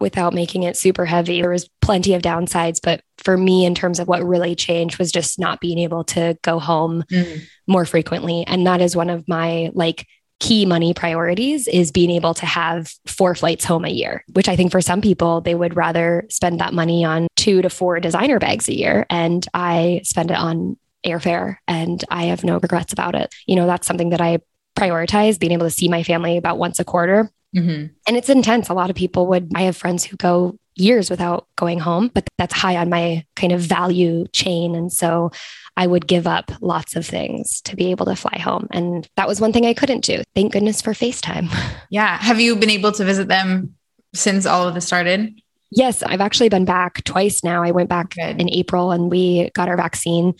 without 0.00 0.34
making 0.34 0.62
it 0.62 0.76
super 0.76 1.04
heavy. 1.04 1.40
There 1.40 1.50
was 1.50 1.68
plenty 1.80 2.14
of 2.14 2.22
downsides, 2.22 2.80
but 2.82 3.02
for 3.18 3.36
me, 3.36 3.64
in 3.64 3.74
terms 3.74 3.98
of 3.98 4.08
what 4.08 4.24
really 4.24 4.54
changed, 4.54 4.98
was 4.98 5.10
just 5.10 5.38
not 5.38 5.60
being 5.60 5.78
able 5.78 6.04
to 6.04 6.36
go 6.42 6.58
home 6.58 7.02
mm. 7.10 7.42
more 7.66 7.84
frequently. 7.84 8.44
And 8.46 8.66
that 8.66 8.80
is 8.80 8.94
one 8.94 9.10
of 9.10 9.26
my 9.28 9.70
like 9.74 10.06
key 10.40 10.64
money 10.64 10.94
priorities 10.94 11.66
is 11.66 11.90
being 11.90 12.10
able 12.10 12.32
to 12.32 12.46
have 12.46 12.92
four 13.06 13.34
flights 13.34 13.64
home 13.64 13.84
a 13.84 13.90
year, 13.90 14.24
which 14.34 14.48
I 14.48 14.54
think 14.54 14.70
for 14.70 14.80
some 14.80 15.00
people, 15.00 15.40
they 15.40 15.54
would 15.54 15.76
rather 15.76 16.26
spend 16.30 16.60
that 16.60 16.72
money 16.72 17.04
on 17.04 17.26
two 17.36 17.60
to 17.62 17.70
four 17.70 17.98
designer 17.98 18.38
bags 18.38 18.68
a 18.68 18.76
year. 18.76 19.04
And 19.10 19.44
I 19.52 20.02
spend 20.04 20.30
it 20.30 20.36
on 20.36 20.76
airfare 21.04 21.56
and 21.66 22.04
I 22.10 22.26
have 22.26 22.44
no 22.44 22.58
regrets 22.58 22.92
about 22.92 23.14
it. 23.14 23.34
You 23.46 23.56
know, 23.56 23.66
that's 23.66 23.86
something 23.86 24.10
that 24.10 24.20
I 24.20 24.38
prioritize 24.76 25.40
being 25.40 25.52
able 25.52 25.66
to 25.66 25.70
see 25.70 25.88
my 25.88 26.04
family 26.04 26.36
about 26.36 26.58
once 26.58 26.78
a 26.78 26.84
quarter 26.84 27.32
Mm-hmm. 27.56 27.86
And 28.06 28.16
it's 28.16 28.28
intense. 28.28 28.68
A 28.68 28.74
lot 28.74 28.90
of 28.90 28.96
people 28.96 29.26
would, 29.28 29.50
I 29.54 29.62
have 29.62 29.76
friends 29.76 30.04
who 30.04 30.16
go 30.16 30.58
years 30.76 31.10
without 31.10 31.46
going 31.56 31.78
home, 31.78 32.10
but 32.14 32.28
that's 32.38 32.54
high 32.54 32.76
on 32.76 32.88
my 32.88 33.24
kind 33.36 33.52
of 33.52 33.60
value 33.60 34.26
chain. 34.32 34.74
And 34.74 34.92
so 34.92 35.30
I 35.76 35.86
would 35.86 36.06
give 36.06 36.26
up 36.26 36.50
lots 36.60 36.96
of 36.96 37.06
things 37.06 37.60
to 37.62 37.76
be 37.76 37.90
able 37.90 38.06
to 38.06 38.16
fly 38.16 38.38
home. 38.38 38.68
And 38.70 39.08
that 39.16 39.28
was 39.28 39.40
one 39.40 39.52
thing 39.52 39.66
I 39.66 39.74
couldn't 39.74 40.04
do. 40.04 40.22
Thank 40.34 40.52
goodness 40.52 40.80
for 40.80 40.92
FaceTime. 40.92 41.48
Yeah. 41.90 42.18
Have 42.18 42.38
you 42.38 42.54
been 42.54 42.68
able 42.68 42.92
to 42.92 43.02
visit 43.02 43.28
them 43.28 43.74
since 44.14 44.44
all 44.44 44.68
of 44.68 44.74
this 44.74 44.84
started? 44.84 45.40
Yes, 45.70 46.02
I've 46.02 46.20
actually 46.20 46.50
been 46.50 46.66
back 46.66 47.02
twice 47.04 47.42
now. 47.42 47.62
I 47.62 47.70
went 47.70 47.88
back 47.88 48.14
Good. 48.14 48.38
in 48.38 48.50
April 48.50 48.92
and 48.92 49.10
we 49.10 49.50
got 49.54 49.70
our 49.70 49.76
vaccine. 49.78 50.34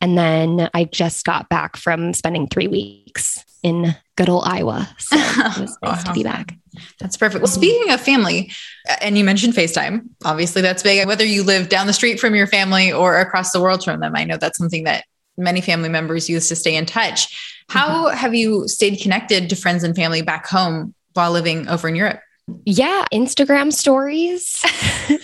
And 0.00 0.16
then 0.16 0.70
I 0.72 0.84
just 0.84 1.26
got 1.26 1.50
back 1.50 1.76
from 1.76 2.14
spending 2.14 2.48
three 2.48 2.68
weeks 2.68 3.44
in 3.64 3.96
good 4.16 4.28
old 4.28 4.44
Iowa. 4.46 4.88
So 4.98 5.16
it 5.18 5.60
was 5.60 5.76
nice 5.82 6.04
to 6.04 6.12
be 6.12 6.22
back. 6.22 6.56
That's 7.00 7.16
perfect. 7.16 7.42
Well, 7.42 7.50
speaking 7.50 7.90
of 7.92 8.00
family, 8.00 8.52
and 9.00 9.16
you 9.18 9.24
mentioned 9.24 9.54
FaceTime, 9.54 10.08
obviously 10.24 10.62
that's 10.62 10.82
big. 10.82 11.06
Whether 11.08 11.24
you 11.24 11.42
live 11.42 11.68
down 11.68 11.86
the 11.86 11.92
street 11.92 12.20
from 12.20 12.34
your 12.34 12.46
family 12.46 12.92
or 12.92 13.18
across 13.18 13.50
the 13.50 13.60
world 13.60 13.82
from 13.82 14.00
them, 14.00 14.14
I 14.14 14.24
know 14.24 14.36
that's 14.36 14.58
something 14.58 14.84
that 14.84 15.04
many 15.36 15.60
family 15.60 15.88
members 15.88 16.28
use 16.28 16.48
to 16.48 16.56
stay 16.56 16.76
in 16.76 16.86
touch. 16.86 17.64
How 17.68 18.08
mm-hmm. 18.08 18.16
have 18.16 18.34
you 18.34 18.68
stayed 18.68 19.00
connected 19.00 19.48
to 19.48 19.56
friends 19.56 19.82
and 19.82 19.96
family 19.96 20.22
back 20.22 20.46
home 20.46 20.94
while 21.14 21.32
living 21.32 21.66
over 21.68 21.88
in 21.88 21.96
Europe? 21.96 22.20
Yeah, 22.66 23.04
Instagram 23.12 23.72
stories. 23.72 24.62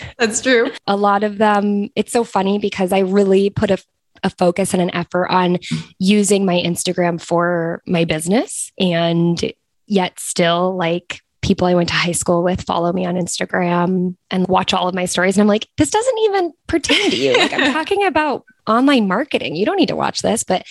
That's 0.17 0.41
true. 0.41 0.71
a 0.87 0.95
lot 0.95 1.23
of 1.23 1.37
them, 1.37 1.89
it's 1.95 2.11
so 2.11 2.23
funny 2.23 2.57
because 2.57 2.91
I 2.91 2.99
really 2.99 3.51
put 3.51 3.69
a 3.69 3.77
a 4.23 4.29
focus 4.29 4.73
and 4.73 4.81
an 4.81 4.93
effort 4.93 5.27
on 5.27 5.57
using 5.99 6.45
my 6.45 6.55
Instagram 6.55 7.21
for 7.21 7.81
my 7.85 8.05
business. 8.05 8.71
And 8.79 9.53
yet, 9.87 10.19
still, 10.19 10.75
like 10.75 11.21
people 11.41 11.67
I 11.67 11.73
went 11.73 11.89
to 11.89 11.95
high 11.95 12.11
school 12.11 12.43
with 12.43 12.61
follow 12.61 12.93
me 12.93 13.05
on 13.05 13.15
Instagram 13.15 14.15
and 14.29 14.47
watch 14.47 14.73
all 14.73 14.87
of 14.87 14.95
my 14.95 15.05
stories. 15.05 15.37
And 15.37 15.41
I'm 15.41 15.47
like, 15.47 15.67
this 15.77 15.89
doesn't 15.89 16.19
even 16.19 16.53
pertain 16.67 17.09
to 17.09 17.17
you. 17.17 17.37
Like, 17.37 17.53
I'm 17.53 17.73
talking 17.73 18.05
about 18.05 18.45
online 18.67 19.07
marketing. 19.07 19.55
You 19.55 19.65
don't 19.65 19.77
need 19.77 19.89
to 19.89 19.95
watch 19.95 20.21
this, 20.21 20.43
but 20.43 20.65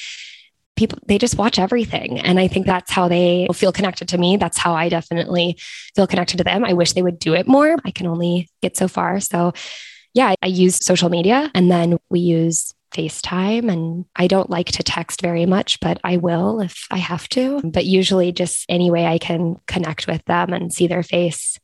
people 0.76 0.98
they 1.06 1.18
just 1.18 1.36
watch 1.36 1.58
everything 1.58 2.18
and 2.20 2.40
i 2.40 2.48
think 2.48 2.64
that's 2.64 2.90
how 2.90 3.06
they 3.06 3.46
feel 3.52 3.70
connected 3.70 4.08
to 4.08 4.16
me 4.16 4.38
that's 4.38 4.56
how 4.56 4.72
i 4.72 4.88
definitely 4.88 5.58
feel 5.94 6.06
connected 6.06 6.38
to 6.38 6.44
them 6.44 6.64
i 6.64 6.72
wish 6.72 6.94
they 6.94 7.02
would 7.02 7.18
do 7.18 7.34
it 7.34 7.46
more 7.46 7.76
i 7.84 7.90
can 7.90 8.06
only 8.06 8.48
get 8.62 8.78
so 8.78 8.88
far 8.88 9.20
so 9.20 9.52
yeah 10.14 10.34
i 10.40 10.46
use 10.46 10.78
social 10.82 11.10
media 11.10 11.50
and 11.54 11.70
then 11.70 11.98
we 12.08 12.20
use 12.20 12.72
FaceTime 12.92 13.70
and 13.70 14.04
I 14.16 14.26
don't 14.26 14.50
like 14.50 14.66
to 14.72 14.82
text 14.82 15.20
very 15.20 15.46
much, 15.46 15.80
but 15.80 16.00
I 16.04 16.16
will 16.16 16.60
if 16.60 16.86
I 16.90 16.98
have 16.98 17.28
to. 17.30 17.60
But 17.64 17.86
usually, 17.86 18.32
just 18.32 18.66
any 18.68 18.90
way 18.90 19.06
I 19.06 19.18
can 19.18 19.56
connect 19.66 20.06
with 20.06 20.24
them 20.24 20.52
and 20.52 20.72
see 20.72 20.86
their 20.86 21.02
face 21.02 21.58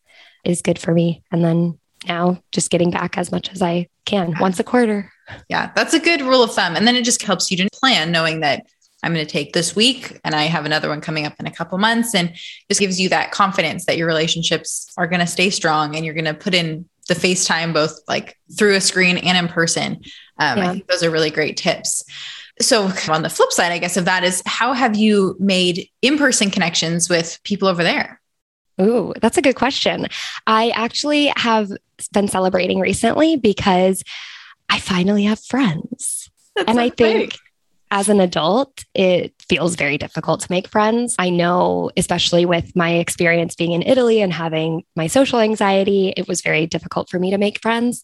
is 0.44 0.62
good 0.62 0.78
for 0.78 0.92
me. 0.94 1.22
And 1.32 1.44
then 1.44 1.78
now, 2.06 2.42
just 2.52 2.70
getting 2.70 2.90
back 2.90 3.18
as 3.18 3.32
much 3.32 3.50
as 3.50 3.62
I 3.62 3.88
can 4.04 4.34
once 4.40 4.60
a 4.60 4.64
quarter. 4.64 5.12
Yeah, 5.48 5.72
that's 5.74 5.94
a 5.94 5.98
good 5.98 6.22
rule 6.22 6.42
of 6.42 6.52
thumb. 6.52 6.76
And 6.76 6.86
then 6.86 6.96
it 6.96 7.04
just 7.04 7.22
helps 7.22 7.50
you 7.50 7.56
to 7.56 7.68
plan 7.72 8.12
knowing 8.12 8.40
that 8.40 8.66
I'm 9.02 9.12
going 9.12 9.26
to 9.26 9.32
take 9.32 9.52
this 9.52 9.76
week 9.76 10.20
and 10.24 10.34
I 10.34 10.44
have 10.44 10.64
another 10.64 10.88
one 10.88 11.00
coming 11.00 11.26
up 11.26 11.34
in 11.38 11.46
a 11.46 11.50
couple 11.50 11.78
months. 11.78 12.14
And 12.14 12.34
just 12.68 12.80
gives 12.80 13.00
you 13.00 13.08
that 13.08 13.32
confidence 13.32 13.86
that 13.86 13.96
your 13.96 14.06
relationships 14.06 14.92
are 14.96 15.06
going 15.06 15.20
to 15.20 15.26
stay 15.26 15.50
strong 15.50 15.96
and 15.96 16.04
you're 16.04 16.14
going 16.14 16.24
to 16.24 16.34
put 16.34 16.54
in 16.54 16.88
the 17.08 17.14
FaceTime 17.14 17.72
both 17.72 17.98
like 18.08 18.38
through 18.56 18.74
a 18.74 18.80
screen 18.80 19.16
and 19.18 19.38
in 19.38 19.48
person. 19.48 20.02
Um, 20.38 20.58
yeah. 20.58 20.68
I 20.68 20.72
think 20.72 20.88
those 20.88 21.02
are 21.02 21.10
really 21.10 21.30
great 21.30 21.56
tips. 21.56 22.04
So, 22.60 22.90
on 23.08 23.22
the 23.22 23.28
flip 23.28 23.52
side, 23.52 23.72
I 23.72 23.78
guess, 23.78 23.96
of 23.96 24.06
that 24.06 24.24
is 24.24 24.42
how 24.46 24.72
have 24.72 24.96
you 24.96 25.36
made 25.38 25.88
in 26.00 26.16
person 26.16 26.50
connections 26.50 27.10
with 27.10 27.38
people 27.44 27.68
over 27.68 27.82
there? 27.82 28.20
Ooh, 28.80 29.12
that's 29.20 29.38
a 29.38 29.42
good 29.42 29.56
question. 29.56 30.06
I 30.46 30.70
actually 30.70 31.32
have 31.36 31.70
been 32.12 32.28
celebrating 32.28 32.80
recently 32.80 33.36
because 33.36 34.02
I 34.68 34.78
finally 34.78 35.24
have 35.24 35.38
friends. 35.38 36.30
That's 36.54 36.68
and 36.68 36.76
so 36.76 36.82
I 36.82 36.90
think. 36.90 37.36
As 37.90 38.08
an 38.08 38.20
adult, 38.20 38.84
it 38.94 39.32
feels 39.48 39.76
very 39.76 39.98
difficult 39.98 40.40
to 40.40 40.50
make 40.50 40.68
friends. 40.68 41.14
I 41.18 41.30
know, 41.30 41.90
especially 41.96 42.44
with 42.44 42.74
my 42.74 42.94
experience 42.94 43.54
being 43.54 43.72
in 43.72 43.82
Italy 43.82 44.20
and 44.20 44.32
having 44.32 44.84
my 44.96 45.06
social 45.06 45.38
anxiety, 45.38 46.12
it 46.16 46.26
was 46.26 46.42
very 46.42 46.66
difficult 46.66 47.08
for 47.08 47.18
me 47.18 47.30
to 47.30 47.38
make 47.38 47.60
friends. 47.60 48.02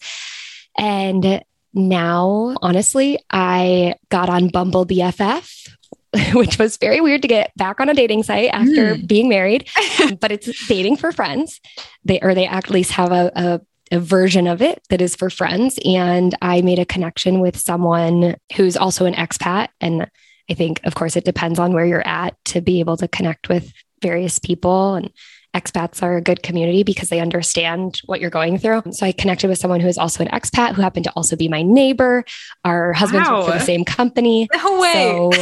And 0.78 1.42
now, 1.74 2.54
honestly, 2.62 3.18
I 3.30 3.94
got 4.08 4.28
on 4.28 4.48
Bumble 4.48 4.86
BFF, 4.86 5.68
which 6.34 6.58
was 6.58 6.76
very 6.76 7.00
weird 7.00 7.22
to 7.22 7.28
get 7.28 7.56
back 7.56 7.80
on 7.80 7.88
a 7.88 7.94
dating 7.94 8.22
site 8.22 8.50
after 8.52 8.94
mm. 8.94 9.06
being 9.06 9.28
married, 9.28 9.68
but 10.20 10.30
it's 10.30 10.66
dating 10.68 10.96
for 10.96 11.12
friends. 11.12 11.60
They 12.04 12.20
or 12.20 12.34
they 12.34 12.46
at 12.46 12.70
least 12.70 12.92
have 12.92 13.12
a, 13.12 13.32
a, 13.34 13.60
a 13.92 14.00
version 14.00 14.46
of 14.46 14.60
it 14.62 14.82
that 14.88 15.00
is 15.00 15.14
for 15.14 15.30
friends. 15.30 15.78
And 15.84 16.34
I 16.42 16.62
made 16.62 16.78
a 16.78 16.84
connection 16.84 17.40
with 17.40 17.56
someone 17.58 18.36
who's 18.56 18.76
also 18.76 19.04
an 19.04 19.14
expat. 19.14 19.68
And 19.80 20.10
I 20.50 20.54
think, 20.54 20.80
of 20.84 20.94
course, 20.94 21.14
it 21.14 21.24
depends 21.24 21.58
on 21.58 21.72
where 21.72 21.86
you're 21.86 22.06
at 22.06 22.34
to 22.46 22.60
be 22.60 22.80
able 22.80 22.96
to 22.96 23.06
connect 23.06 23.48
with 23.48 23.72
various 24.00 24.38
people 24.38 24.94
and 24.94 25.10
expats 25.54 26.02
are 26.02 26.16
a 26.16 26.22
good 26.22 26.42
community 26.42 26.82
because 26.82 27.10
they 27.10 27.20
understand 27.20 28.00
what 28.06 28.20
you're 28.20 28.30
going 28.30 28.58
through. 28.58 28.82
So 28.92 29.04
I 29.04 29.12
connected 29.12 29.48
with 29.48 29.58
someone 29.58 29.80
who 29.80 29.88
is 29.88 29.98
also 29.98 30.24
an 30.24 30.30
expat 30.30 30.74
who 30.74 30.82
happened 30.82 31.04
to 31.04 31.12
also 31.12 31.36
be 31.36 31.48
my 31.48 31.62
neighbor. 31.62 32.24
Our 32.64 32.94
husbands 32.94 33.28
wow. 33.28 33.40
work 33.40 33.46
for 33.46 33.58
the 33.58 33.64
same 33.64 33.84
company. 33.84 34.48
No 34.54 34.80
way. 34.80 34.92
So, 34.92 35.32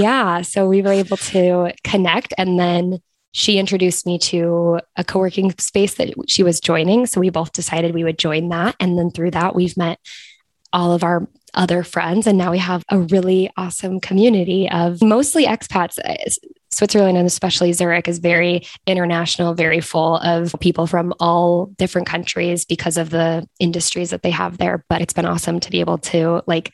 yeah. 0.00 0.40
So 0.42 0.68
we 0.68 0.80
were 0.80 0.92
able 0.92 1.18
to 1.18 1.72
connect. 1.84 2.32
And 2.38 2.58
then 2.58 3.00
she 3.32 3.58
introduced 3.58 4.06
me 4.06 4.18
to 4.18 4.80
a 4.96 5.04
co 5.04 5.18
working 5.18 5.52
space 5.58 5.94
that 5.94 6.14
she 6.28 6.42
was 6.42 6.60
joining. 6.60 7.06
So 7.06 7.20
we 7.20 7.30
both 7.30 7.52
decided 7.52 7.94
we 7.94 8.04
would 8.04 8.18
join 8.18 8.48
that. 8.48 8.76
And 8.80 8.98
then 8.98 9.10
through 9.10 9.32
that, 9.32 9.54
we've 9.54 9.76
met 9.76 9.98
all 10.72 10.92
of 10.92 11.02
our 11.02 11.28
other 11.54 11.82
friends. 11.82 12.26
And 12.26 12.38
now 12.38 12.50
we 12.50 12.58
have 12.58 12.82
a 12.90 12.98
really 12.98 13.50
awesome 13.56 14.00
community 14.00 14.70
of 14.70 15.02
mostly 15.02 15.46
expats. 15.46 15.98
Uh, 16.04 16.16
Switzerland 16.70 17.16
and 17.16 17.26
especially 17.26 17.72
Zurich 17.72 18.08
is 18.08 18.18
very 18.18 18.66
international, 18.86 19.54
very 19.54 19.80
full 19.80 20.18
of 20.18 20.54
people 20.60 20.86
from 20.86 21.14
all 21.18 21.66
different 21.78 22.06
countries 22.06 22.66
because 22.66 22.98
of 22.98 23.10
the 23.10 23.48
industries 23.58 24.10
that 24.10 24.22
they 24.22 24.30
have 24.30 24.58
there. 24.58 24.84
But 24.88 25.00
it's 25.00 25.14
been 25.14 25.24
awesome 25.24 25.60
to 25.60 25.70
be 25.70 25.80
able 25.80 25.98
to 25.98 26.42
like 26.46 26.72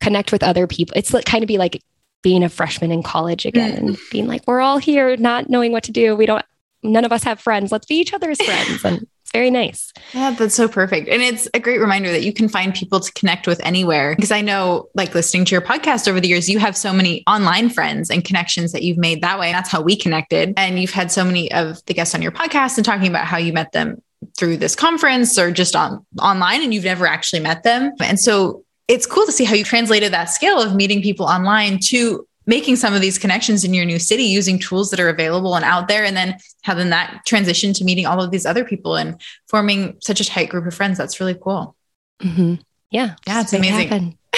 connect 0.00 0.32
with 0.32 0.42
other 0.42 0.66
people. 0.66 0.94
It's 0.96 1.14
like 1.14 1.24
kind 1.24 1.44
of 1.44 1.48
be 1.48 1.58
like 1.58 1.80
being 2.26 2.42
a 2.42 2.48
freshman 2.48 2.90
in 2.90 3.04
college 3.04 3.46
again 3.46 3.70
mm. 3.70 3.78
and 3.78 3.98
being 4.10 4.26
like, 4.26 4.42
we're 4.48 4.58
all 4.58 4.78
here 4.78 5.16
not 5.16 5.48
knowing 5.48 5.70
what 5.70 5.84
to 5.84 5.92
do. 5.92 6.16
We 6.16 6.26
don't, 6.26 6.44
none 6.82 7.04
of 7.04 7.12
us 7.12 7.22
have 7.22 7.38
friends. 7.38 7.70
Let's 7.70 7.86
be 7.86 7.94
each 7.94 8.12
other's 8.12 8.42
friends. 8.42 8.84
And 8.84 9.02
it's 9.22 9.30
very 9.32 9.48
nice. 9.48 9.92
Yeah, 10.12 10.32
that's 10.32 10.56
so 10.56 10.66
perfect. 10.66 11.08
And 11.08 11.22
it's 11.22 11.48
a 11.54 11.60
great 11.60 11.78
reminder 11.78 12.10
that 12.10 12.24
you 12.24 12.32
can 12.32 12.48
find 12.48 12.74
people 12.74 12.98
to 12.98 13.12
connect 13.12 13.46
with 13.46 13.64
anywhere. 13.64 14.16
Because 14.16 14.32
I 14.32 14.40
know, 14.40 14.88
like 14.96 15.14
listening 15.14 15.44
to 15.44 15.54
your 15.54 15.60
podcast 15.60 16.08
over 16.08 16.18
the 16.18 16.26
years, 16.26 16.48
you 16.48 16.58
have 16.58 16.76
so 16.76 16.92
many 16.92 17.22
online 17.28 17.70
friends 17.70 18.10
and 18.10 18.24
connections 18.24 18.72
that 18.72 18.82
you've 18.82 18.98
made 18.98 19.22
that 19.22 19.38
way. 19.38 19.52
That's 19.52 19.70
how 19.70 19.80
we 19.80 19.94
connected. 19.94 20.52
And 20.56 20.80
you've 20.80 20.90
had 20.90 21.12
so 21.12 21.24
many 21.24 21.52
of 21.52 21.78
the 21.86 21.94
guests 21.94 22.12
on 22.12 22.22
your 22.22 22.32
podcast 22.32 22.76
and 22.76 22.84
talking 22.84 23.06
about 23.06 23.26
how 23.26 23.36
you 23.36 23.52
met 23.52 23.70
them 23.70 24.02
through 24.36 24.56
this 24.56 24.74
conference 24.74 25.38
or 25.38 25.52
just 25.52 25.76
on 25.76 26.04
online 26.20 26.64
and 26.64 26.74
you've 26.74 26.82
never 26.82 27.06
actually 27.06 27.38
met 27.38 27.62
them. 27.62 27.92
And 28.00 28.18
so 28.18 28.64
it's 28.88 29.06
cool 29.06 29.26
to 29.26 29.32
see 29.32 29.44
how 29.44 29.54
you 29.54 29.64
translated 29.64 30.12
that 30.12 30.26
skill 30.26 30.60
of 30.60 30.74
meeting 30.74 31.02
people 31.02 31.26
online 31.26 31.78
to 31.78 32.26
making 32.46 32.76
some 32.76 32.94
of 32.94 33.00
these 33.00 33.18
connections 33.18 33.64
in 33.64 33.74
your 33.74 33.84
new 33.84 33.98
city 33.98 34.22
using 34.22 34.58
tools 34.58 34.90
that 34.90 35.00
are 35.00 35.08
available 35.08 35.56
and 35.56 35.64
out 35.64 35.88
there 35.88 36.04
and 36.04 36.16
then 36.16 36.36
having 36.62 36.90
that 36.90 37.22
transition 37.26 37.72
to 37.72 37.84
meeting 37.84 38.06
all 38.06 38.22
of 38.22 38.30
these 38.30 38.46
other 38.46 38.64
people 38.64 38.94
and 38.94 39.20
forming 39.48 39.96
such 40.00 40.20
a 40.20 40.24
tight 40.24 40.48
group 40.48 40.64
of 40.64 40.74
friends. 40.74 40.96
That's 40.96 41.18
really 41.18 41.34
cool. 41.34 41.74
Mm-hmm. 42.22 42.54
yeah. 42.90 43.16
Yeah 43.26 43.40
it's 43.42 43.52
amazing. 43.52 44.16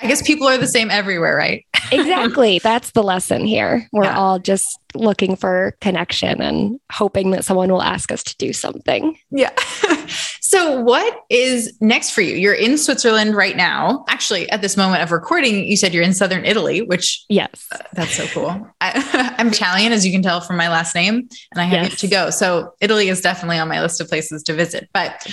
i 0.00 0.08
guess 0.08 0.22
people 0.22 0.48
are 0.48 0.58
the 0.58 0.66
same 0.66 0.90
everywhere 0.90 1.36
right? 1.36 1.64
Exactly. 1.92 2.58
That's 2.58 2.90
the 2.92 3.02
lesson 3.02 3.46
here. 3.46 3.86
We're 3.92 4.04
yeah. 4.04 4.18
all 4.18 4.38
just 4.38 4.78
looking 4.94 5.36
for 5.36 5.76
connection 5.80 6.40
and 6.40 6.80
hoping 6.90 7.30
that 7.30 7.44
someone 7.44 7.70
will 7.70 7.82
ask 7.82 8.12
us 8.12 8.22
to 8.22 8.36
do 8.36 8.52
something 8.52 9.16
yeah 9.30 9.50
So, 10.52 10.82
what 10.82 11.22
is 11.30 11.74
next 11.80 12.10
for 12.10 12.20
you? 12.20 12.36
You're 12.36 12.52
in 12.52 12.76
Switzerland 12.76 13.34
right 13.34 13.56
now. 13.56 14.04
Actually, 14.10 14.50
at 14.50 14.60
this 14.60 14.76
moment 14.76 15.02
of 15.02 15.10
recording, 15.10 15.64
you 15.64 15.78
said 15.78 15.94
you're 15.94 16.02
in 16.02 16.12
southern 16.12 16.44
Italy, 16.44 16.82
which 16.82 17.24
yes, 17.30 17.66
uh, 17.72 17.78
that's 17.94 18.12
so 18.14 18.26
cool. 18.26 18.68
I, 18.82 19.34
am 19.38 19.48
Italian, 19.48 19.92
as 19.92 20.04
you 20.04 20.12
can 20.12 20.20
tell 20.20 20.42
from 20.42 20.58
my 20.58 20.68
last 20.68 20.94
name, 20.94 21.26
and 21.52 21.60
I 21.60 21.64
have 21.64 21.84
yes. 21.84 22.00
to 22.00 22.06
go. 22.06 22.28
So, 22.28 22.74
Italy 22.82 23.08
is 23.08 23.22
definitely 23.22 23.56
on 23.60 23.68
my 23.68 23.80
list 23.80 23.98
of 24.02 24.10
places 24.10 24.42
to 24.42 24.52
visit. 24.52 24.90
But 24.92 25.26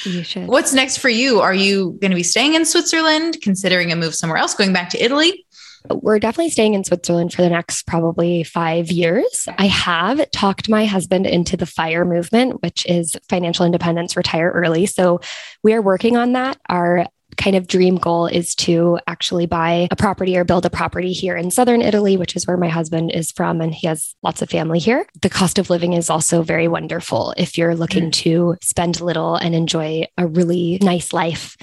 what's 0.46 0.74
next 0.74 1.00
for 1.00 1.10
you? 1.10 1.42
Are 1.42 1.54
you 1.54 1.98
going 2.00 2.12
to 2.12 2.16
be 2.16 2.24
staying 2.24 2.54
in 2.54 2.64
Switzerland, 2.64 3.40
considering 3.42 3.92
a 3.92 3.98
move 3.98 4.16
somewhere 4.16 4.38
else, 4.38 4.54
going 4.54 4.72
back 4.72 4.90
to 4.92 5.04
Italy? 5.04 5.46
We're 5.90 6.20
definitely 6.20 6.52
staying 6.52 6.74
in 6.74 6.84
Switzerland 6.84 7.34
for 7.34 7.42
the 7.42 7.50
next 7.50 7.88
probably 7.88 8.44
five 8.44 8.92
years. 8.92 9.48
I 9.58 9.68
have 9.68 10.30
talked 10.32 10.70
my 10.70 10.86
husband 10.86 11.26
into 11.26 11.56
the 11.58 11.66
FIRE 11.66 12.06
movement, 12.06 12.62
which 12.62 12.86
is 12.86 13.16
financial 13.30 13.66
independence, 13.66 14.18
retire 14.18 14.52
early. 14.52 14.86
So 14.86 15.22
we 15.64 15.74
are 15.74 15.82
working 15.82 16.18
on 16.18 16.34
that. 16.34 16.58
Our 16.68 17.08
kind 17.40 17.56
of 17.56 17.66
dream 17.66 17.96
goal 17.96 18.28
is 18.28 18.54
to 18.54 19.00
actually 19.08 19.48
buy 19.48 19.88
a 19.90 19.96
property 19.96 20.38
or 20.38 20.44
build 20.44 20.66
a 20.66 20.70
property 20.70 21.14
here 21.14 21.36
in 21.36 21.50
southern 21.50 21.82
Italy, 21.82 22.18
which 22.18 22.36
is 22.36 22.46
where 22.46 22.58
my 22.58 22.68
husband 22.68 23.12
is 23.12 23.32
from, 23.32 23.62
and 23.62 23.74
he 23.74 23.88
has 23.88 24.14
lots 24.22 24.42
of 24.42 24.50
family 24.50 24.78
here. 24.78 25.08
The 25.22 25.30
cost 25.30 25.58
of 25.58 25.70
living 25.70 25.94
is 25.94 26.10
also 26.10 26.44
very 26.44 26.68
wonderful 26.68 27.34
if 27.38 27.58
you're 27.58 27.76
looking 27.76 28.10
mm. 28.10 28.14
to 28.14 28.58
spend 28.62 29.00
little 29.02 29.36
and 29.36 29.56
enjoy 29.56 30.06
a 30.18 30.28
really 30.28 30.78
nice 30.82 31.14
life. 31.14 31.56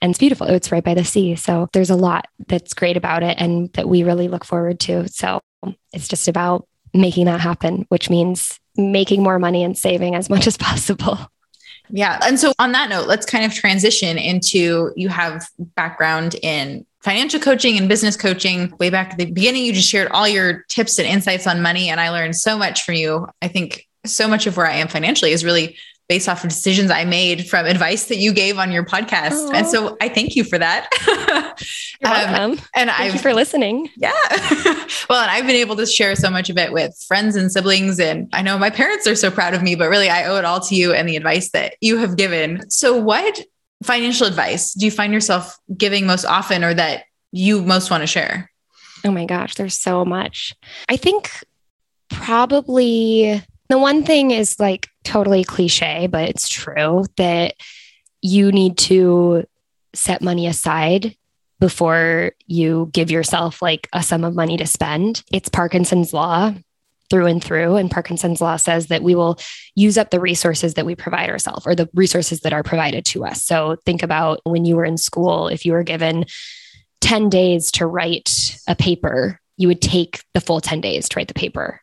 And 0.00 0.10
it's 0.10 0.18
beautiful. 0.18 0.46
It's 0.46 0.72
right 0.72 0.84
by 0.84 0.94
the 0.94 1.04
sea. 1.04 1.34
So 1.34 1.68
there's 1.72 1.90
a 1.90 1.96
lot 1.96 2.26
that's 2.46 2.72
great 2.72 2.96
about 2.96 3.22
it 3.22 3.36
and 3.40 3.72
that 3.72 3.88
we 3.88 4.04
really 4.04 4.28
look 4.28 4.44
forward 4.44 4.78
to. 4.80 5.08
So 5.08 5.40
it's 5.92 6.08
just 6.08 6.28
about 6.28 6.68
making 6.92 7.26
that 7.26 7.40
happen, 7.40 7.86
which 7.88 8.08
means 8.08 8.60
making 8.76 9.22
more 9.22 9.38
money 9.38 9.64
and 9.64 9.76
saving 9.76 10.14
as 10.14 10.30
much 10.30 10.46
as 10.46 10.56
possible. 10.56 11.18
Yeah. 11.94 12.18
And 12.24 12.40
so 12.40 12.52
on 12.58 12.72
that 12.72 12.90
note, 12.90 13.06
let's 13.06 13.24
kind 13.24 13.44
of 13.44 13.54
transition 13.54 14.18
into 14.18 14.92
you 14.96 15.08
have 15.10 15.46
background 15.76 16.34
in 16.42 16.84
financial 17.02 17.38
coaching 17.38 17.78
and 17.78 17.88
business 17.88 18.16
coaching. 18.16 18.74
Way 18.80 18.90
back 18.90 19.12
at 19.12 19.18
the 19.18 19.30
beginning, 19.30 19.64
you 19.64 19.72
just 19.72 19.88
shared 19.88 20.08
all 20.10 20.26
your 20.26 20.64
tips 20.68 20.98
and 20.98 21.06
insights 21.06 21.46
on 21.46 21.62
money. 21.62 21.90
And 21.90 22.00
I 22.00 22.10
learned 22.10 22.34
so 22.34 22.58
much 22.58 22.82
from 22.82 22.96
you. 22.96 23.28
I 23.40 23.46
think 23.46 23.86
so 24.04 24.26
much 24.26 24.48
of 24.48 24.56
where 24.56 24.66
I 24.66 24.74
am 24.74 24.88
financially 24.88 25.30
is 25.30 25.44
really 25.44 25.76
based 26.08 26.28
off 26.28 26.44
of 26.44 26.50
decisions 26.50 26.90
I 26.90 27.04
made 27.04 27.48
from 27.48 27.66
advice 27.66 28.06
that 28.06 28.16
you 28.16 28.32
gave 28.32 28.58
on 28.58 28.70
your 28.70 28.84
podcast. 28.84 29.32
Aww. 29.32 29.54
And 29.54 29.66
so 29.66 29.96
I 30.00 30.08
thank 30.08 30.36
you 30.36 30.44
for 30.44 30.58
that. 30.58 30.88
You're 32.00 32.12
um, 32.12 32.20
welcome. 32.20 32.50
And 32.74 32.90
thank 32.90 33.00
I've, 33.00 33.14
you 33.14 33.20
for 33.20 33.32
listening. 33.32 33.88
Yeah. 33.96 34.12
well, 35.08 35.22
and 35.22 35.30
I've 35.30 35.46
been 35.46 35.56
able 35.56 35.76
to 35.76 35.86
share 35.86 36.14
so 36.14 36.30
much 36.30 36.50
of 36.50 36.58
it 36.58 36.72
with 36.72 36.94
friends 37.08 37.36
and 37.36 37.50
siblings. 37.50 37.98
And 37.98 38.28
I 38.32 38.42
know 38.42 38.58
my 38.58 38.70
parents 38.70 39.06
are 39.06 39.14
so 39.14 39.30
proud 39.30 39.54
of 39.54 39.62
me, 39.62 39.74
but 39.74 39.88
really 39.88 40.10
I 40.10 40.24
owe 40.26 40.36
it 40.36 40.44
all 40.44 40.60
to 40.60 40.74
you 40.74 40.92
and 40.92 41.08
the 41.08 41.16
advice 41.16 41.50
that 41.52 41.76
you 41.80 41.96
have 41.98 42.16
given. 42.16 42.68
So 42.70 42.96
what 42.96 43.40
financial 43.82 44.26
advice 44.26 44.74
do 44.74 44.84
you 44.84 44.90
find 44.90 45.12
yourself 45.12 45.58
giving 45.76 46.06
most 46.06 46.24
often 46.24 46.64
or 46.64 46.74
that 46.74 47.04
you 47.32 47.62
most 47.62 47.90
want 47.90 48.02
to 48.02 48.06
share? 48.06 48.50
Oh 49.04 49.10
my 49.10 49.24
gosh, 49.26 49.54
there's 49.54 49.78
so 49.78 50.04
much. 50.04 50.54
I 50.88 50.96
think 50.96 51.30
probably 52.08 53.42
the 53.68 53.78
one 53.78 54.02
thing 54.04 54.30
is 54.30 54.58
like 54.60 54.88
totally 55.04 55.44
cliche, 55.44 56.06
but 56.06 56.28
it's 56.28 56.48
true 56.48 57.04
that 57.16 57.54
you 58.20 58.52
need 58.52 58.78
to 58.78 59.44
set 59.94 60.22
money 60.22 60.46
aside 60.46 61.16
before 61.60 62.32
you 62.46 62.90
give 62.92 63.10
yourself 63.10 63.62
like 63.62 63.88
a 63.92 64.02
sum 64.02 64.24
of 64.24 64.34
money 64.34 64.56
to 64.56 64.66
spend. 64.66 65.22
It's 65.32 65.48
Parkinson's 65.48 66.12
law 66.12 66.52
through 67.10 67.26
and 67.26 67.42
through. 67.42 67.76
And 67.76 67.90
Parkinson's 67.90 68.40
law 68.40 68.56
says 68.56 68.88
that 68.88 69.02
we 69.02 69.14
will 69.14 69.38
use 69.74 69.96
up 69.96 70.10
the 70.10 70.20
resources 70.20 70.74
that 70.74 70.86
we 70.86 70.94
provide 70.94 71.30
ourselves 71.30 71.66
or 71.66 71.74
the 71.74 71.88
resources 71.94 72.40
that 72.40 72.52
are 72.52 72.62
provided 72.62 73.04
to 73.06 73.24
us. 73.24 73.42
So 73.42 73.76
think 73.84 74.02
about 74.02 74.40
when 74.44 74.64
you 74.64 74.76
were 74.76 74.84
in 74.84 74.96
school, 74.96 75.48
if 75.48 75.64
you 75.64 75.72
were 75.72 75.82
given 75.84 76.24
10 77.02 77.28
days 77.28 77.70
to 77.72 77.86
write 77.86 78.58
a 78.66 78.74
paper, 78.74 79.38
you 79.56 79.68
would 79.68 79.82
take 79.82 80.22
the 80.32 80.40
full 80.40 80.60
10 80.60 80.80
days 80.80 81.08
to 81.08 81.18
write 81.18 81.28
the 81.28 81.34
paper 81.34 81.80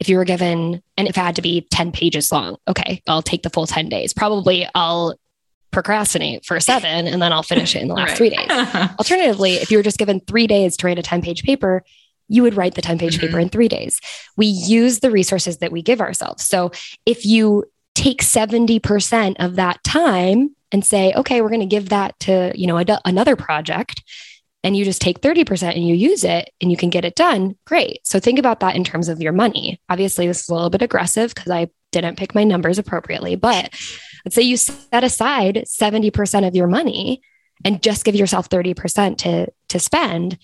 if 0.00 0.08
you 0.08 0.16
were 0.16 0.24
given, 0.24 0.82
and 0.96 1.06
if 1.08 1.16
it 1.16 1.20
had 1.20 1.36
to 1.36 1.42
be 1.42 1.66
10 1.70 1.92
pages 1.92 2.32
long, 2.32 2.56
okay, 2.66 3.02
I'll 3.06 3.22
take 3.22 3.42
the 3.42 3.50
full 3.50 3.66
10 3.66 3.88
days. 3.88 4.12
Probably 4.12 4.66
I'll 4.74 5.14
procrastinate 5.70 6.44
for 6.44 6.58
seven 6.58 7.06
and 7.06 7.22
then 7.22 7.32
I'll 7.32 7.44
finish 7.44 7.76
it 7.76 7.82
in 7.82 7.88
the 7.88 7.94
last 7.94 8.08
right. 8.08 8.16
three 8.16 8.30
days. 8.30 8.48
Alternatively, 8.98 9.52
if 9.52 9.70
you 9.70 9.76
were 9.76 9.84
just 9.84 9.98
given 9.98 10.20
three 10.20 10.46
days 10.46 10.76
to 10.78 10.86
write 10.86 10.98
a 10.98 11.02
10 11.02 11.22
page 11.22 11.44
paper, 11.44 11.84
you 12.28 12.42
would 12.42 12.54
write 12.54 12.74
the 12.74 12.82
10 12.82 12.98
page 12.98 13.16
mm-hmm. 13.16 13.26
paper 13.26 13.38
in 13.38 13.48
three 13.48 13.68
days. 13.68 14.00
We 14.36 14.46
use 14.46 15.00
the 15.00 15.10
resources 15.10 15.58
that 15.58 15.70
we 15.70 15.82
give 15.82 16.00
ourselves. 16.00 16.44
So 16.44 16.72
if 17.06 17.24
you 17.24 17.64
take 17.94 18.22
70% 18.22 19.36
of 19.38 19.56
that 19.56 19.82
time 19.84 20.56
and 20.72 20.84
say, 20.84 21.12
okay, 21.14 21.40
we're 21.40 21.48
going 21.48 21.60
to 21.60 21.66
give 21.66 21.90
that 21.90 22.18
to, 22.20 22.52
you 22.54 22.66
know, 22.66 22.78
a, 22.78 22.84
another 23.04 23.36
project, 23.36 24.02
and 24.62 24.76
you 24.76 24.84
just 24.84 25.00
take 25.00 25.20
30% 25.20 25.74
and 25.74 25.86
you 25.86 25.94
use 25.94 26.24
it 26.24 26.50
and 26.60 26.70
you 26.70 26.76
can 26.76 26.90
get 26.90 27.04
it 27.04 27.14
done, 27.14 27.56
great. 27.64 28.00
So 28.04 28.20
think 28.20 28.38
about 28.38 28.60
that 28.60 28.76
in 28.76 28.84
terms 28.84 29.08
of 29.08 29.20
your 29.20 29.32
money. 29.32 29.80
Obviously, 29.88 30.26
this 30.26 30.42
is 30.42 30.48
a 30.48 30.54
little 30.54 30.70
bit 30.70 30.82
aggressive 30.82 31.34
because 31.34 31.50
I 31.50 31.68
didn't 31.92 32.18
pick 32.18 32.34
my 32.34 32.44
numbers 32.44 32.78
appropriately, 32.78 33.36
but 33.36 33.70
let's 34.24 34.34
say 34.34 34.42
you 34.42 34.56
set 34.56 35.02
aside 35.02 35.64
70% 35.66 36.46
of 36.46 36.54
your 36.54 36.66
money 36.66 37.22
and 37.64 37.82
just 37.82 38.04
give 38.04 38.14
yourself 38.14 38.48
30% 38.48 39.18
to, 39.18 39.48
to 39.68 39.78
spend. 39.78 40.38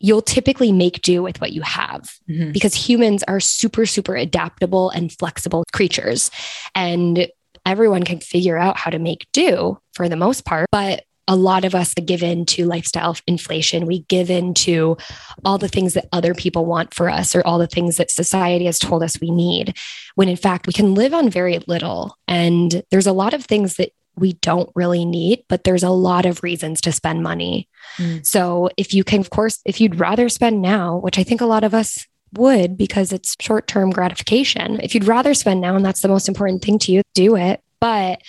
You'll 0.00 0.22
typically 0.22 0.70
make 0.70 1.02
do 1.02 1.22
with 1.22 1.40
what 1.40 1.52
you 1.52 1.62
have 1.62 2.16
mm-hmm. 2.28 2.52
because 2.52 2.74
humans 2.74 3.24
are 3.24 3.40
super, 3.40 3.86
super 3.86 4.14
adaptable 4.14 4.90
and 4.90 5.12
flexible 5.12 5.64
creatures. 5.72 6.30
And 6.74 7.28
everyone 7.66 8.04
can 8.04 8.20
figure 8.20 8.56
out 8.56 8.76
how 8.76 8.90
to 8.90 8.98
make 8.98 9.26
do 9.32 9.78
for 9.92 10.08
the 10.08 10.16
most 10.16 10.44
part. 10.44 10.66
But 10.70 11.04
a 11.28 11.36
lot 11.36 11.64
of 11.64 11.74
us 11.74 11.94
give 11.94 12.22
in 12.22 12.46
to 12.46 12.64
lifestyle 12.64 13.16
inflation. 13.26 13.86
We 13.86 14.00
give 14.00 14.30
in 14.30 14.54
to 14.54 14.96
all 15.44 15.58
the 15.58 15.68
things 15.68 15.94
that 15.94 16.08
other 16.10 16.34
people 16.34 16.64
want 16.64 16.94
for 16.94 17.10
us 17.10 17.36
or 17.36 17.46
all 17.46 17.58
the 17.58 17.66
things 17.66 17.98
that 17.98 18.10
society 18.10 18.64
has 18.64 18.78
told 18.78 19.02
us 19.02 19.20
we 19.20 19.30
need, 19.30 19.76
when 20.14 20.28
in 20.28 20.36
fact 20.36 20.66
we 20.66 20.72
can 20.72 20.94
live 20.94 21.12
on 21.12 21.28
very 21.28 21.60
little. 21.68 22.16
And 22.26 22.82
there's 22.90 23.06
a 23.06 23.12
lot 23.12 23.34
of 23.34 23.44
things 23.44 23.76
that 23.76 23.92
we 24.16 24.32
don't 24.32 24.70
really 24.74 25.04
need, 25.04 25.44
but 25.48 25.64
there's 25.64 25.82
a 25.82 25.90
lot 25.90 26.26
of 26.26 26.42
reasons 26.42 26.80
to 26.80 26.92
spend 26.92 27.22
money. 27.22 27.68
Mm. 27.98 28.26
So 28.26 28.70
if 28.76 28.94
you 28.94 29.04
can, 29.04 29.20
of 29.20 29.30
course, 29.30 29.60
if 29.64 29.80
you'd 29.80 30.00
rather 30.00 30.28
spend 30.28 30.62
now, 30.62 30.96
which 30.96 31.18
I 31.18 31.22
think 31.22 31.40
a 31.40 31.46
lot 31.46 31.62
of 31.62 31.74
us 31.74 32.06
would 32.34 32.76
because 32.76 33.12
it's 33.12 33.36
short 33.40 33.66
term 33.68 33.90
gratification, 33.90 34.80
if 34.80 34.94
you'd 34.94 35.06
rather 35.06 35.34
spend 35.34 35.60
now 35.60 35.76
and 35.76 35.84
that's 35.84 36.00
the 36.00 36.08
most 36.08 36.28
important 36.28 36.62
thing 36.62 36.78
to 36.80 36.92
you, 36.92 37.02
do 37.14 37.36
it. 37.36 37.60
But 37.80 38.22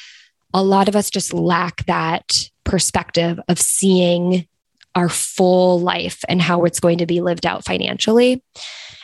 a 0.54 0.64
lot 0.64 0.90
of 0.90 0.96
us 0.96 1.10
just 1.10 1.34
lack 1.34 1.86
that 1.86 2.34
perspective 2.70 3.40
of 3.48 3.60
seeing 3.60 4.48
our 4.96 5.10
full 5.10 5.80
life 5.80 6.24
and 6.30 6.42
how 6.42 6.64
it's 6.66 6.80
going 6.80 7.00
to 7.00 7.06
be 7.06 7.22
lived 7.22 7.46
out 7.46 7.66
financially. 7.66 8.44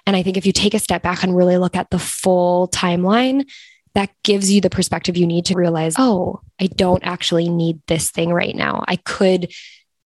And 0.06 0.16
I 0.16 0.24
think 0.24 0.38
if 0.38 0.46
you 0.46 0.52
take 0.52 0.74
a 0.74 0.80
step 0.80 1.02
back 1.02 1.24
and 1.24 1.36
really 1.36 1.58
look 1.58 1.76
at 1.76 1.90
the 1.90 2.00
full 2.00 2.68
timeline, 2.70 3.50
that 3.96 4.12
gives 4.24 4.52
you 4.52 4.62
the 4.62 4.70
perspective 4.70 5.18
you 5.18 5.26
need 5.26 5.46
to 5.46 5.56
realize, 5.56 5.96
oh, 5.98 6.42
I 6.60 6.68
don't 6.68 7.04
actually 7.04 7.50
need 7.50 7.82
this 7.88 8.12
thing 8.12 8.32
right 8.32 8.56
now. 8.56 8.84
I 8.88 8.98
could 8.98 9.52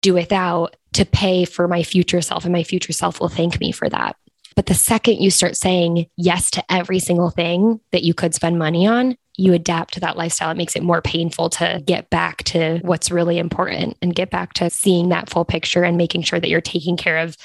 do 0.01 0.13
without 0.13 0.75
to 0.93 1.05
pay 1.05 1.45
for 1.45 1.67
my 1.67 1.83
future 1.83 2.21
self, 2.21 2.43
and 2.43 2.53
my 2.53 2.63
future 2.63 2.93
self 2.93 3.19
will 3.19 3.29
thank 3.29 3.59
me 3.59 3.71
for 3.71 3.89
that. 3.89 4.15
But 4.55 4.65
the 4.65 4.73
second 4.73 5.21
you 5.21 5.31
start 5.31 5.55
saying 5.55 6.07
yes 6.17 6.51
to 6.51 6.63
every 6.71 6.99
single 6.99 7.29
thing 7.29 7.79
that 7.91 8.03
you 8.03 8.13
could 8.13 8.33
spend 8.33 8.59
money 8.59 8.87
on, 8.87 9.15
you 9.37 9.53
adapt 9.53 9.93
to 9.93 9.99
that 10.01 10.17
lifestyle. 10.17 10.49
It 10.49 10.57
makes 10.57 10.75
it 10.75 10.83
more 10.83 11.01
painful 11.01 11.49
to 11.51 11.81
get 11.85 12.09
back 12.09 12.43
to 12.45 12.79
what's 12.81 13.11
really 13.11 13.37
important 13.37 13.95
and 14.01 14.13
get 14.13 14.31
back 14.31 14.53
to 14.53 14.69
seeing 14.69 15.09
that 15.09 15.29
full 15.29 15.45
picture 15.45 15.83
and 15.83 15.95
making 15.95 16.23
sure 16.23 16.39
that 16.39 16.49
you're 16.49 16.59
taking 16.59 16.97
care 16.97 17.19
of 17.19 17.37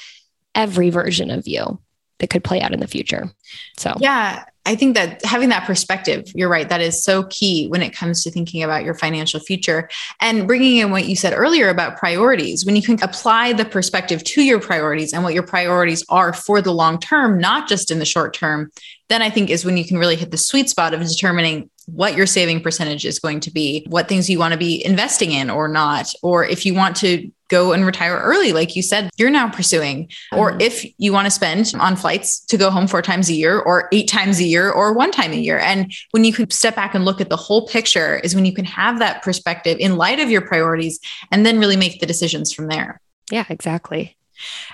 every 0.55 0.89
version 0.89 1.29
of 1.29 1.47
you 1.47 1.79
that 2.19 2.29
could 2.29 2.43
play 2.43 2.61
out 2.61 2.73
in 2.73 2.79
the 2.79 2.87
future. 2.87 3.29
So, 3.77 3.95
yeah, 3.99 4.45
I 4.65 4.75
think 4.75 4.95
that 4.95 5.23
having 5.25 5.49
that 5.49 5.65
perspective, 5.65 6.31
you're 6.33 6.49
right, 6.49 6.69
that 6.69 6.79
is 6.79 7.03
so 7.03 7.23
key 7.23 7.67
when 7.67 7.81
it 7.81 7.93
comes 7.93 8.23
to 8.23 8.31
thinking 8.31 8.63
about 8.63 8.85
your 8.85 8.93
financial 8.93 9.39
future 9.41 9.89
and 10.21 10.47
bringing 10.47 10.77
in 10.77 10.89
what 10.89 11.05
you 11.05 11.17
said 11.17 11.33
earlier 11.35 11.67
about 11.67 11.97
priorities. 11.97 12.65
When 12.65 12.77
you 12.77 12.81
can 12.81 13.01
apply 13.03 13.53
the 13.53 13.65
perspective 13.65 14.23
to 14.23 14.41
your 14.41 14.59
priorities 14.59 15.11
and 15.11 15.23
what 15.23 15.33
your 15.33 15.43
priorities 15.43 16.05
are 16.07 16.31
for 16.31 16.61
the 16.61 16.71
long 16.71 16.97
term, 16.97 17.39
not 17.39 17.67
just 17.67 17.91
in 17.91 17.99
the 17.99 18.05
short 18.05 18.33
term, 18.33 18.71
then 19.09 19.21
I 19.21 19.29
think 19.29 19.49
is 19.49 19.65
when 19.65 19.75
you 19.75 19.83
can 19.83 19.97
really 19.97 20.15
hit 20.15 20.31
the 20.31 20.37
sweet 20.37 20.69
spot 20.69 20.93
of 20.93 21.01
determining 21.01 21.69
what 21.85 22.15
your 22.15 22.25
saving 22.25 22.61
percentage 22.61 23.05
is 23.05 23.19
going 23.19 23.39
to 23.41 23.51
be, 23.51 23.85
what 23.89 24.07
things 24.07 24.29
you 24.29 24.39
want 24.39 24.53
to 24.53 24.57
be 24.57 24.83
investing 24.85 25.31
in 25.31 25.49
or 25.49 25.67
not, 25.67 26.13
or 26.21 26.45
if 26.45 26.65
you 26.65 26.73
want 26.73 26.95
to 26.97 27.31
go 27.49 27.71
and 27.71 27.85
retire 27.85 28.17
early, 28.17 28.51
like 28.51 28.75
you 28.75 28.81
said, 28.81 29.09
you're 29.17 29.29
now 29.29 29.49
pursuing, 29.49 30.09
or 30.31 30.51
mm-hmm. 30.51 30.61
if 30.61 30.85
you 30.97 31.13
want 31.13 31.25
to 31.25 31.31
spend 31.31 31.71
on 31.79 31.95
flights 31.95 32.39
to 32.39 32.57
go 32.57 32.71
home 32.71 32.87
four 32.87 33.01
times 33.01 33.29
a 33.29 33.33
year 33.33 33.59
or 33.59 33.89
eight 33.91 34.07
times 34.07 34.39
a 34.39 34.43
year 34.43 34.71
or 34.71 34.93
one 34.93 35.11
time 35.11 35.31
a 35.31 35.35
year. 35.35 35.59
And 35.59 35.93
when 36.11 36.23
you 36.23 36.33
can 36.33 36.49
step 36.49 36.75
back 36.75 36.95
and 36.95 37.05
look 37.05 37.21
at 37.21 37.29
the 37.29 37.37
whole 37.37 37.67
picture, 37.67 38.17
is 38.17 38.33
when 38.33 38.45
you 38.45 38.53
can 38.53 38.65
have 38.65 38.99
that 38.99 39.21
perspective 39.21 39.77
in 39.79 39.97
light 39.97 40.19
of 40.19 40.31
your 40.31 40.41
priorities 40.41 40.99
and 41.31 41.45
then 41.45 41.59
really 41.59 41.77
make 41.77 41.99
the 41.99 42.05
decisions 42.05 42.51
from 42.51 42.67
there. 42.67 42.99
Yeah, 43.29 43.45
exactly. 43.49 44.17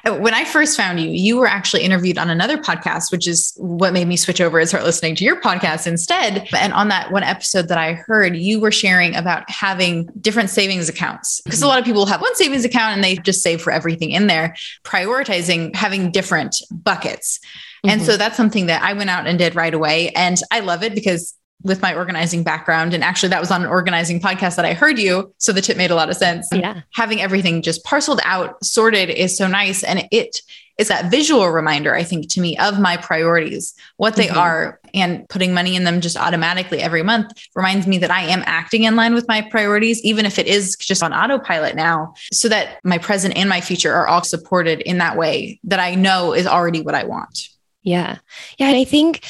Uh, 0.06 0.16
when 0.18 0.34
I 0.34 0.46
first 0.46 0.78
found 0.78 1.00
you, 1.00 1.10
you 1.10 1.38
were 1.38 1.48
actually 1.48 1.84
interviewed 1.84 2.18
on 2.18 2.30
another 2.30 2.58
podcast, 2.58 3.12
which 3.12 3.28
is 3.28 3.54
what 3.58 3.94
made 3.94 4.08
me 4.08 4.18
switch 4.18 4.42
over 4.42 4.60
and 4.60 4.68
start 4.68 4.84
listening 4.84 5.16
to 5.16 5.24
your 5.24 5.40
podcast 5.42 5.88
instead. 5.88 6.48
And 6.58 6.74
on 6.74 6.88
that 6.90 7.12
one 7.12 7.24
episode 7.24 7.68
that 7.68 7.78
I 7.78 7.94
heard, 7.94 8.36
you 8.36 8.60
were 8.60 8.72
sharing 8.72 9.16
about 9.16 9.50
having 9.50 10.10
different 10.20 10.50
savings 10.50 10.90
accounts 10.90 11.42
because 11.42 11.62
a 11.62 11.68
lot 11.68 11.80
of 11.80 11.86
people 11.86 12.06
have 12.06 12.22
one 12.22 12.36
savings 12.36 12.66
account 12.66 12.96
and 12.96 13.04
they 13.04 13.18
just 13.18 13.42
save 13.42 13.62
for 13.62 13.72
everything 13.72 14.12
in 14.12 14.28
there, 14.28 14.56
prioritizing 14.84 15.76
having 15.76 16.12
different 16.12 16.56
buckets. 16.72 17.40
And 17.84 18.02
mm-hmm. 18.02 18.10
so 18.10 18.18
that's 18.18 18.36
something 18.36 18.66
that 18.66 18.84
I 18.84 18.94
went 18.94 19.10
out 19.10 19.28
and 19.28 19.40
did 19.40 19.56
right 19.56 19.74
away. 19.74 20.10
And 20.10 20.38
I 20.52 20.60
love 20.60 20.84
it 20.84 20.94
because 20.94 21.34
with 21.64 21.82
my 21.82 21.94
organizing 21.94 22.44
background. 22.44 22.94
And 22.94 23.04
actually, 23.04 23.30
that 23.30 23.42
was 23.42 23.52
on 23.52 23.64
an 23.64 23.68
organizing 23.68 24.20
podcast 24.20 24.56
that 24.56 24.66
I 24.66 24.74
heard 24.74 24.98
you. 24.98 25.34
So 25.38 25.52
the 25.52 25.62
tip 25.62 25.78
made 25.78 25.92
a 25.92 25.96
lot 25.96 26.10
of 26.10 26.16
sense. 26.16 26.48
Yeah. 26.52 26.82
Having 26.94 27.22
everything 27.22 27.62
just 27.62 27.84
parceled 27.84 28.22
out, 28.24 28.64
sorted 28.64 29.10
is 29.10 29.36
so 29.36 29.48
nice. 29.48 29.84
And 29.84 30.08
it 30.12 30.42
is 30.78 30.88
that 30.88 31.12
visual 31.12 31.46
reminder, 31.50 31.94
I 31.94 32.04
think, 32.04 32.30
to 32.30 32.42
me 32.42 32.58
of 32.58 32.80
my 32.80 32.96
priorities, 32.96 33.74
what 33.98 34.16
they 34.16 34.28
mm-hmm. 34.28 34.38
are, 34.38 34.80
and 34.94 35.28
putting 35.28 35.54
money 35.54 35.76
in 35.76 35.84
them 35.84 36.00
just 36.00 36.16
automatically 36.16 36.80
every 36.80 37.04
month 37.04 37.34
reminds 37.54 37.86
me 37.86 37.98
that 37.98 38.10
I 38.10 38.22
am 38.22 38.44
acting 38.46 38.84
in 38.84 38.96
line 38.96 39.14
with 39.14 39.28
my 39.28 39.42
priorities, 39.42 40.02
even 40.04 40.26
if 40.26 40.40
it 40.40 40.48
is 40.48 40.78
just 40.78 41.04
on 41.04 41.14
autopilot 41.14 41.76
now, 41.76 42.14
so 42.32 42.48
that 42.48 42.80
my 42.86 42.98
present 42.98 43.36
and 43.36 43.50
my 43.50 43.60
future 43.60 43.94
are 43.94 44.08
all 44.08 44.24
supported 44.24 44.80
in 44.80 45.00
that 45.00 45.18
way 45.18 45.60
that 45.66 45.82
I 45.82 45.96
know 45.96 46.34
is 46.34 46.48
already 46.48 46.82
what 46.82 46.96
I 46.96 47.04
want. 47.04 47.50
Yeah. 47.84 48.20
Yeah. 48.58 48.68
And 48.68 48.78
I 48.78 48.86
think 48.86 49.26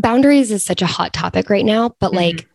boundaries 0.00 0.50
is 0.50 0.64
such 0.64 0.82
a 0.82 0.86
hot 0.86 1.12
topic 1.12 1.50
right 1.50 1.64
now, 1.64 1.94
but 2.00 2.08
mm-hmm. 2.08 2.38
like 2.38 2.48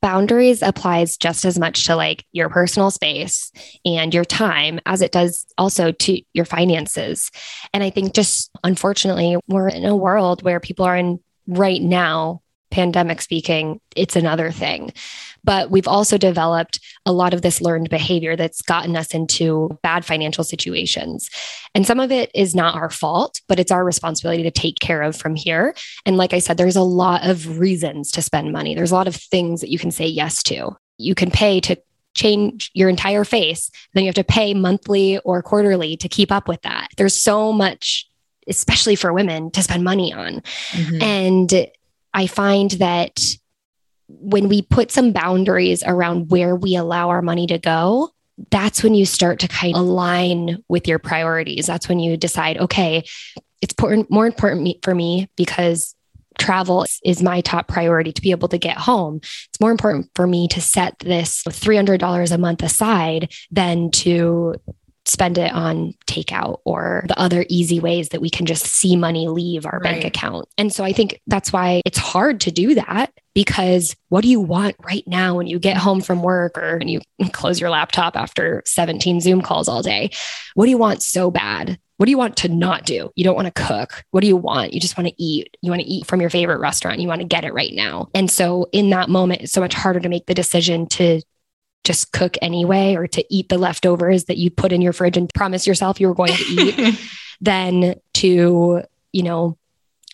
boundaries 0.00 0.62
applies 0.62 1.16
just 1.16 1.44
as 1.44 1.58
much 1.58 1.86
to 1.86 1.96
like 1.96 2.24
your 2.32 2.48
personal 2.48 2.90
space 2.90 3.52
and 3.84 4.14
your 4.14 4.24
time 4.24 4.80
as 4.86 5.02
it 5.02 5.12
does 5.12 5.46
also 5.58 5.92
to 5.92 6.20
your 6.32 6.44
finances. 6.44 7.30
And 7.74 7.82
I 7.82 7.90
think 7.90 8.14
just 8.14 8.50
unfortunately, 8.64 9.36
we're 9.46 9.68
in 9.68 9.84
a 9.84 9.96
world 9.96 10.42
where 10.42 10.60
people 10.60 10.86
are 10.86 10.96
in 10.96 11.20
right 11.46 11.82
now, 11.82 12.42
pandemic 12.70 13.20
speaking, 13.20 13.80
it's 13.96 14.16
another 14.16 14.50
thing. 14.50 14.92
But 15.44 15.70
we've 15.70 15.88
also 15.88 16.18
developed 16.18 16.80
a 17.06 17.12
lot 17.12 17.34
of 17.34 17.42
this 17.42 17.60
learned 17.60 17.90
behavior 17.90 18.36
that's 18.36 18.62
gotten 18.62 18.96
us 18.96 19.14
into 19.14 19.78
bad 19.82 20.04
financial 20.04 20.44
situations. 20.44 21.28
And 21.74 21.86
some 21.86 22.00
of 22.00 22.10
it 22.10 22.30
is 22.34 22.54
not 22.54 22.74
our 22.74 22.90
fault, 22.90 23.40
but 23.48 23.60
it's 23.60 23.72
our 23.72 23.84
responsibility 23.84 24.42
to 24.42 24.50
take 24.50 24.78
care 24.80 25.02
of 25.02 25.16
from 25.16 25.34
here. 25.34 25.74
And 26.04 26.16
like 26.16 26.32
I 26.32 26.38
said, 26.38 26.56
there's 26.56 26.76
a 26.76 26.82
lot 26.82 27.26
of 27.26 27.58
reasons 27.58 28.10
to 28.12 28.22
spend 28.22 28.52
money, 28.52 28.74
there's 28.74 28.92
a 28.92 28.96
lot 28.96 29.08
of 29.08 29.16
things 29.16 29.60
that 29.60 29.70
you 29.70 29.78
can 29.78 29.90
say 29.90 30.06
yes 30.06 30.42
to. 30.44 30.76
You 30.98 31.14
can 31.14 31.30
pay 31.30 31.60
to 31.60 31.76
change 32.14 32.70
your 32.74 32.88
entire 32.88 33.24
face, 33.24 33.70
then 33.94 34.04
you 34.04 34.08
have 34.08 34.14
to 34.16 34.24
pay 34.24 34.52
monthly 34.52 35.18
or 35.18 35.42
quarterly 35.42 35.96
to 35.96 36.08
keep 36.08 36.32
up 36.32 36.48
with 36.48 36.60
that. 36.62 36.88
There's 36.96 37.14
so 37.14 37.52
much, 37.52 38.08
especially 38.48 38.96
for 38.96 39.12
women, 39.12 39.50
to 39.52 39.62
spend 39.62 39.84
money 39.84 40.12
on. 40.12 40.42
Mm-hmm. 40.72 41.02
And 41.02 41.66
I 42.12 42.26
find 42.26 42.72
that 42.72 43.20
when 44.18 44.48
we 44.48 44.62
put 44.62 44.90
some 44.90 45.12
boundaries 45.12 45.82
around 45.84 46.30
where 46.30 46.56
we 46.56 46.76
allow 46.76 47.10
our 47.10 47.22
money 47.22 47.46
to 47.46 47.58
go, 47.58 48.10
that's 48.50 48.82
when 48.82 48.94
you 48.94 49.04
start 49.04 49.38
to 49.40 49.48
kind 49.48 49.74
of 49.74 49.82
align 49.82 50.62
with 50.68 50.88
your 50.88 50.98
priorities. 50.98 51.66
That's 51.66 51.88
when 51.88 52.00
you 52.00 52.16
decide, 52.16 52.58
okay, 52.58 53.04
it's 53.60 53.72
important, 53.72 54.10
more 54.10 54.26
important 54.26 54.78
for 54.82 54.94
me 54.94 55.28
because 55.36 55.94
travel 56.38 56.86
is 57.04 57.22
my 57.22 57.42
top 57.42 57.68
priority 57.68 58.12
to 58.12 58.22
be 58.22 58.30
able 58.30 58.48
to 58.48 58.58
get 58.58 58.78
home. 58.78 59.16
It's 59.22 59.60
more 59.60 59.70
important 59.70 60.10
for 60.14 60.26
me 60.26 60.48
to 60.48 60.60
set 60.60 60.98
this 61.00 61.42
$300 61.44 62.32
a 62.32 62.38
month 62.38 62.62
aside 62.62 63.32
than 63.50 63.90
to 63.90 64.54
spend 65.06 65.38
it 65.38 65.52
on 65.52 65.94
takeout 66.06 66.60
or 66.64 67.04
the 67.08 67.18
other 67.18 67.44
easy 67.48 67.80
ways 67.80 68.10
that 68.10 68.20
we 68.20 68.30
can 68.30 68.46
just 68.46 68.66
see 68.66 68.96
money 68.96 69.28
leave 69.28 69.66
our 69.66 69.80
right. 69.82 69.82
bank 69.82 70.04
account. 70.04 70.46
And 70.58 70.72
so 70.72 70.84
I 70.84 70.92
think 70.92 71.20
that's 71.26 71.52
why 71.52 71.82
it's 71.84 71.98
hard 71.98 72.40
to 72.42 72.50
do 72.50 72.74
that 72.74 73.12
because 73.34 73.96
what 74.08 74.22
do 74.22 74.28
you 74.28 74.40
want 74.40 74.76
right 74.84 75.04
now 75.06 75.36
when 75.36 75.46
you 75.46 75.58
get 75.58 75.76
home 75.76 76.00
from 76.00 76.22
work 76.22 76.58
or 76.58 76.78
when 76.78 76.88
you 76.88 77.00
close 77.32 77.60
your 77.60 77.70
laptop 77.70 78.16
after 78.16 78.62
17 78.66 79.20
Zoom 79.20 79.42
calls 79.42 79.68
all 79.68 79.82
day? 79.82 80.10
What 80.54 80.66
do 80.66 80.70
you 80.70 80.78
want 80.78 81.02
so 81.02 81.30
bad? 81.30 81.78
What 81.96 82.06
do 82.06 82.10
you 82.10 82.18
want 82.18 82.38
to 82.38 82.48
not 82.48 82.86
do? 82.86 83.10
You 83.14 83.24
don't 83.24 83.36
want 83.36 83.54
to 83.54 83.62
cook. 83.62 84.04
What 84.10 84.22
do 84.22 84.26
you 84.26 84.36
want? 84.36 84.72
You 84.72 84.80
just 84.80 84.96
want 84.96 85.08
to 85.08 85.22
eat. 85.22 85.54
You 85.60 85.70
want 85.70 85.82
to 85.82 85.88
eat 85.88 86.06
from 86.06 86.22
your 86.22 86.30
favorite 86.30 86.58
restaurant. 86.58 86.98
You 86.98 87.08
want 87.08 87.20
to 87.20 87.26
get 87.26 87.44
it 87.44 87.52
right 87.52 87.74
now. 87.74 88.08
And 88.14 88.30
so 88.30 88.68
in 88.72 88.88
that 88.90 89.10
moment, 89.10 89.42
it's 89.42 89.52
so 89.52 89.60
much 89.60 89.74
harder 89.74 90.00
to 90.00 90.08
make 90.08 90.24
the 90.24 90.32
decision 90.32 90.86
to 90.88 91.20
just 91.84 92.12
cook 92.12 92.36
anyway 92.42 92.94
or 92.94 93.06
to 93.06 93.24
eat 93.34 93.48
the 93.48 93.58
leftovers 93.58 94.24
that 94.24 94.36
you 94.36 94.50
put 94.50 94.72
in 94.72 94.82
your 94.82 94.92
fridge 94.92 95.16
and 95.16 95.32
promise 95.32 95.66
yourself 95.66 96.00
you 96.00 96.08
were 96.08 96.14
going 96.14 96.34
to 96.34 96.44
eat 96.44 97.00
than 97.40 97.94
to, 98.14 98.82
you 99.12 99.22
know, 99.22 99.56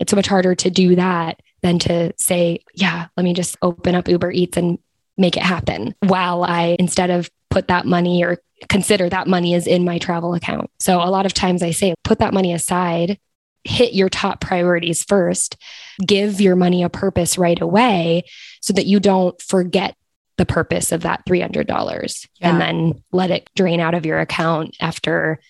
it's 0.01 0.11
so 0.11 0.17
much 0.17 0.29
harder 0.29 0.55
to 0.55 0.71
do 0.71 0.95
that 0.97 1.41
than 1.63 1.79
to 1.81 2.13
say, 2.17 2.61
yeah, 2.75 3.07
let 3.17 3.25
me 3.25 3.35
just 3.35 3.57
open 3.63 3.95
up 3.95 4.09
Uber 4.09 4.31
Eats 4.31 4.57
and 4.57 4.79
make 5.17 5.37
it 5.37 5.43
happen 5.43 5.95
while 6.01 6.45
I, 6.45 6.77
instead 6.79 7.11
of 7.11 7.31
put 7.51 7.69
that 7.69 7.87
money 7.87 8.23
or 8.23 8.39
consider 8.69 9.09
that 9.09 9.27
money 9.27 9.55
is 9.55 9.67
in 9.67 9.85
my 9.85 9.99
travel 9.99 10.35
account. 10.35 10.71
So 10.79 11.03
a 11.03 11.11
lot 11.11 11.27
of 11.27 11.35
times 11.35 11.63
I 11.63 11.71
say, 11.71 11.95
put 12.05 12.19
that 12.21 12.35
money 12.35 12.53
aside, 12.53 13.19
hit 13.65 13.95
your 13.95 14.09
top 14.09 14.41
priorities 14.41 15.03
first, 15.03 15.57
give 16.05 16.41
your 16.41 16.57
money 16.57 16.83
a 16.83 16.89
purpose 16.89 17.37
right 17.37 17.61
away 17.61 18.25
so 18.61 18.73
that 18.73 18.87
you 18.87 19.01
don't 19.01 19.41
forget 19.43 19.97
the 20.37 20.47
purpose 20.47 20.93
of 20.93 21.03
that 21.03 21.25
$300 21.27 22.29
yeah. 22.41 22.51
and 22.51 22.61
then 22.61 23.03
let 23.13 23.31
it 23.31 23.49
drain 23.57 23.81
out 23.81 23.95
of 23.95 24.07
your 24.07 24.21
account 24.21 24.77
after 24.81 25.41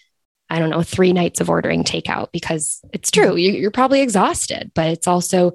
I 0.48 0.60
don't 0.60 0.70
know, 0.70 0.82
three 0.82 1.12
nights 1.12 1.40
of 1.40 1.50
ordering 1.50 1.82
takeout 1.82 2.30
because 2.32 2.80
it's 2.92 3.10
true. 3.10 3.34
You're 3.36 3.72
probably 3.72 4.00
exhausted, 4.00 4.70
but 4.74 4.86
it's 4.86 5.08
also 5.08 5.54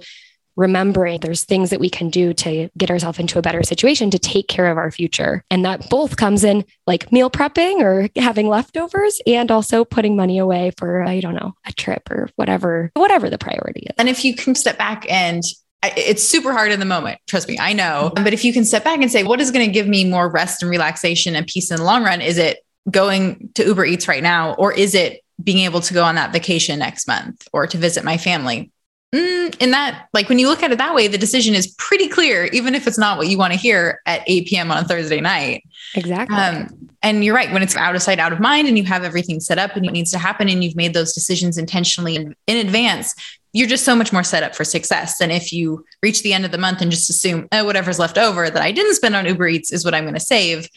remembering 0.58 1.20
there's 1.20 1.46
things 1.46 1.70
that 1.70 1.80
we 1.80 1.90
can 1.90 2.10
do 2.10 2.34
to 2.34 2.70
get 2.78 2.92
ourselves 2.92 3.20
into 3.20 3.40
a 3.40 3.42
better 3.42 3.64
situation 3.64 4.12
to 4.12 4.20
take 4.20 4.48
care 4.48 4.70
of 4.70 4.78
our 4.78 4.92
future. 4.92 5.46
And 5.50 5.64
that 5.66 5.90
both 5.90 6.18
comes 6.18 6.44
in 6.44 6.66
like 6.86 7.12
meal 7.12 7.30
prepping 7.30 7.80
or 7.80 8.10
having 8.20 8.50
leftovers 8.50 9.22
and 9.26 9.50
also 9.50 9.86
putting 9.86 10.16
money 10.16 10.38
away 10.38 10.72
for, 10.78 11.04
I 11.04 11.22
don't 11.22 11.36
know, 11.36 11.54
a 11.66 11.72
trip 11.72 12.12
or 12.12 12.30
whatever, 12.36 12.92
whatever 12.96 13.30
the 13.30 13.38
priority 13.38 13.82
is. 13.82 13.96
And 13.98 14.10
if 14.10 14.26
you 14.26 14.36
can 14.36 14.56
step 14.56 14.78
back 14.78 15.10
and 15.10 15.42
it's 15.84 16.24
super 16.24 16.54
hard 16.54 16.72
in 16.72 16.80
the 16.80 16.86
moment. 16.86 17.20
Trust 17.28 17.48
me, 17.48 17.58
I 17.60 17.74
know. 17.74 18.12
But 18.16 18.34
if 18.34 18.46
you 18.46 18.54
can 18.54 18.66
step 18.66 18.84
back 18.84 19.02
and 19.02 19.12
say, 19.12 19.24
what 19.24 19.42
is 19.42 19.52
going 19.52 19.66
to 19.66 19.72
give 19.72 19.88
me 19.88 20.06
more 20.06 20.30
rest 20.30 20.62
and 20.62 20.70
relaxation 20.70 21.36
and 21.36 21.48
peace 21.48 21.72
in 21.72 21.78
the 21.78 21.84
long 21.84 22.04
run? 22.04 22.22
Is 22.22 22.38
it 22.38 22.60
going 22.90 23.50
to 23.56 23.66
Uber 23.66 23.86
Eats 23.86 24.08
right 24.08 24.24
now? 24.24 24.54
Or 24.54 24.72
is 24.72 24.94
it 24.94 25.22
being 25.44 25.60
able 25.60 25.82
to 25.82 25.94
go 25.94 26.04
on 26.04 26.16
that 26.16 26.32
vacation 26.32 26.80
next 26.80 27.08
month 27.08 27.48
or 27.52 27.66
to 27.68 27.78
visit 27.78 28.04
my 28.04 28.18
family? 28.18 28.72
Mm, 29.14 29.62
in 29.62 29.72
that, 29.72 30.08
like 30.14 30.30
when 30.30 30.40
you 30.40 30.48
look 30.48 30.64
at 30.64 30.72
it 30.72 30.78
that 30.78 30.96
way, 30.96 31.08
the 31.08 31.18
decision 31.18 31.54
is 31.54 31.68
pretty 31.78 32.08
clear, 32.08 32.46
even 32.54 32.76
if 32.76 32.88
it's 32.88 32.98
not 32.98 33.18
what 33.18 33.28
you 33.28 33.38
want 33.38 33.52
to 33.52 33.60
hear 33.60 34.02
at 34.06 34.22
8 34.26 34.48
p.m. 34.48 34.72
on 34.72 34.78
a 34.78 34.88
Thursday 34.88 35.20
night. 35.20 35.64
Exactly. 35.96 36.38
Um, 36.38 36.90
and 37.04 37.26
you're 37.26 37.36
right. 37.36 37.52
When 37.52 37.62
it's 37.62 37.76
out 37.76 37.96
of 37.96 38.02
sight, 38.02 38.20
out 38.20 38.32
of 38.32 38.40
mind, 38.40 38.70
and 38.70 38.78
you 38.78 38.86
have 38.86 39.04
everything 39.04 39.42
set 39.42 39.58
up 39.58 39.76
and 39.76 39.86
it 39.86 39.92
needs 39.92 40.12
to 40.12 40.18
happen, 40.18 40.48
and 40.48 40.64
you've 40.64 40.78
made 40.78 40.94
those 40.94 41.12
decisions 41.14 41.58
intentionally 41.58 42.16
in, 42.16 42.36
in 42.48 42.58
advance, 42.66 43.14
you're 43.54 43.68
just 43.68 43.86
so 43.86 43.96
much 43.96 44.14
more 44.14 44.24
set 44.24 44.44
up 44.44 44.56
for 44.56 44.64
success 44.64 45.18
than 45.18 45.32
if 45.32 45.52
you 45.52 45.86
reach 46.02 46.24
the 46.24 46.34
end 46.34 46.46
of 46.46 46.52
the 46.52 46.58
month 46.58 46.82
and 46.82 46.92
just 46.92 47.10
assume 47.10 47.48
oh, 47.52 47.66
whatever's 47.66 48.00
left 48.00 48.18
over 48.18 48.50
that 48.50 48.62
I 48.62 48.72
didn't 48.72 48.96
spend 48.96 49.16
on 49.16 49.26
Uber 49.26 49.48
Eats 49.48 49.72
is 49.72 49.84
what 49.84 49.94
I'm 49.94 50.04
going 50.04 50.14
to 50.14 50.20
save. 50.20 50.70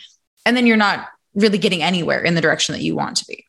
And 0.45 0.57
then 0.57 0.67
you're 0.67 0.77
not 0.77 1.09
really 1.35 1.59
getting 1.59 1.83
anywhere 1.83 2.23
in 2.23 2.35
the 2.35 2.41
direction 2.41 2.75
that 2.75 2.83
you 2.83 2.95
want 2.95 3.17
to 3.19 3.27
be. 3.27 3.45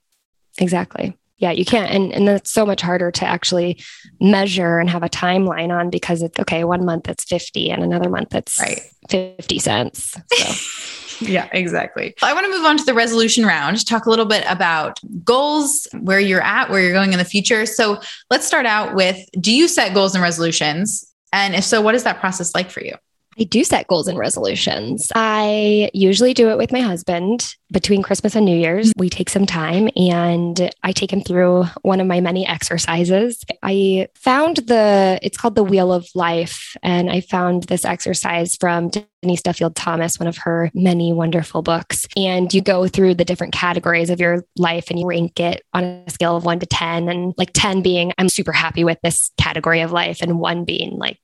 Exactly. 0.60 1.18
Yeah, 1.38 1.52
you 1.52 1.66
can't. 1.66 1.92
And, 1.92 2.14
and 2.14 2.28
that's 2.28 2.52
so 2.52 2.66
much 2.66 2.82
harder 2.82 3.12
to 3.12 3.26
actually 3.26 3.84
measure 4.22 4.80
and 4.80 4.90
have 4.90 5.04
a 5.04 5.10
timeline 5.10 5.70
on 5.70 5.90
because 5.90 6.22
it's 6.22 6.40
okay, 6.40 6.64
one 6.64 6.86
month 6.86 7.10
it's 7.10 7.26
50 7.26 7.72
and 7.72 7.84
another 7.84 8.10
month 8.10 8.34
it's 8.34 8.60
right. 8.60 8.80
50 9.10 9.60
cents. 9.60 10.16
So. 10.34 11.02
yeah, 11.20 11.50
exactly. 11.52 12.16
I 12.22 12.34
want 12.34 12.46
to 12.46 12.52
move 12.52 12.66
on 12.66 12.78
to 12.78 12.84
the 12.84 12.94
resolution 12.94 13.46
round, 13.46 13.86
talk 13.86 14.06
a 14.06 14.10
little 14.10 14.26
bit 14.26 14.44
about 14.48 15.00
goals, 15.24 15.88
where 16.00 16.20
you're 16.20 16.42
at, 16.42 16.70
where 16.70 16.82
you're 16.82 16.94
going 16.94 17.14
in 17.14 17.20
the 17.20 17.26
future. 17.26 17.66
So 17.66 18.00
let's 18.30 18.46
start 18.46 18.66
out 18.66 18.96
with 18.96 19.18
do 19.40 19.54
you 19.54 19.68
set 19.68 19.94
goals 19.94 20.16
and 20.16 20.22
resolutions? 20.22 21.12
And 21.34 21.56
if 21.56 21.64
so, 21.64 21.82
what 21.82 21.96
is 21.96 22.04
that 22.04 22.20
process 22.20 22.56
like 22.56 22.72
for 22.72 22.82
you? 22.82 22.96
I 23.38 23.44
do 23.44 23.66
set 23.66 23.88
goals 23.88 24.08
and 24.08 24.18
resolutions. 24.18 25.12
I 25.14 25.90
usually 25.94 26.34
do 26.34 26.50
it 26.50 26.58
with 26.58 26.72
my 26.72 26.80
husband 26.80 27.54
between 27.70 28.02
Christmas 28.02 28.36
and 28.36 28.46
New 28.46 28.58
Year's. 28.58 28.94
We 28.96 29.10
take 29.10 29.30
some 29.30 29.46
time 29.46 29.90
and 29.98 30.72
I 30.84 30.94
take 30.94 31.12
him 31.12 31.22
through 31.22 31.66
one 31.82 32.00
of 32.00 32.08
my 32.08 32.22
many 32.22 32.48
exercises. 32.48 33.44
I 33.62 34.08
found 34.16 34.58
the, 34.58 35.20
it's 35.22 35.38
called 35.38 35.56
the 35.56 35.66
Wheel 35.66 35.92
of 35.92 36.08
Life. 36.16 36.78
And 36.82 37.10
I 37.10 37.20
found 37.20 37.64
this 37.64 37.84
exercise 37.84 38.56
from 38.56 38.90
Denise 39.22 39.42
Duffield 39.42 39.76
Thomas, 39.76 40.18
one 40.18 40.28
of 40.28 40.38
her 40.38 40.72
many 40.74 41.12
wonderful 41.12 41.62
books. 41.62 42.08
And 42.16 42.54
you 42.54 42.62
go 42.62 42.88
through 42.88 43.16
the 43.16 43.26
different 43.26 43.54
categories 43.54 44.10
of 44.10 44.22
your 44.22 44.46
life 44.58 44.90
and 44.90 44.98
you 44.98 45.08
rank 45.08 45.42
it 45.42 45.64
on 45.74 45.84
a 45.84 46.10
scale 46.10 46.38
of 46.38 46.46
one 46.46 46.60
to 46.60 46.66
10. 46.66 47.10
And 47.10 47.34
like 47.38 47.52
10 47.54 47.82
being, 47.82 48.14
I'm 48.18 48.30
super 48.30 48.54
happy 48.54 48.86
with 48.86 49.00
this 49.04 49.32
category 49.38 49.82
of 49.82 49.92
life, 49.92 50.22
and 50.22 50.40
one 50.40 50.64
being 50.64 50.98
like, 50.98 51.20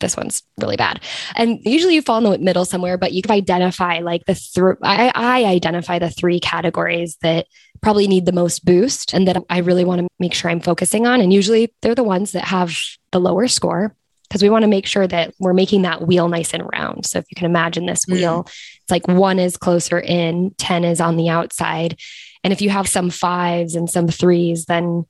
this 0.00 0.16
one's 0.16 0.42
really 0.58 0.76
bad. 0.76 1.00
And 1.36 1.60
usually 1.64 1.94
you 1.94 2.02
fall 2.02 2.18
in 2.18 2.30
the 2.30 2.38
middle 2.38 2.64
somewhere, 2.64 2.98
but 2.98 3.12
you 3.12 3.22
can 3.22 3.32
identify 3.32 3.98
like 3.98 4.24
the 4.26 4.34
three, 4.34 4.74
I, 4.82 5.12
I 5.14 5.44
identify 5.44 5.98
the 5.98 6.10
three 6.10 6.40
categories 6.40 7.16
that 7.22 7.46
probably 7.80 8.08
need 8.08 8.26
the 8.26 8.32
most 8.32 8.64
boost 8.64 9.14
and 9.14 9.28
that 9.28 9.42
I 9.48 9.58
really 9.58 9.84
want 9.84 10.00
to 10.00 10.08
make 10.18 10.34
sure 10.34 10.50
I'm 10.50 10.60
focusing 10.60 11.06
on. 11.06 11.20
And 11.20 11.32
usually 11.32 11.72
they're 11.82 11.94
the 11.94 12.02
ones 12.02 12.32
that 12.32 12.44
have 12.44 12.76
the 13.12 13.20
lower 13.20 13.48
score 13.48 13.94
because 14.28 14.42
we 14.42 14.50
want 14.50 14.62
to 14.62 14.68
make 14.68 14.86
sure 14.86 15.06
that 15.06 15.32
we're 15.38 15.54
making 15.54 15.82
that 15.82 16.06
wheel 16.06 16.28
nice 16.28 16.52
and 16.52 16.68
round. 16.72 17.06
So 17.06 17.18
if 17.18 17.26
you 17.30 17.34
can 17.34 17.46
imagine 17.46 17.86
this 17.86 18.04
mm. 18.04 18.14
wheel, 18.14 18.44
it's 18.46 18.90
like 18.90 19.08
one 19.08 19.38
is 19.38 19.56
closer 19.56 19.98
in, 19.98 20.54
10 20.58 20.84
is 20.84 21.00
on 21.00 21.16
the 21.16 21.30
outside. 21.30 21.98
And 22.44 22.52
if 22.52 22.60
you 22.60 22.70
have 22.70 22.88
some 22.88 23.10
fives 23.10 23.74
and 23.74 23.88
some 23.88 24.08
threes, 24.08 24.66
then 24.66 25.04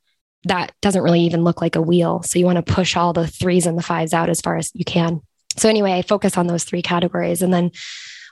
that 0.44 0.72
doesn't 0.80 1.02
really 1.02 1.20
even 1.22 1.44
look 1.44 1.60
like 1.60 1.76
a 1.76 1.82
wheel. 1.82 2.22
So 2.22 2.38
you 2.38 2.44
want 2.44 2.64
to 2.64 2.74
push 2.74 2.96
all 2.96 3.12
the 3.12 3.26
threes 3.26 3.66
and 3.66 3.76
the 3.76 3.82
fives 3.82 4.14
out 4.14 4.30
as 4.30 4.40
far 4.40 4.56
as 4.56 4.70
you 4.74 4.84
can. 4.84 5.20
So, 5.56 5.68
anyway, 5.68 5.92
I 5.92 6.02
focus 6.02 6.36
on 6.36 6.46
those 6.46 6.64
three 6.64 6.82
categories. 6.82 7.42
And 7.42 7.52
then 7.52 7.72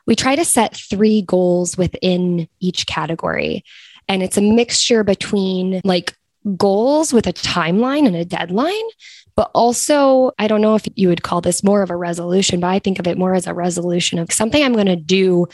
we 0.07 0.15
try 0.15 0.37
to 0.37 0.45
set 0.45 0.77
three 0.77 1.23
goals 1.23 1.77
within 1.77 2.49
each 2.61 2.87
category. 2.87 3.65
And 4.09 4.23
it's 4.23 4.37
a 4.37 4.43
mixture 4.43 5.03
between 5.03 5.81
like 5.83 6.15
goals 6.57 7.13
with 7.13 7.27
a 7.27 7.33
timeline 7.33 8.07
and 8.07 8.15
a 8.15 8.25
deadline, 8.25 8.85
but 9.35 9.51
also, 9.53 10.31
I 10.39 10.47
don't 10.47 10.61
know 10.61 10.77
if 10.77 10.87
you 10.95 11.09
would 11.09 11.25
call 11.25 11.41
this 11.41 11.65
more 11.65 11.83
of 11.83 11.91
a 11.91 11.97
resolution, 11.97 12.61
but 12.61 12.69
I 12.69 12.79
think 12.79 13.01
of 13.01 13.09
it 13.09 13.19
more 13.19 13.35
as 13.35 13.49
a 13.49 13.55
resolution 13.55 14.21
of 14.21 14.33
something 14.33 14.63
I'm 14.63 14.75
going 14.75 14.87
to 14.87 14.97
do 14.97 15.47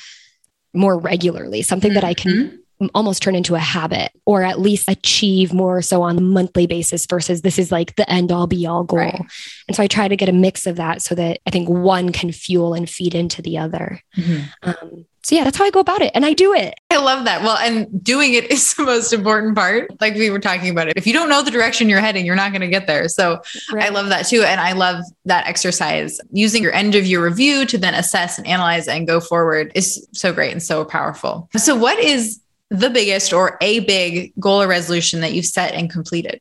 more 0.75 0.99
regularly, 0.99 1.63
something 1.63 1.95
that 1.95 2.05
I 2.05 2.13
can 2.15 2.33
mm-hmm 2.33 2.57
almost 2.95 3.23
turn 3.23 3.35
into 3.35 3.55
a 3.55 3.61
habit 3.61 4.13
or 4.27 4.43
at 4.43 4.61
least 4.61 4.89
achieve 4.89 5.53
more 5.53 5.83
so 5.83 6.03
on 6.03 6.19
a 6.19 6.21
monthly 6.21 6.67
basis 6.67 7.07
versus 7.07 7.43
this 7.43 7.59
is 7.59 7.73
like 7.73 7.97
the 7.97 8.11
end 8.11 8.33
all 8.33 8.47
be 8.47 8.67
all 8.67 8.85
goal. 8.85 9.01
Right. 9.01 9.21
And 9.69 9.77
so 9.77 9.83
I 9.83 9.87
try 9.87 10.09
to 10.09 10.17
get 10.17 10.29
a 10.29 10.33
mix 10.33 10.67
of 10.67 10.77
that 10.77 11.03
so 11.03 11.15
that 11.15 11.41
I 11.47 11.51
think 11.51 11.69
one 11.69 12.13
can 12.13 12.33
fuel 12.33 12.75
and 12.75 12.89
feed 12.89 13.15
into 13.15 13.43
the 13.43 13.59
other. 13.59 14.01
Mm-hmm. 14.17 14.69
Um, 14.69 15.07
so 15.25 15.37
yeah, 15.37 15.45
that's 15.45 15.57
how 15.57 15.65
I 15.65 15.71
go 15.71 15.79
about 15.79 16.03
it. 16.03 16.11
And 16.15 16.27
I 16.27 16.33
do 16.33 16.53
it. 16.53 16.75
I 16.91 16.97
love 16.97 17.25
that. 17.27 17.43
Well, 17.43 17.57
and 17.57 18.03
doing 18.03 18.35
it 18.35 18.45
is 18.51 18.75
the 18.75 18.83
most 18.83 19.13
important 19.13 19.55
part. 19.55 20.01
Like 20.01 20.15
we 20.15 20.31
were 20.31 20.41
talking 20.41 20.71
about 20.71 20.89
it. 20.89 20.95
If 20.97 21.07
you 21.07 21.13
don't 21.13 21.29
know 21.29 21.43
the 21.43 21.51
direction 21.51 21.89
you're 21.89 22.01
heading, 22.01 22.27
you're 22.27 22.37
not 22.37 22.51
going 22.51 22.63
to 22.63 22.69
get 22.69 22.87
there. 22.87 23.09
So 23.09 23.41
right. 23.73 23.85
I 23.85 23.89
love 23.91 24.09
that 24.09 24.27
too. 24.27 24.43
And 24.43 24.61
I 24.61 24.73
love 24.73 25.05
that 25.25 25.47
exercise. 25.47 26.19
Using 26.33 26.63
your 26.63 26.73
end 26.73 26.95
of 26.95 27.07
your 27.07 27.23
review 27.23 27.65
to 27.67 27.79
then 27.79 27.95
assess 27.95 28.39
and 28.39 28.47
analyze 28.47 28.89
and 28.89 29.07
go 29.07 29.21
forward 29.21 29.71
is 29.75 30.07
so 30.13 30.33
great 30.33 30.53
and 30.53 30.63
so 30.63 30.85
powerful. 30.85 31.49
So 31.57 31.77
what 31.77 31.99
is 31.99 32.41
the 32.73 32.91
biggest 32.91 33.33
or 33.33 33.59
a 33.61 33.81
big 33.81 34.33
goal 34.41 34.63
or 34.63 34.67
resolution 34.67 35.21
that 35.21 35.33
you've 35.33 35.47
set 35.47 35.75
and 35.75 35.91
completed? 35.91 36.41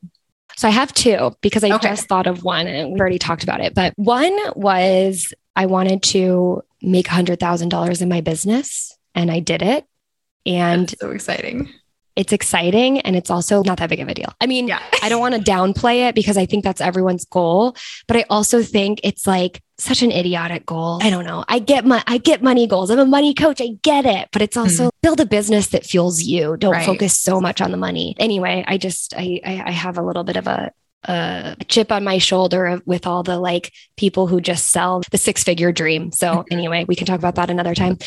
So 0.58 0.68
I 0.68 0.72
have 0.72 0.94
two 0.94 1.36
because 1.42 1.64
I 1.64 1.72
okay. 1.76 1.90
just 1.90 2.08
thought 2.08 2.28
of 2.28 2.44
one 2.44 2.68
and 2.68 2.92
we've 2.92 3.00
already 3.00 3.20
talked 3.20 3.44
about 3.44 3.62
it. 3.62 3.74
But 3.74 3.94
one 3.96 4.38
was 4.56 5.34
I 5.56 5.66
wanted 5.66 6.04
to 6.04 6.62
make 6.82 7.08
$100,000 7.08 8.02
in 8.02 8.10
my 8.10 8.22
business 8.22 8.96
and 9.16 9.32
I 9.32 9.40
did 9.40 9.62
it. 9.62 9.86
And 10.46 10.88
That's 10.88 11.00
so 11.00 11.12
exciting 11.12 11.70
it's 12.16 12.34
exciting 12.34 13.00
and 13.00 13.16
it's 13.16 13.30
also 13.30 13.64
not 13.64 13.78
that 13.78 13.90
big 13.90 14.00
of 14.00 14.08
a 14.08 14.14
deal. 14.14 14.34
I 14.42 14.46
mean, 14.46 14.68
yeah. 14.68 14.82
I 15.02 15.10
don't 15.10 15.22
want 15.22 15.36
to 15.36 15.42
downplay 15.42 16.08
it 16.08 16.16
because 16.16 16.38
I 16.38 16.46
think 16.46 16.64
that's 16.64 16.82
everyone's 16.82 17.26
goal, 17.26 17.76
but 18.08 18.18
I 18.18 18.26
also 18.30 18.62
think 18.62 19.00
it's 19.04 19.26
like 19.26 19.62
such 19.84 20.02
an 20.02 20.12
idiotic 20.12 20.66
goal. 20.66 21.00
I 21.02 21.10
don't 21.10 21.26
know. 21.26 21.44
I 21.48 21.60
get 21.60 21.86
my 21.86 22.04
I 22.08 22.18
get 22.18 22.42
money 22.42 22.68
goals. 22.68 22.90
I'm 22.90 23.00
a 23.00 23.06
money 23.06 23.34
coach. 23.34 23.62
I 23.62 23.70
get 23.82 24.06
it, 24.06 24.30
but 24.32 24.42
it's 24.42 24.58
also 24.58 24.88
mm. 24.88 24.92
build 25.02 25.20
a 25.20 25.26
business 25.26 25.68
that 25.70 25.86
fuels 25.86 26.22
you. 26.22 26.58
Don't 26.58 26.74
right. 26.74 26.86
focus 26.86 27.18
so 27.18 27.42
much 27.42 27.62
on 27.62 27.72
the 27.72 27.78
money. 27.78 28.16
Anyway, 28.18 28.64
I 28.68 28.78
just 28.78 29.14
I 29.16 29.42
I 29.44 29.72
have 29.72 29.98
a 29.98 30.04
little 30.04 30.24
bit 30.24 30.38
of 30.38 30.48
a 30.48 30.72
a 31.04 31.56
chip 31.68 31.92
on 31.92 32.04
my 32.04 32.20
shoulder 32.20 32.80
with 32.86 33.08
all 33.08 33.24
the 33.24 33.40
like 33.40 33.74
people 33.98 34.28
who 34.28 34.40
just 34.40 34.70
sell 34.70 35.02
the 35.12 35.18
six 35.18 35.44
figure 35.44 35.72
dream. 35.72 36.12
So 36.12 36.46
anyway, 36.52 36.86
we 36.88 36.96
can 36.96 37.08
talk 37.08 37.20
about 37.20 37.36
that 37.36 37.50
another 37.50 37.74
time 37.74 37.98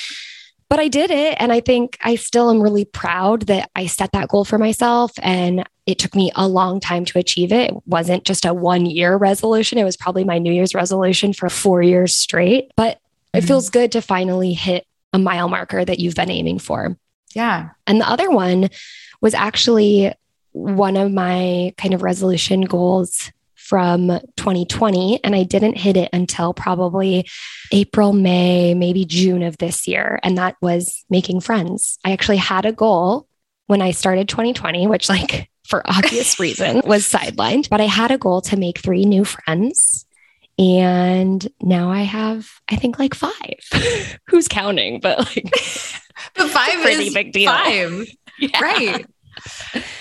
but 0.69 0.79
I 0.79 0.89
did 0.89 1.11
it. 1.11 1.37
And 1.39 1.53
I 1.53 1.61
think 1.61 1.99
I 2.01 2.17
still 2.17 2.51
am 2.51 2.63
really 2.63 2.85
proud 2.85 3.43
that 3.43 3.71
I 3.77 3.87
set 3.87 4.13
that 4.13 4.29
goal 4.29 4.45
for 4.45 4.59
myself. 4.59 5.13
And 5.19 5.65
it 5.87 5.99
took 5.99 6.15
me 6.15 6.33
a 6.35 6.49
long 6.49 6.81
time 6.81 7.05
to 7.07 7.19
achieve 7.19 7.53
it. 7.53 7.71
It 7.71 7.77
wasn't 7.87 8.25
just 8.25 8.45
a 8.45 8.55
one 8.55 8.87
year 8.87 9.17
resolution, 9.17 9.79
it 9.79 9.85
was 9.85 9.97
probably 9.97 10.25
my 10.25 10.39
New 10.39 10.53
Year's 10.53 10.75
resolution 10.75 11.33
for 11.33 11.49
four 11.49 11.83
years 11.83 12.15
straight. 12.17 12.73
But 12.77 12.97
mm-hmm. 12.97 13.39
it 13.39 13.45
feels 13.45 13.71
good 13.71 13.93
to 13.93 14.03
finally 14.03 14.53
hit 14.53 14.87
a 15.13 15.19
mile 15.19 15.49
marker 15.49 15.85
that 15.85 16.01
you've 16.01 16.17
been 16.17 16.31
aiming 16.31 16.59
for. 16.59 16.97
Yeah. 17.35 17.71
And 17.87 18.01
the 18.01 18.09
other 18.09 18.31
one 18.31 18.69
was 19.21 19.35
actually 19.35 20.13
one 20.53 20.97
of 20.97 21.13
my 21.13 21.75
kind 21.77 21.95
of 21.95 22.03
resolution 22.03 22.63
goals 22.63 23.33
from 23.65 24.09
2020 24.37 25.25
and 25.25 25.35
I 25.35 25.43
didn't 25.43 25.79
hit 25.79 25.97
it 25.97 26.11
until 26.13 26.53
probably 26.53 27.27
April, 27.73 28.13
May, 28.13 28.75
maybe 28.75 29.07
June 29.07 29.43
of 29.43 29.57
this 29.57 29.89
year. 29.89 30.21
And 30.23 30.37
that 30.37 30.57
was 30.61 31.05
making 31.09 31.41
friends. 31.41 31.99
I 32.05 32.13
actually 32.13 32.37
had 32.37 32.67
a 32.67 32.73
goal 32.73 33.27
when 33.67 33.81
I 33.81 33.93
started 33.93 34.29
2020, 34.29 34.87
which, 34.87 35.09
like, 35.09 35.49
for 35.67 35.83
obvious 35.87 36.39
reason, 36.41 36.83
was 36.85 37.11
sidelined, 37.11 37.71
but 37.71 37.81
I 37.81 37.87
had 37.87 38.11
a 38.11 38.19
goal 38.19 38.43
to 38.43 38.59
make 38.59 38.79
three 38.79 39.07
new 39.07 39.25
friends. 39.25 40.05
And 40.59 41.47
now 41.63 41.91
I 41.91 42.03
have, 42.03 42.49
I 42.71 42.77
think, 42.77 42.99
like 42.99 43.15
five. 43.15 43.59
Who's 44.29 44.47
counting? 44.47 45.01
But 45.01 45.19
like, 45.19 45.51
but 46.35 46.51
five 46.51 46.83
pretty 46.83 47.07
is 47.07 47.15
big 47.15 47.33
deal. 47.33 47.51
Five, 47.51 48.07
yeah. 48.39 48.61
right? 48.61 49.07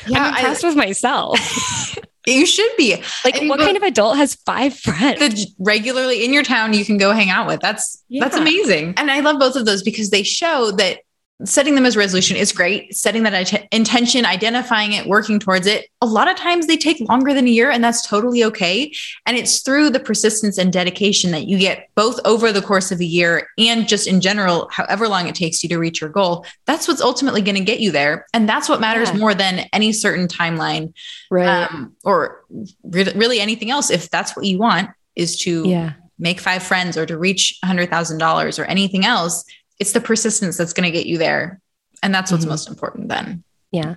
Yeah, 0.06 0.26
I'm 0.26 0.34
uh, 0.34 0.38
impressed 0.38 0.64
I, 0.64 0.68
with 0.68 0.78
myself. 0.78 1.98
You 2.26 2.46
should 2.46 2.72
be. 2.78 2.96
Like, 3.26 3.42
what 3.44 3.60
kind 3.60 3.76
of 3.76 3.84
adult 3.84 4.18
has 4.18 4.36
five 4.36 4.78
friends? 4.78 5.48
regularly 5.60 6.24
in 6.24 6.34
your 6.34 6.44
town 6.44 6.74
you 6.74 6.86
can 6.86 6.98
go 6.98 7.12
hang 7.12 7.30
out 7.30 7.48
with. 7.48 7.60
That's 7.60 8.04
yeah. 8.08 8.24
that's 8.24 8.38
amazing. 8.38 8.94
And 8.98 9.12
I 9.12 9.20
love 9.20 9.40
both 9.40 9.56
of 9.56 9.66
those 9.66 9.84
because 9.84 10.10
they 10.10 10.24
show 10.24 10.72
that 10.72 11.00
setting 11.46 11.76
them 11.76 11.86
as 11.86 11.98
resolution 11.98 12.38
is 12.38 12.52
great. 12.52 12.96
Setting 12.96 13.24
that 13.24 13.68
intention, 13.72 14.26
identifying 14.26 14.94
it, 14.94 15.08
working 15.08 15.40
towards 15.40 15.68
it. 15.68 15.88
A 16.02 16.06
lot 16.06 16.30
of 16.30 16.36
times 16.36 16.68
they 16.68 16.78
take 16.78 17.00
longer 17.02 17.34
than 17.34 17.48
a 17.48 17.50
year, 17.50 17.70
and 17.70 17.84
that's 17.84 18.08
totally 18.08 18.44
okay. 18.44 18.94
And 19.26 19.38
it's 19.38 19.62
through 19.62 19.90
the 19.90 20.00
persistence 20.00 20.58
and 20.58 20.72
dedication 20.72 21.32
that 21.32 21.48
you 21.48 21.58
get 21.58 21.90
both 21.96 22.20
over 22.26 22.52
the 22.52 22.62
course 22.62 22.92
of 22.92 23.00
a 23.00 23.06
year 23.06 23.48
and 23.58 23.88
just 23.88 24.08
in 24.08 24.22
general, 24.22 24.68
however 24.72 25.08
long 25.08 25.28
it 25.28 25.36
takes 25.36 25.64
you 25.64 25.70
to 25.70 25.78
reach 25.78 26.02
your 26.02 26.10
goal. 26.10 26.46
That's 26.66 26.88
what's 26.88 27.02
ultimately 27.02 27.42
going 27.42 27.56
to 27.56 27.64
get 27.64 27.80
you 27.80 27.92
there. 27.92 28.26
And 28.34 28.48
that's 28.48 28.70
what 28.70 28.82
matters 28.82 29.10
yeah. 29.10 29.18
more 29.18 29.34
than 29.34 29.68
any 29.74 29.92
certain 29.94 30.28
timeline 30.28 30.94
right. 31.30 31.70
Um, 31.72 31.96
or 32.04 32.44
re- 32.84 33.14
really 33.16 33.40
anything 33.40 33.72
else. 33.72 33.90
If 33.90 34.10
that's 34.10 34.36
what 34.36 34.46
you 34.46 34.58
want, 34.58 34.90
is 35.16 35.40
to 35.42 35.68
yeah. 35.68 35.94
make 36.18 36.40
five 36.40 36.64
friends 36.64 36.98
or 36.98 37.06
to 37.06 37.18
reach 37.18 37.60
$100,000 37.64 38.60
or 38.60 38.66
anything 38.66 39.06
else 39.06 39.46
it's 39.80 39.92
the 39.92 40.02
persistence 40.02 40.58
that's 40.58 40.74
going 40.74 40.92
to 40.92 40.98
get 40.98 41.06
you 41.06 41.18
there. 41.18 41.60
And 42.02 42.14
that's 42.14 42.32
what's 42.32 42.44
mm-hmm. 42.44 42.52
most 42.52 42.70
important 42.70 43.10
then. 43.10 43.44
Yeah. 43.72 43.96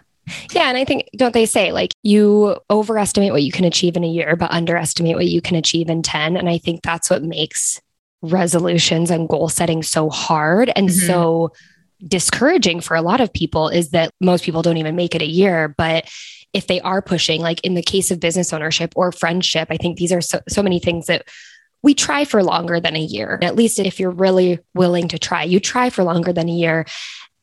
Yeah. 0.52 0.68
And 0.68 0.76
I 0.76 0.84
think, 0.84 1.08
don't 1.16 1.34
they 1.34 1.46
say 1.46 1.72
like 1.72 1.92
you 2.02 2.56
overestimate 2.70 3.32
what 3.32 3.42
you 3.42 3.52
can 3.52 3.64
achieve 3.64 3.96
in 3.96 4.04
a 4.04 4.08
year, 4.08 4.36
but 4.36 4.50
underestimate 4.50 5.16
what 5.16 5.26
you 5.26 5.40
can 5.40 5.56
achieve 5.56 5.88
in 5.88 6.02
10? 6.02 6.36
And 6.36 6.48
I 6.48 6.58
think 6.58 6.82
that's 6.82 7.10
what 7.10 7.22
makes 7.22 7.80
resolutions 8.22 9.10
and 9.10 9.28
goal 9.28 9.48
setting 9.48 9.82
so 9.82 10.10
hard 10.10 10.70
and 10.74 10.88
mm-hmm. 10.88 11.06
so 11.06 11.52
discouraging 12.06 12.80
for 12.80 12.96
a 12.96 13.02
lot 13.02 13.20
of 13.20 13.32
people 13.32 13.68
is 13.68 13.90
that 13.90 14.10
most 14.20 14.44
people 14.44 14.62
don't 14.62 14.76
even 14.76 14.96
make 14.96 15.14
it 15.14 15.22
a 15.22 15.26
year. 15.26 15.74
But 15.76 16.10
if 16.52 16.66
they 16.66 16.80
are 16.80 17.02
pushing, 17.02 17.40
like 17.40 17.60
in 17.60 17.74
the 17.74 17.82
case 17.82 18.10
of 18.10 18.20
business 18.20 18.52
ownership 18.52 18.92
or 18.96 19.12
friendship, 19.12 19.68
I 19.70 19.76
think 19.76 19.96
these 19.96 20.12
are 20.12 20.20
so, 20.20 20.40
so 20.48 20.62
many 20.62 20.78
things 20.78 21.06
that 21.06 21.26
we 21.86 21.94
try 21.94 22.24
for 22.24 22.42
longer 22.42 22.80
than 22.80 22.96
a 22.96 23.00
year. 23.00 23.38
At 23.42 23.54
least 23.54 23.78
if 23.78 24.00
you're 24.00 24.10
really 24.10 24.58
willing 24.74 25.06
to 25.06 25.20
try, 25.20 25.44
you 25.44 25.60
try 25.60 25.88
for 25.88 26.02
longer 26.02 26.32
than 26.32 26.48
a 26.48 26.52
year. 26.52 26.84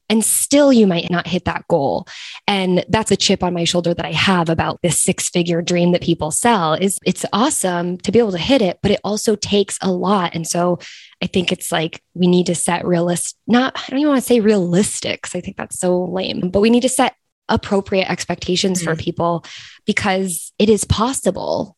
and 0.10 0.24
still 0.24 0.74
you 0.74 0.86
might 0.86 1.10
not 1.10 1.28
hit 1.28 1.46
that 1.46 1.68
goal. 1.68 2.08
And 2.48 2.86
that's 2.90 3.12
a 3.12 3.16
chip 3.16 3.42
on 3.42 3.54
my 3.54 3.64
shoulder 3.64 3.94
that 3.94 4.06
I 4.06 4.12
have 4.12 4.50
about 4.50 4.82
this 4.84 5.02
six 5.02 5.30
figure 5.30 5.62
dream 5.62 5.92
that 5.94 6.02
people 6.02 6.30
sell 6.30 6.74
is 6.74 7.00
it's 7.06 7.26
awesome 7.32 7.98
to 8.00 8.12
be 8.12 8.20
able 8.20 8.34
to 8.34 8.38
hit 8.38 8.62
it, 8.62 8.80
but 8.84 8.92
it 8.92 9.00
also 9.04 9.36
takes 9.36 9.78
a 9.82 9.92
lot. 9.92 10.36
And 10.36 10.46
so 10.46 10.80
I 11.22 11.28
think 11.28 11.52
it's 11.52 11.72
like 11.72 12.04
we 12.14 12.28
need 12.28 12.48
to 12.48 12.56
set 12.56 12.86
realist, 12.86 13.38
not, 13.48 13.74
I 13.76 13.90
don't 13.90 14.00
even 14.02 14.12
want 14.12 14.22
to 14.22 14.28
say 14.28 14.40
realistic 14.42 15.22
because 15.22 15.36
I 15.36 15.42
think 15.42 15.58
that's 15.58 15.80
so 15.80 16.04
lame, 16.04 16.50
but 16.50 16.60
we 16.60 16.70
need 16.70 16.84
to 16.84 16.90
set 16.90 17.16
appropriate 17.50 18.10
expectations 18.10 18.82
mm-hmm. 18.82 18.92
for 18.92 18.96
people 18.96 19.46
because 19.86 20.52
it 20.60 20.70
is 20.70 20.84
possible 20.86 21.78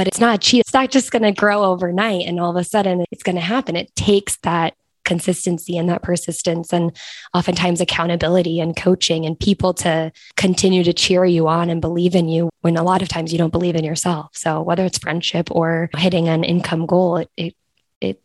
but 0.00 0.08
it's 0.08 0.18
not 0.18 0.40
cheap. 0.40 0.62
It's 0.62 0.72
not 0.72 0.90
just 0.90 1.10
going 1.10 1.24
to 1.24 1.30
grow 1.30 1.62
overnight 1.62 2.26
and 2.26 2.40
all 2.40 2.48
of 2.48 2.56
a 2.56 2.64
sudden 2.64 3.04
it's 3.10 3.22
going 3.22 3.36
to 3.36 3.42
happen. 3.42 3.76
It 3.76 3.94
takes 3.94 4.38
that 4.38 4.72
consistency 5.04 5.76
and 5.76 5.90
that 5.90 6.02
persistence 6.02 6.72
and 6.72 6.96
oftentimes 7.34 7.82
accountability 7.82 8.60
and 8.60 8.74
coaching 8.74 9.26
and 9.26 9.38
people 9.38 9.74
to 9.74 10.10
continue 10.36 10.82
to 10.84 10.94
cheer 10.94 11.26
you 11.26 11.48
on 11.48 11.68
and 11.68 11.82
believe 11.82 12.14
in 12.14 12.30
you 12.30 12.48
when 12.62 12.78
a 12.78 12.82
lot 12.82 13.02
of 13.02 13.08
times 13.10 13.30
you 13.30 13.36
don't 13.36 13.52
believe 13.52 13.76
in 13.76 13.84
yourself. 13.84 14.30
So 14.34 14.62
whether 14.62 14.86
it's 14.86 14.96
friendship 14.96 15.50
or 15.50 15.90
hitting 15.94 16.28
an 16.28 16.44
income 16.44 16.86
goal, 16.86 17.18
it 17.18 17.28
it, 17.36 17.54
it 18.00 18.22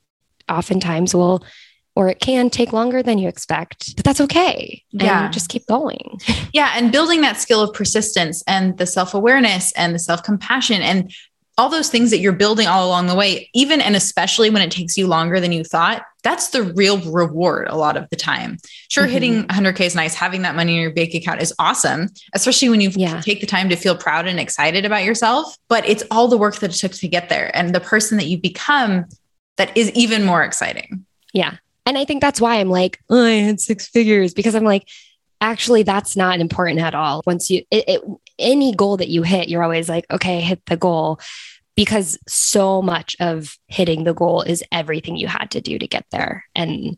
oftentimes 0.48 1.14
will 1.14 1.44
or 1.94 2.08
it 2.08 2.22
can 2.22 2.50
take 2.50 2.72
longer 2.72 3.04
than 3.04 3.18
you 3.18 3.28
expect, 3.28 3.98
but 3.98 4.06
that's 4.06 4.22
okay. 4.22 4.82
Yeah. 4.92 5.26
And 5.26 5.34
just 5.34 5.50
keep 5.50 5.66
going. 5.66 6.20
Yeah. 6.54 6.72
And 6.76 6.90
building 6.90 7.20
that 7.20 7.36
skill 7.36 7.62
of 7.62 7.74
persistence 7.74 8.44
and 8.48 8.78
the 8.78 8.86
self 8.86 9.14
awareness 9.14 9.74
and 9.74 9.94
the 9.94 10.00
self 10.00 10.24
compassion 10.24 10.82
and 10.82 11.12
all 11.58 11.70
those 11.70 11.90
things 11.90 12.12
that 12.12 12.20
you're 12.20 12.34
building 12.34 12.68
all 12.68 12.86
along 12.86 13.08
the 13.08 13.16
way, 13.16 13.50
even 13.54 13.80
and 13.80 13.96
especially 13.96 14.50
when 14.50 14.62
it 14.62 14.72
takes 14.72 14.98
you 14.98 15.08
longer 15.08 15.40
than 15.40 15.52
you 15.52 15.64
thought, 15.64 16.04
that's 16.22 16.50
the 16.50 16.64
real 16.64 17.00
reward 17.12 17.68
a 17.70 17.78
lot 17.78 17.96
of 17.96 18.10
the 18.10 18.16
time. 18.16 18.58
Sure, 18.90 19.06
mm-hmm. 19.06 19.14
hitting 19.14 19.44
100K 19.48 19.82
is 19.82 19.96
nice. 19.96 20.16
Having 20.16 20.42
that 20.42 20.56
money 20.56 20.76
in 20.76 20.82
your 20.82 20.92
bank 20.92 21.14
account 21.14 21.42
is 21.42 21.54
awesome, 21.60 22.10
especially 22.34 22.70
when 22.70 22.82
you 22.82 22.90
yeah. 22.96 23.22
take 23.22 23.40
the 23.40 23.48
time 23.48 23.70
to 23.70 23.76
feel 23.76 23.96
proud 23.96 24.28
and 24.28 24.40
excited 24.40 24.86
about 24.86 25.04
yourself. 25.04 25.56
But 25.70 25.88
it's 25.88 26.04
all 26.12 26.28
the 26.28 26.38
work 26.38 26.58
that 26.58 26.72
it 26.72 26.78
took 26.78 26.94
to 26.94 27.08
get 27.08 27.30
there 27.30 27.56
and 27.56 27.74
the 27.74 27.80
person 27.80 28.18
that 28.18 28.26
you 28.26 28.38
become 28.38 29.06
that 29.58 29.76
is 29.78 29.92
even 29.92 30.26
more 30.26 30.44
exciting. 30.44 31.06
Yeah. 31.34 31.58
And 31.86 31.98
I 31.98 32.04
think 32.06 32.22
that's 32.22 32.42
why 32.42 32.56
I'm 32.56 32.70
like, 32.70 33.00
oh, 33.10 33.24
I 33.24 33.32
had 33.32 33.62
six 33.62 33.88
figures 33.88 34.34
because 34.34 34.56
I'm 34.56 34.64
like, 34.64 34.88
actually, 35.46 35.84
that's 35.84 36.16
not 36.16 36.40
important 36.40 36.80
at 36.80 36.96
all. 36.96 37.22
Once 37.26 37.50
you, 37.50 37.64
it, 37.72 37.86
it, 37.88 38.02
any 38.40 38.74
goal 38.74 38.98
that 38.98 39.10
you 39.10 39.24
hit, 39.24 39.48
you're 39.48 39.64
always 39.64 39.88
like, 39.88 40.06
okay, 40.12 40.42
hit 40.42 40.66
the 40.66 40.78
goal 40.78 41.20
because 41.76 42.18
so 42.28 42.82
much 42.82 43.16
of 43.20 43.58
hitting 43.68 44.04
the 44.04 44.14
goal 44.14 44.42
is 44.42 44.64
everything 44.72 45.18
you 45.18 45.28
had 45.28 45.52
to 45.52 45.62
do 45.62 45.78
to 45.78 45.88
get 45.88 46.06
there. 46.12 46.46
And 46.56 46.98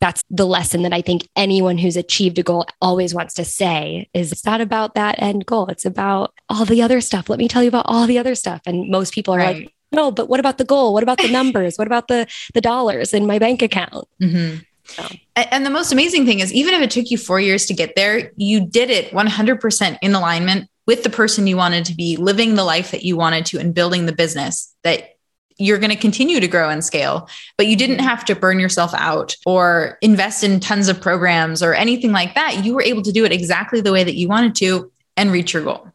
that's 0.00 0.22
the 0.28 0.46
lesson 0.46 0.82
that 0.82 0.92
I 0.92 1.00
think 1.00 1.26
anyone 1.36 1.78
who's 1.78 1.96
achieved 1.96 2.38
a 2.38 2.42
goal 2.42 2.66
always 2.82 3.14
wants 3.14 3.34
to 3.34 3.44
say 3.44 4.08
is 4.12 4.30
it's 4.30 4.44
not 4.44 4.60
about 4.60 4.94
that 4.94 5.20
end 5.20 5.46
goal. 5.46 5.68
It's 5.68 5.86
about 5.86 6.34
all 6.48 6.66
the 6.66 6.82
other 6.82 7.00
stuff. 7.00 7.30
Let 7.30 7.38
me 7.38 7.48
tell 7.48 7.62
you 7.62 7.68
about 7.68 7.86
all 7.88 8.06
the 8.06 8.18
other 8.18 8.34
stuff. 8.34 8.60
And 8.66 8.90
most 8.90 9.14
people 9.14 9.34
are 9.34 9.38
right. 9.38 9.56
like, 9.56 9.74
no, 9.92 10.10
but 10.10 10.28
what 10.28 10.40
about 10.40 10.58
the 10.58 10.64
goal? 10.64 10.92
What 10.92 11.02
about 11.02 11.18
the 11.18 11.28
numbers? 11.32 11.76
what 11.78 11.86
about 11.86 12.08
the 12.08 12.26
the 12.52 12.60
dollars 12.60 13.14
in 13.14 13.26
my 13.26 13.38
bank 13.38 13.62
account? 13.62 14.06
Mm-hmm. 14.20 14.58
So. 14.86 15.06
And 15.36 15.66
the 15.66 15.70
most 15.70 15.92
amazing 15.92 16.26
thing 16.26 16.40
is, 16.40 16.52
even 16.52 16.74
if 16.74 16.82
it 16.82 16.90
took 16.90 17.10
you 17.10 17.18
four 17.18 17.40
years 17.40 17.66
to 17.66 17.74
get 17.74 17.94
there, 17.96 18.32
you 18.36 18.64
did 18.64 18.90
it 18.90 19.10
100% 19.10 19.98
in 20.00 20.14
alignment 20.14 20.70
with 20.86 21.02
the 21.02 21.10
person 21.10 21.46
you 21.46 21.56
wanted 21.56 21.84
to 21.86 21.94
be, 21.94 22.16
living 22.16 22.54
the 22.54 22.64
life 22.64 22.92
that 22.92 23.02
you 23.02 23.16
wanted 23.16 23.44
to, 23.46 23.58
and 23.58 23.74
building 23.74 24.06
the 24.06 24.12
business 24.12 24.74
that 24.84 25.16
you're 25.58 25.78
going 25.78 25.90
to 25.90 25.96
continue 25.96 26.38
to 26.38 26.48
grow 26.48 26.68
and 26.68 26.84
scale. 26.84 27.28
But 27.56 27.66
you 27.66 27.76
didn't 27.76 28.00
have 28.00 28.24
to 28.26 28.36
burn 28.36 28.60
yourself 28.60 28.94
out 28.94 29.36
or 29.44 29.98
invest 30.02 30.44
in 30.44 30.60
tons 30.60 30.88
of 30.88 31.00
programs 31.00 31.62
or 31.62 31.74
anything 31.74 32.12
like 32.12 32.34
that. 32.34 32.64
You 32.64 32.74
were 32.74 32.82
able 32.82 33.02
to 33.02 33.12
do 33.12 33.24
it 33.24 33.32
exactly 33.32 33.80
the 33.80 33.92
way 33.92 34.04
that 34.04 34.14
you 34.14 34.28
wanted 34.28 34.54
to 34.56 34.92
and 35.16 35.32
reach 35.32 35.54
your 35.54 35.64
goal. 35.64 35.90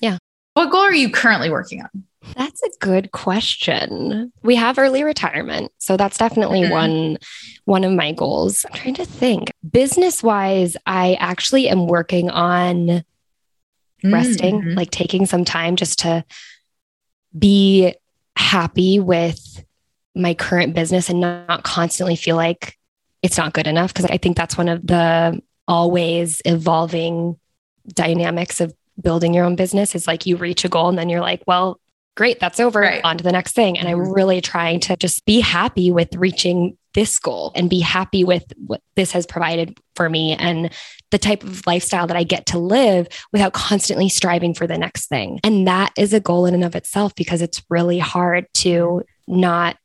Yeah. 0.00 0.18
What 0.54 0.70
goal 0.70 0.80
are 0.80 0.94
you 0.94 1.10
currently 1.10 1.50
working 1.50 1.82
on? 1.82 2.04
That's 2.36 2.62
a 2.62 2.70
good 2.80 3.12
question. 3.12 4.32
We 4.42 4.56
have 4.56 4.78
early 4.78 5.04
retirement, 5.04 5.72
so 5.78 5.96
that's 5.96 6.18
definitely 6.18 6.62
mm-hmm. 6.62 6.72
one 6.72 7.18
one 7.64 7.84
of 7.84 7.92
my 7.92 8.12
goals. 8.12 8.64
I'm 8.66 8.72
trying 8.72 8.94
to 8.94 9.04
think. 9.04 9.52
Business-wise, 9.70 10.76
I 10.86 11.14
actually 11.20 11.68
am 11.68 11.86
working 11.86 12.30
on 12.30 13.04
resting, 14.02 14.60
mm-hmm. 14.60 14.76
like 14.76 14.90
taking 14.90 15.26
some 15.26 15.44
time 15.44 15.76
just 15.76 16.00
to 16.00 16.24
be 17.36 17.94
happy 18.36 19.00
with 19.00 19.64
my 20.14 20.34
current 20.34 20.74
business 20.74 21.08
and 21.08 21.20
not 21.20 21.62
constantly 21.64 22.16
feel 22.16 22.36
like 22.36 22.78
it's 23.22 23.38
not 23.38 23.52
good 23.52 23.66
enough. 23.66 23.92
Cause 23.94 24.04
I 24.06 24.18
think 24.18 24.36
that's 24.36 24.56
one 24.56 24.68
of 24.68 24.86
the 24.86 25.40
always 25.66 26.42
evolving 26.44 27.38
dynamics 27.88 28.60
of 28.60 28.74
building 29.00 29.34
your 29.34 29.44
own 29.44 29.56
business 29.56 29.94
is 29.94 30.06
like 30.06 30.26
you 30.26 30.36
reach 30.36 30.64
a 30.64 30.68
goal 30.68 30.88
and 30.88 30.98
then 30.98 31.08
you're 31.08 31.20
like, 31.20 31.42
well, 31.46 31.80
great, 32.16 32.40
that's 32.40 32.60
over, 32.60 32.80
right. 32.80 33.00
on 33.04 33.18
to 33.18 33.24
the 33.24 33.32
next 33.32 33.52
thing. 33.52 33.78
And 33.78 33.88
mm-hmm. 33.88 34.00
I'm 34.00 34.12
really 34.12 34.40
trying 34.40 34.80
to 34.80 34.96
just 34.96 35.24
be 35.24 35.40
happy 35.40 35.90
with 35.90 36.14
reaching 36.14 36.76
this 36.94 37.18
goal 37.18 37.52
and 37.56 37.68
be 37.68 37.80
happy 37.80 38.22
with 38.22 38.44
what 38.66 38.80
this 38.94 39.12
has 39.12 39.26
provided 39.26 39.76
for 39.96 40.08
me 40.08 40.36
and 40.38 40.70
the 41.10 41.18
type 41.18 41.42
of 41.42 41.66
lifestyle 41.66 42.06
that 42.06 42.16
I 42.16 42.22
get 42.22 42.46
to 42.46 42.58
live 42.58 43.08
without 43.32 43.52
constantly 43.52 44.08
striving 44.08 44.54
for 44.54 44.66
the 44.66 44.78
next 44.78 45.08
thing. 45.08 45.40
And 45.42 45.66
that 45.66 45.92
is 45.98 46.12
a 46.12 46.20
goal 46.20 46.46
in 46.46 46.54
and 46.54 46.64
of 46.64 46.76
itself 46.76 47.14
because 47.16 47.42
it's 47.42 47.62
really 47.68 47.98
hard 47.98 48.46
to 48.54 49.02
not 49.26 49.76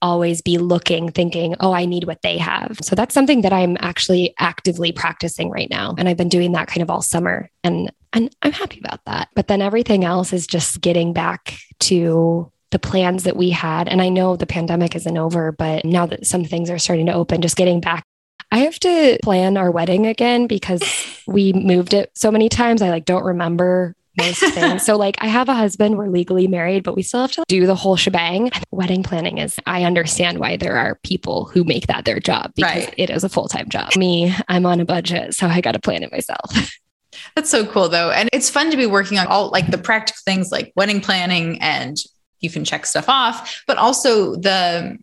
always 0.00 0.42
be 0.42 0.58
looking, 0.58 1.10
thinking, 1.10 1.56
oh, 1.60 1.72
I 1.72 1.84
need 1.84 2.04
what 2.04 2.22
they 2.22 2.38
have. 2.38 2.78
So 2.82 2.94
that's 2.94 3.14
something 3.14 3.40
that 3.42 3.52
I'm 3.52 3.76
actually 3.80 4.34
actively 4.38 4.92
practicing 4.92 5.50
right 5.50 5.68
now. 5.68 5.94
And 5.98 6.08
I've 6.08 6.16
been 6.16 6.28
doing 6.28 6.52
that 6.52 6.68
kind 6.68 6.82
of 6.82 6.90
all 6.90 7.02
summer. 7.02 7.50
And, 7.64 7.90
and 8.12 8.34
I'm 8.42 8.52
happy 8.52 8.78
about 8.78 9.04
that. 9.06 9.28
But 9.34 9.48
then 9.48 9.62
everything 9.62 10.04
else 10.04 10.32
is 10.32 10.46
just 10.46 10.80
getting 10.80 11.12
back 11.12 11.58
to 11.80 12.50
the 12.70 12.78
plans 12.78 13.24
that 13.24 13.36
we 13.36 13.50
had. 13.50 13.88
And 13.88 14.02
I 14.02 14.08
know 14.08 14.36
the 14.36 14.46
pandemic 14.46 14.94
isn't 14.94 15.18
over, 15.18 15.52
but 15.52 15.84
now 15.84 16.06
that 16.06 16.26
some 16.26 16.44
things 16.44 16.70
are 16.70 16.78
starting 16.78 17.06
to 17.06 17.14
open, 17.14 17.42
just 17.42 17.56
getting 17.56 17.80
back. 17.80 18.04
I 18.50 18.60
have 18.60 18.78
to 18.80 19.18
plan 19.22 19.56
our 19.56 19.70
wedding 19.70 20.06
again 20.06 20.46
because 20.46 20.82
we 21.26 21.52
moved 21.52 21.94
it 21.94 22.10
so 22.14 22.30
many 22.30 22.48
times. 22.48 22.82
I 22.82 22.90
like 22.90 23.04
don't 23.04 23.24
remember 23.24 23.94
most 24.16 24.40
things. 24.40 24.82
so 24.86 24.96
like 24.96 25.16
I 25.20 25.26
have 25.26 25.48
a 25.48 25.54
husband, 25.54 25.96
we're 25.96 26.08
legally 26.08 26.48
married, 26.48 26.82
but 26.82 26.96
we 26.96 27.02
still 27.02 27.20
have 27.20 27.32
to 27.32 27.44
do 27.48 27.66
the 27.66 27.74
whole 27.74 27.96
shebang. 27.96 28.50
Wedding 28.70 29.02
planning 29.02 29.38
is 29.38 29.58
I 29.66 29.84
understand 29.84 30.38
why 30.38 30.56
there 30.56 30.76
are 30.76 30.98
people 31.04 31.46
who 31.46 31.64
make 31.64 31.86
that 31.86 32.04
their 32.04 32.20
job 32.20 32.52
because 32.56 32.86
right. 32.86 32.94
it 32.96 33.10
is 33.10 33.24
a 33.24 33.28
full-time 33.28 33.68
job. 33.68 33.94
Me, 33.96 34.34
I'm 34.48 34.66
on 34.66 34.80
a 34.80 34.84
budget, 34.84 35.34
so 35.34 35.46
I 35.46 35.60
got 35.60 35.72
to 35.72 35.80
plan 35.80 36.02
it 36.02 36.12
myself. 36.12 36.50
That's 37.34 37.50
so 37.50 37.66
cool 37.66 37.88
though. 37.88 38.10
And 38.10 38.28
it's 38.32 38.50
fun 38.50 38.70
to 38.70 38.76
be 38.76 38.86
working 38.86 39.18
on 39.18 39.26
all 39.26 39.50
like 39.50 39.70
the 39.70 39.78
practical 39.78 40.20
things 40.24 40.50
like 40.50 40.72
wedding 40.76 41.00
planning 41.00 41.60
and 41.60 41.96
you 42.40 42.50
can 42.50 42.64
check 42.64 42.86
stuff 42.86 43.08
off, 43.08 43.62
but 43.66 43.78
also 43.78 44.36
the 44.36 44.98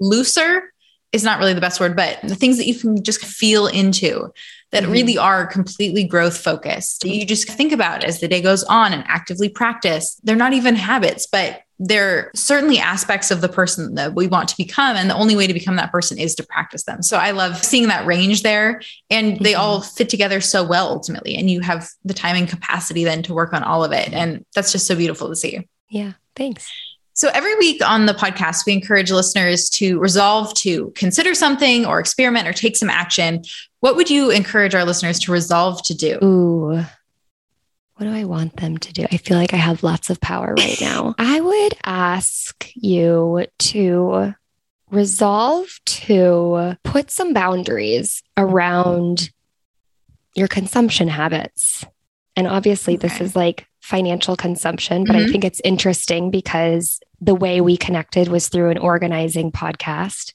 looser 0.00 0.72
is 1.12 1.24
not 1.24 1.38
really 1.38 1.54
the 1.54 1.60
best 1.60 1.80
word, 1.80 1.96
but 1.96 2.20
the 2.22 2.34
things 2.34 2.58
that 2.58 2.66
you 2.66 2.74
can 2.74 3.02
just 3.02 3.24
feel 3.24 3.66
into 3.66 4.30
that 4.70 4.82
mm-hmm. 4.82 4.92
really 4.92 5.18
are 5.18 5.46
completely 5.46 6.04
growth 6.04 6.36
focused. 6.36 7.04
You 7.04 7.24
just 7.24 7.48
think 7.48 7.72
about 7.72 8.04
as 8.04 8.20
the 8.20 8.28
day 8.28 8.42
goes 8.42 8.62
on 8.64 8.92
and 8.92 9.04
actively 9.06 9.48
practice. 9.48 10.20
They're 10.22 10.36
not 10.36 10.52
even 10.52 10.76
habits, 10.76 11.26
but 11.26 11.62
they're 11.78 12.30
certainly 12.34 12.78
aspects 12.78 13.30
of 13.30 13.40
the 13.40 13.48
person 13.48 13.94
that 13.94 14.14
we 14.14 14.26
want 14.26 14.48
to 14.48 14.56
become. 14.56 14.96
And 14.96 15.08
the 15.08 15.14
only 15.14 15.36
way 15.36 15.46
to 15.46 15.54
become 15.54 15.76
that 15.76 15.92
person 15.92 16.18
is 16.18 16.34
to 16.36 16.46
practice 16.46 16.84
them. 16.84 17.02
So 17.02 17.16
I 17.16 17.30
love 17.30 17.64
seeing 17.64 17.88
that 17.88 18.06
range 18.06 18.42
there. 18.42 18.82
And 19.10 19.34
mm-hmm. 19.34 19.44
they 19.44 19.54
all 19.54 19.80
fit 19.80 20.08
together 20.08 20.40
so 20.40 20.64
well 20.66 20.88
ultimately. 20.88 21.36
And 21.36 21.48
you 21.50 21.60
have 21.60 21.88
the 22.04 22.14
time 22.14 22.36
and 22.36 22.48
capacity 22.48 23.04
then 23.04 23.22
to 23.24 23.34
work 23.34 23.52
on 23.52 23.62
all 23.62 23.84
of 23.84 23.92
it. 23.92 24.12
And 24.12 24.44
that's 24.54 24.72
just 24.72 24.86
so 24.86 24.96
beautiful 24.96 25.28
to 25.28 25.36
see. 25.36 25.68
Yeah. 25.88 26.14
Thanks. 26.34 26.68
So 27.14 27.30
every 27.34 27.56
week 27.56 27.84
on 27.84 28.06
the 28.06 28.12
podcast, 28.12 28.64
we 28.64 28.72
encourage 28.72 29.10
listeners 29.10 29.68
to 29.70 29.98
resolve 29.98 30.54
to 30.54 30.92
consider 30.94 31.34
something 31.34 31.84
or 31.84 31.98
experiment 31.98 32.46
or 32.46 32.52
take 32.52 32.76
some 32.76 32.90
action. 32.90 33.42
What 33.80 33.96
would 33.96 34.08
you 34.08 34.30
encourage 34.30 34.74
our 34.74 34.84
listeners 34.84 35.18
to 35.20 35.32
resolve 35.32 35.82
to 35.84 35.94
do? 35.94 36.18
Ooh, 36.22 36.84
what 37.98 38.06
do 38.06 38.14
I 38.14 38.24
want 38.24 38.56
them 38.58 38.78
to 38.78 38.92
do? 38.92 39.06
I 39.10 39.16
feel 39.16 39.36
like 39.36 39.52
I 39.52 39.56
have 39.56 39.82
lots 39.82 40.08
of 40.08 40.20
power 40.20 40.54
right 40.56 40.78
now. 40.80 41.16
I 41.18 41.40
would 41.40 41.74
ask 41.84 42.70
you 42.76 43.44
to 43.58 44.34
resolve 44.90 45.66
to 45.84 46.76
put 46.84 47.10
some 47.10 47.34
boundaries 47.34 48.22
around 48.36 49.30
your 50.36 50.46
consumption 50.46 51.08
habits. 51.08 51.84
And 52.36 52.46
obviously, 52.46 52.94
okay. 52.94 53.08
this 53.08 53.20
is 53.20 53.34
like 53.34 53.66
financial 53.80 54.36
consumption, 54.36 55.04
but 55.04 55.16
mm-hmm. 55.16 55.28
I 55.28 55.32
think 55.32 55.44
it's 55.44 55.60
interesting 55.64 56.30
because 56.30 57.00
the 57.20 57.34
way 57.34 57.60
we 57.60 57.76
connected 57.76 58.28
was 58.28 58.48
through 58.48 58.70
an 58.70 58.78
organizing 58.78 59.50
podcast. 59.50 60.34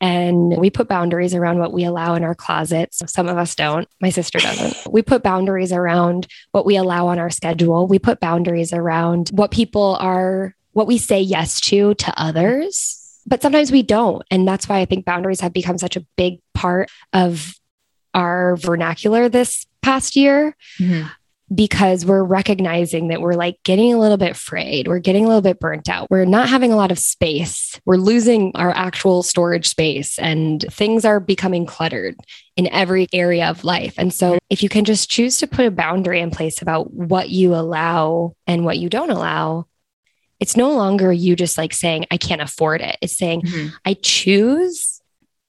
And 0.00 0.56
we 0.56 0.70
put 0.70 0.88
boundaries 0.88 1.34
around 1.34 1.58
what 1.58 1.72
we 1.72 1.84
allow 1.84 2.14
in 2.14 2.24
our 2.24 2.34
closets. 2.34 3.02
Some 3.06 3.28
of 3.28 3.36
us 3.36 3.54
don't. 3.54 3.86
My 4.00 4.10
sister 4.10 4.38
doesn't. 4.38 4.76
We 4.90 5.02
put 5.02 5.22
boundaries 5.22 5.72
around 5.72 6.26
what 6.50 6.66
we 6.66 6.76
allow 6.76 7.08
on 7.08 7.18
our 7.18 7.30
schedule. 7.30 7.86
We 7.86 7.98
put 7.98 8.18
boundaries 8.18 8.72
around 8.72 9.28
what 9.28 9.50
people 9.50 9.96
are, 10.00 10.54
what 10.72 10.86
we 10.86 10.98
say 10.98 11.20
yes 11.20 11.60
to 11.62 11.94
to 11.94 12.14
others. 12.20 13.20
But 13.26 13.42
sometimes 13.42 13.70
we 13.70 13.82
don't. 13.82 14.22
And 14.30 14.48
that's 14.48 14.68
why 14.68 14.80
I 14.80 14.84
think 14.86 15.04
boundaries 15.04 15.40
have 15.40 15.52
become 15.52 15.78
such 15.78 15.96
a 15.96 16.04
big 16.16 16.40
part 16.54 16.90
of 17.12 17.54
our 18.14 18.56
vernacular 18.56 19.28
this 19.28 19.66
past 19.82 20.16
year. 20.16 20.56
Mm-hmm 20.78 21.06
because 21.52 22.06
we're 22.06 22.22
recognizing 22.22 23.08
that 23.08 23.20
we're 23.20 23.34
like 23.34 23.60
getting 23.64 23.92
a 23.92 23.98
little 23.98 24.16
bit 24.16 24.36
frayed. 24.36 24.86
We're 24.86 25.00
getting 25.00 25.24
a 25.24 25.28
little 25.28 25.42
bit 25.42 25.58
burnt 25.58 25.88
out. 25.88 26.08
We're 26.08 26.24
not 26.24 26.48
having 26.48 26.72
a 26.72 26.76
lot 26.76 26.92
of 26.92 26.98
space. 26.98 27.80
We're 27.84 27.96
losing 27.96 28.52
our 28.54 28.70
actual 28.70 29.24
storage 29.24 29.68
space 29.68 30.18
and 30.18 30.64
things 30.70 31.04
are 31.04 31.18
becoming 31.18 31.66
cluttered 31.66 32.16
in 32.56 32.68
every 32.68 33.08
area 33.12 33.48
of 33.48 33.64
life. 33.64 33.94
And 33.98 34.14
so 34.14 34.38
if 34.48 34.62
you 34.62 34.68
can 34.68 34.84
just 34.84 35.10
choose 35.10 35.38
to 35.38 35.48
put 35.48 35.66
a 35.66 35.72
boundary 35.72 36.20
in 36.20 36.30
place 36.30 36.62
about 36.62 36.92
what 36.92 37.30
you 37.30 37.54
allow 37.54 38.34
and 38.46 38.64
what 38.64 38.78
you 38.78 38.88
don't 38.88 39.10
allow, 39.10 39.66
it's 40.38 40.56
no 40.56 40.72
longer 40.72 41.12
you 41.12 41.34
just 41.34 41.58
like 41.58 41.74
saying, 41.74 42.06
I 42.10 42.16
can't 42.16 42.40
afford 42.40 42.80
it. 42.80 42.96
It's 43.02 43.16
saying, 43.16 43.42
mm-hmm. 43.42 43.74
I 43.84 43.94
choose 43.94 45.02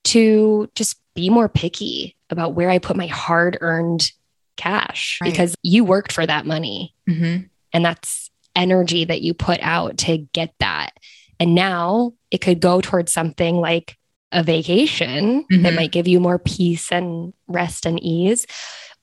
to 0.05 0.69
just 0.73 0.97
be 1.13 1.29
more 1.29 1.47
picky 1.47 2.15
about 2.29 2.55
where 2.55 2.69
I 2.69 2.79
put 2.79 2.97
my 2.97 3.07
hard 3.07 3.57
earned 3.61 4.11
cash 4.57 5.19
right. 5.21 5.31
because 5.31 5.55
you 5.63 5.83
worked 5.83 6.11
for 6.11 6.25
that 6.25 6.45
money. 6.45 6.93
Mm-hmm. 7.09 7.45
And 7.73 7.85
that's 7.85 8.29
energy 8.55 9.05
that 9.05 9.21
you 9.21 9.33
put 9.33 9.59
out 9.61 9.97
to 9.99 10.17
get 10.17 10.53
that. 10.59 10.91
And 11.39 11.55
now 11.55 12.13
it 12.29 12.39
could 12.39 12.59
go 12.59 12.81
towards 12.81 13.13
something 13.13 13.55
like 13.55 13.97
a 14.31 14.43
vacation 14.43 15.43
mm-hmm. 15.43 15.63
that 15.63 15.73
might 15.73 15.91
give 15.91 16.07
you 16.07 16.19
more 16.19 16.39
peace 16.39 16.91
and 16.91 17.33
rest 17.47 17.85
and 17.85 18.01
ease. 18.01 18.45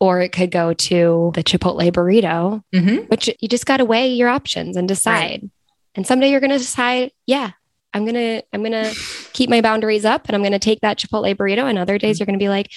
Or 0.00 0.20
it 0.20 0.30
could 0.30 0.52
go 0.52 0.74
to 0.74 1.32
the 1.34 1.42
Chipotle 1.42 1.90
burrito, 1.90 2.62
mm-hmm. 2.72 3.06
which 3.06 3.28
you 3.40 3.48
just 3.48 3.66
got 3.66 3.78
to 3.78 3.84
weigh 3.84 4.12
your 4.12 4.28
options 4.28 4.76
and 4.76 4.86
decide. 4.86 5.42
Right. 5.42 5.50
And 5.96 6.06
someday 6.06 6.30
you're 6.30 6.40
going 6.40 6.52
to 6.52 6.58
decide, 6.58 7.10
yeah, 7.26 7.50
I'm 7.92 8.04
going 8.04 8.14
to, 8.14 8.42
I'm 8.52 8.62
going 8.62 8.72
to 8.84 8.94
keep 9.32 9.50
my 9.50 9.60
boundaries 9.60 10.04
up 10.04 10.26
and 10.26 10.36
I'm 10.36 10.42
going 10.42 10.52
to 10.52 10.60
take 10.60 10.80
that 10.82 10.98
Chipotle 10.98 11.34
burrito. 11.34 11.64
And 11.68 11.78
other 11.78 11.98
days 11.98 12.16
mm-hmm. 12.16 12.22
you're 12.22 12.26
going 12.26 12.38
to 12.38 12.42
be 12.42 12.48
like, 12.48 12.70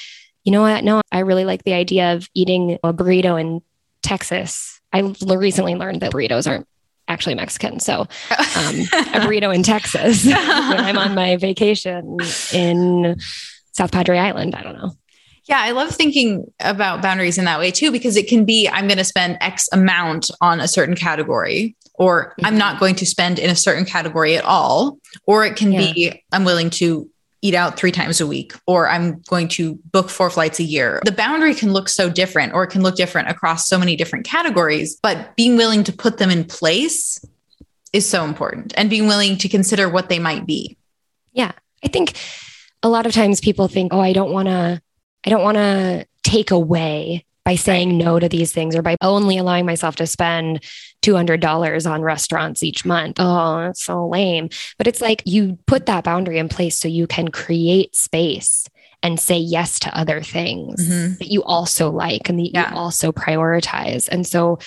you 0.43 0.51
know 0.51 0.61
what? 0.61 0.83
No, 0.83 1.01
I 1.11 1.19
really 1.19 1.45
like 1.45 1.63
the 1.63 1.73
idea 1.73 2.13
of 2.13 2.27
eating 2.33 2.77
a 2.83 2.93
burrito 2.93 3.39
in 3.39 3.61
Texas. 4.01 4.79
I 4.93 5.13
recently 5.25 5.75
learned 5.75 6.01
that 6.01 6.11
burritos 6.11 6.49
aren't 6.49 6.67
actually 7.07 7.35
Mexican. 7.35 7.79
So, 7.79 8.01
um, 8.01 8.07
a 8.31 9.21
burrito 9.21 9.53
in 9.53 9.63
Texas 9.63 10.25
when 10.25 10.35
I'm 10.35 10.97
on 10.97 11.13
my 11.13 11.37
vacation 11.37 12.17
in 12.53 13.17
South 13.73 13.91
Padre 13.91 14.17
Island. 14.17 14.55
I 14.55 14.63
don't 14.63 14.75
know. 14.75 14.91
Yeah, 15.45 15.59
I 15.59 15.71
love 15.71 15.89
thinking 15.89 16.45
about 16.59 17.01
boundaries 17.01 17.37
in 17.37 17.45
that 17.45 17.59
way 17.59 17.71
too, 17.71 17.91
because 17.91 18.15
it 18.15 18.27
can 18.27 18.45
be 18.45 18.69
I'm 18.69 18.87
going 18.87 18.97
to 18.97 19.03
spend 19.03 19.37
X 19.41 19.67
amount 19.73 20.31
on 20.39 20.59
a 20.59 20.67
certain 20.67 20.95
category, 20.95 21.75
or 21.95 22.35
I'm 22.43 22.57
not 22.57 22.79
going 22.79 22.95
to 22.95 23.05
spend 23.05 23.37
in 23.37 23.49
a 23.49 23.55
certain 23.55 23.85
category 23.85 24.37
at 24.37 24.45
all. 24.45 24.99
Or 25.25 25.45
it 25.45 25.55
can 25.55 25.71
yeah. 25.71 25.79
be 25.93 26.23
I'm 26.31 26.45
willing 26.45 26.69
to 26.71 27.09
eat 27.41 27.55
out 27.55 27.77
three 27.77 27.91
times 27.91 28.21
a 28.21 28.27
week 28.27 28.53
or 28.67 28.87
I'm 28.87 29.21
going 29.21 29.47
to 29.49 29.75
book 29.91 30.09
four 30.09 30.29
flights 30.29 30.59
a 30.59 30.63
year. 30.63 31.01
The 31.05 31.11
boundary 31.11 31.55
can 31.55 31.73
look 31.73 31.89
so 31.89 32.09
different 32.09 32.53
or 32.53 32.63
it 32.63 32.69
can 32.69 32.83
look 32.83 32.95
different 32.95 33.29
across 33.29 33.67
so 33.67 33.79
many 33.79 33.95
different 33.95 34.25
categories, 34.25 34.97
but 35.01 35.35
being 35.35 35.57
willing 35.57 35.83
to 35.85 35.93
put 35.93 36.17
them 36.17 36.29
in 36.29 36.43
place 36.43 37.23
is 37.93 38.07
so 38.07 38.23
important 38.23 38.73
and 38.77 38.89
being 38.89 39.07
willing 39.07 39.37
to 39.37 39.49
consider 39.49 39.89
what 39.89 40.07
they 40.07 40.19
might 40.19 40.45
be. 40.45 40.77
Yeah. 41.33 41.51
I 41.83 41.87
think 41.87 42.15
a 42.83 42.89
lot 42.89 43.05
of 43.05 43.13
times 43.13 43.41
people 43.41 43.67
think, 43.67 43.93
"Oh, 43.93 43.99
I 43.99 44.13
don't 44.13 44.31
want 44.31 44.47
to 44.47 44.81
I 45.25 45.29
don't 45.29 45.43
want 45.43 45.57
to 45.57 46.05
take 46.23 46.51
away 46.51 47.25
by 47.43 47.55
saying 47.55 47.97
no 47.97 48.19
to 48.19 48.29
these 48.29 48.51
things 48.51 48.75
or 48.75 48.81
by 48.81 48.95
only 49.01 49.37
allowing 49.37 49.65
myself 49.65 49.95
to 49.95 50.07
spend 50.07 50.63
$200 51.01 51.89
on 51.89 52.01
restaurants 52.01 52.61
each 52.61 52.85
month. 52.85 53.17
Oh, 53.19 53.61
that's 53.61 53.83
so 53.83 54.07
lame. 54.07 54.49
But 54.77 54.87
it's 54.87 55.01
like 55.01 55.23
you 55.25 55.57
put 55.65 55.87
that 55.87 56.03
boundary 56.03 56.37
in 56.37 56.49
place 56.49 56.79
so 56.79 56.87
you 56.87 57.07
can 57.07 57.29
create 57.29 57.95
space 57.95 58.67
and 59.03 59.19
say 59.19 59.37
yes 59.37 59.79
to 59.79 59.97
other 59.97 60.21
things 60.21 60.87
mm-hmm. 60.87 61.15
that 61.15 61.31
you 61.31 61.43
also 61.43 61.89
like 61.89 62.29
and 62.29 62.39
that 62.39 62.51
yeah. 62.53 62.69
you 62.71 62.77
also 62.77 63.11
prioritize. 63.11 64.07
And 64.07 64.27
so 64.27 64.59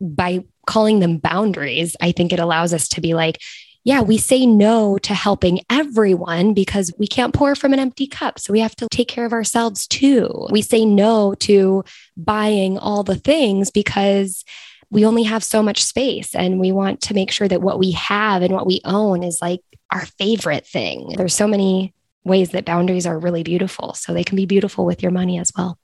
by 0.00 0.44
calling 0.66 0.98
them 0.98 1.18
boundaries, 1.18 1.96
I 2.00 2.12
think 2.12 2.32
it 2.32 2.40
allows 2.40 2.74
us 2.74 2.88
to 2.88 3.00
be 3.00 3.14
like, 3.14 3.38
yeah, 3.84 4.02
we 4.02 4.18
say 4.18 4.44
no 4.44 4.98
to 4.98 5.14
helping 5.14 5.60
everyone 5.70 6.52
because 6.52 6.92
we 6.98 7.06
can't 7.06 7.32
pour 7.32 7.54
from 7.54 7.72
an 7.72 7.78
empty 7.78 8.06
cup. 8.06 8.38
So 8.38 8.52
we 8.52 8.60
have 8.60 8.76
to 8.76 8.88
take 8.90 9.08
care 9.08 9.24
of 9.24 9.32
ourselves 9.32 9.86
too. 9.86 10.46
We 10.50 10.62
say 10.62 10.84
no 10.84 11.34
to 11.40 11.84
buying 12.16 12.78
all 12.78 13.02
the 13.02 13.16
things 13.16 13.70
because 13.70 14.44
we 14.90 15.06
only 15.06 15.22
have 15.22 15.44
so 15.44 15.62
much 15.62 15.82
space 15.82 16.34
and 16.34 16.60
we 16.60 16.72
want 16.72 17.00
to 17.02 17.14
make 17.14 17.30
sure 17.30 17.48
that 17.48 17.62
what 17.62 17.78
we 17.78 17.92
have 17.92 18.42
and 18.42 18.52
what 18.52 18.66
we 18.66 18.80
own 18.84 19.22
is 19.22 19.38
like 19.40 19.60
our 19.90 20.04
favorite 20.04 20.66
thing. 20.66 21.14
There's 21.16 21.34
so 21.34 21.46
many 21.46 21.94
ways 22.24 22.50
that 22.50 22.64
boundaries 22.64 23.06
are 23.06 23.18
really 23.18 23.42
beautiful. 23.42 23.94
So 23.94 24.12
they 24.12 24.24
can 24.24 24.36
be 24.36 24.46
beautiful 24.46 24.84
with 24.84 25.02
your 25.02 25.12
money 25.12 25.38
as 25.38 25.50
well. 25.56 25.78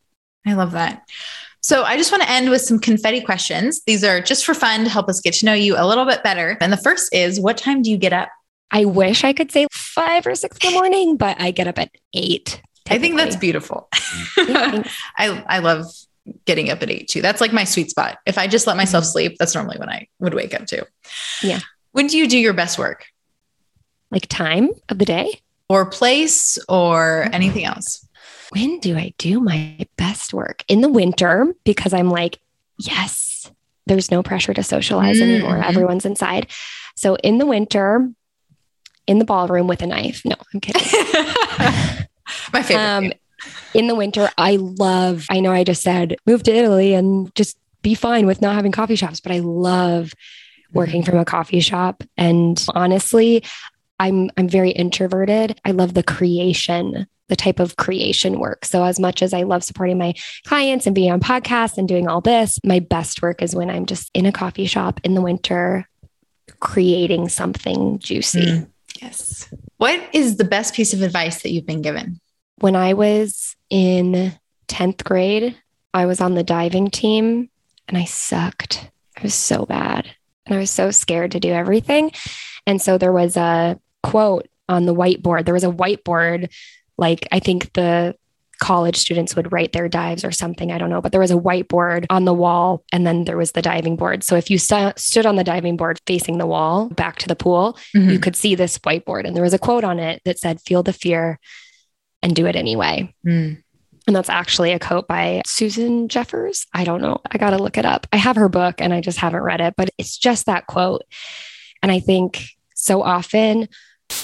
I 0.46 0.52
love 0.54 0.72
that. 0.72 1.08
So 1.66 1.82
I 1.82 1.96
just 1.96 2.12
want 2.12 2.22
to 2.22 2.30
end 2.30 2.48
with 2.48 2.62
some 2.62 2.78
confetti 2.78 3.20
questions. 3.20 3.82
These 3.88 4.04
are 4.04 4.20
just 4.20 4.46
for 4.46 4.54
fun 4.54 4.84
to 4.84 4.88
help 4.88 5.08
us 5.08 5.20
get 5.20 5.34
to 5.34 5.46
know 5.46 5.52
you 5.52 5.74
a 5.76 5.84
little 5.84 6.04
bit 6.04 6.22
better. 6.22 6.56
And 6.60 6.72
the 6.72 6.76
first 6.76 7.12
is 7.12 7.40
what 7.40 7.58
time 7.58 7.82
do 7.82 7.90
you 7.90 7.96
get 7.96 8.12
up? 8.12 8.28
I 8.70 8.84
wish 8.84 9.24
I 9.24 9.32
could 9.32 9.50
say 9.50 9.66
five 9.72 10.28
or 10.28 10.36
six 10.36 10.56
in 10.58 10.70
the 10.70 10.74
morning, 10.76 11.16
but 11.16 11.40
I 11.40 11.50
get 11.50 11.66
up 11.66 11.80
at 11.80 11.90
eight. 12.14 12.62
I 12.88 13.00
think 13.00 13.16
that's 13.16 13.34
beautiful. 13.34 13.88
I, 14.36 14.84
I 15.18 15.58
love 15.58 15.86
getting 16.44 16.70
up 16.70 16.84
at 16.84 16.90
eight 16.90 17.08
too. 17.08 17.20
That's 17.20 17.40
like 17.40 17.52
my 17.52 17.64
sweet 17.64 17.90
spot. 17.90 18.18
If 18.26 18.38
I 18.38 18.46
just 18.46 18.68
let 18.68 18.76
myself 18.76 19.02
mm-hmm. 19.02 19.10
sleep, 19.10 19.36
that's 19.36 19.56
normally 19.56 19.78
when 19.80 19.90
I 19.90 20.06
would 20.20 20.34
wake 20.34 20.54
up 20.54 20.66
too. 20.68 20.82
Yeah. 21.42 21.58
When 21.90 22.06
do 22.06 22.16
you 22.16 22.28
do 22.28 22.38
your 22.38 22.52
best 22.52 22.78
work? 22.78 23.06
Like 24.12 24.28
time 24.28 24.70
of 24.88 24.98
the 24.98 25.04
day? 25.04 25.40
Or 25.68 25.84
place 25.84 26.60
or 26.68 27.28
anything 27.32 27.64
else? 27.64 28.05
When 28.56 28.80
do 28.80 28.96
I 28.96 29.12
do 29.18 29.40
my 29.40 29.86
best 29.98 30.32
work? 30.32 30.64
In 30.66 30.80
the 30.80 30.88
winter, 30.88 31.54
because 31.64 31.92
I'm 31.92 32.08
like, 32.08 32.40
yes, 32.78 33.50
there's 33.86 34.10
no 34.10 34.22
pressure 34.22 34.54
to 34.54 34.62
socialize 34.62 35.18
mm-hmm. 35.18 35.30
anymore. 35.30 35.62
Everyone's 35.62 36.06
inside. 36.06 36.50
So 36.94 37.16
in 37.16 37.36
the 37.36 37.44
winter, 37.44 38.10
in 39.06 39.18
the 39.18 39.26
ballroom 39.26 39.66
with 39.66 39.82
a 39.82 39.86
knife. 39.86 40.22
No, 40.24 40.36
I'm 40.54 40.60
kidding. 40.60 40.82
my 42.52 42.62
favorite. 42.62 42.82
Um, 42.82 43.12
in 43.74 43.88
the 43.88 43.94
winter, 43.94 44.30
I 44.38 44.56
love, 44.56 45.26
I 45.28 45.40
know 45.40 45.52
I 45.52 45.62
just 45.62 45.82
said 45.82 46.16
move 46.26 46.42
to 46.44 46.54
Italy 46.54 46.94
and 46.94 47.32
just 47.34 47.58
be 47.82 47.94
fine 47.94 48.24
with 48.24 48.40
not 48.40 48.54
having 48.54 48.72
coffee 48.72 48.96
shops, 48.96 49.20
but 49.20 49.32
I 49.32 49.40
love 49.40 50.14
working 50.72 51.02
mm-hmm. 51.02 51.10
from 51.10 51.18
a 51.18 51.26
coffee 51.26 51.60
shop. 51.60 52.02
And 52.16 52.64
honestly, 52.74 53.44
I'm 54.00 54.30
I'm 54.36 54.48
very 54.48 54.70
introverted. 54.70 55.60
I 55.64 55.72
love 55.72 55.92
the 55.94 56.02
creation 56.02 57.06
the 57.28 57.36
type 57.36 57.58
of 57.58 57.76
creation 57.76 58.38
work. 58.38 58.64
So, 58.64 58.84
as 58.84 59.00
much 59.00 59.22
as 59.22 59.34
I 59.34 59.42
love 59.42 59.64
supporting 59.64 59.98
my 59.98 60.14
clients 60.46 60.86
and 60.86 60.94
being 60.94 61.10
on 61.10 61.20
podcasts 61.20 61.78
and 61.78 61.88
doing 61.88 62.08
all 62.08 62.20
this, 62.20 62.58
my 62.64 62.80
best 62.80 63.22
work 63.22 63.42
is 63.42 63.54
when 63.54 63.70
I'm 63.70 63.86
just 63.86 64.10
in 64.14 64.26
a 64.26 64.32
coffee 64.32 64.66
shop 64.66 65.00
in 65.04 65.14
the 65.14 65.22
winter 65.22 65.88
creating 66.60 67.28
something 67.28 67.98
juicy. 67.98 68.40
Mm. 68.40 68.70
Yes. 69.00 69.52
What 69.76 70.00
is 70.12 70.36
the 70.36 70.44
best 70.44 70.74
piece 70.74 70.94
of 70.94 71.02
advice 71.02 71.42
that 71.42 71.50
you've 71.50 71.66
been 71.66 71.82
given? 71.82 72.20
When 72.60 72.76
I 72.76 72.94
was 72.94 73.56
in 73.68 74.32
10th 74.68 75.04
grade, 75.04 75.56
I 75.92 76.06
was 76.06 76.20
on 76.20 76.34
the 76.34 76.42
diving 76.42 76.90
team 76.90 77.50
and 77.88 77.98
I 77.98 78.04
sucked. 78.04 78.90
I 79.16 79.22
was 79.22 79.34
so 79.34 79.66
bad 79.66 80.08
and 80.46 80.54
I 80.54 80.58
was 80.58 80.70
so 80.70 80.90
scared 80.90 81.32
to 81.32 81.40
do 81.40 81.52
everything. 81.52 82.12
And 82.66 82.80
so 82.80 82.98
there 82.98 83.12
was 83.12 83.36
a 83.36 83.78
quote 84.02 84.48
on 84.68 84.86
the 84.86 84.94
whiteboard. 84.94 85.44
There 85.44 85.54
was 85.54 85.64
a 85.64 85.68
whiteboard 85.68 86.52
like 86.98 87.26
I 87.32 87.38
think 87.38 87.72
the 87.74 88.16
college 88.58 88.96
students 88.96 89.36
would 89.36 89.52
write 89.52 89.72
their 89.72 89.88
dives 89.88 90.24
or 90.24 90.32
something. 90.32 90.72
I 90.72 90.78
don't 90.78 90.90
know, 90.90 91.00
but 91.00 91.12
there 91.12 91.20
was 91.20 91.30
a 91.30 91.34
whiteboard 91.34 92.06
on 92.10 92.24
the 92.24 92.34
wall 92.34 92.84
and 92.92 93.06
then 93.06 93.24
there 93.24 93.36
was 93.36 93.52
the 93.52 93.62
diving 93.62 93.96
board. 93.96 94.24
So 94.24 94.36
if 94.36 94.50
you 94.50 94.58
st- 94.58 94.98
stood 94.98 95.26
on 95.26 95.36
the 95.36 95.44
diving 95.44 95.76
board 95.76 96.00
facing 96.06 96.38
the 96.38 96.46
wall 96.46 96.88
back 96.88 97.18
to 97.18 97.28
the 97.28 97.36
pool, 97.36 97.78
mm-hmm. 97.94 98.10
you 98.10 98.18
could 98.18 98.36
see 98.36 98.54
this 98.54 98.78
whiteboard. 98.78 99.26
And 99.26 99.36
there 99.36 99.42
was 99.42 99.54
a 99.54 99.58
quote 99.58 99.84
on 99.84 99.98
it 99.98 100.22
that 100.24 100.38
said, 100.38 100.60
Feel 100.60 100.82
the 100.82 100.92
fear 100.92 101.38
and 102.22 102.34
do 102.34 102.46
it 102.46 102.56
anyway. 102.56 103.12
Mm. 103.26 103.62
And 104.06 104.16
that's 104.16 104.30
actually 104.30 104.72
a 104.72 104.78
quote 104.78 105.08
by 105.08 105.42
Susan 105.46 106.08
Jeffers. 106.08 106.66
I 106.72 106.84
don't 106.84 107.02
know. 107.02 107.20
I 107.30 107.38
got 107.38 107.50
to 107.50 107.58
look 107.58 107.76
it 107.76 107.84
up. 107.84 108.06
I 108.12 108.16
have 108.16 108.36
her 108.36 108.48
book 108.48 108.80
and 108.80 108.94
I 108.94 109.00
just 109.00 109.18
haven't 109.18 109.42
read 109.42 109.60
it, 109.60 109.74
but 109.76 109.90
it's 109.98 110.16
just 110.16 110.46
that 110.46 110.66
quote. 110.66 111.02
And 111.82 111.90
I 111.90 111.98
think 111.98 112.44
so 112.74 113.02
often 113.02 113.68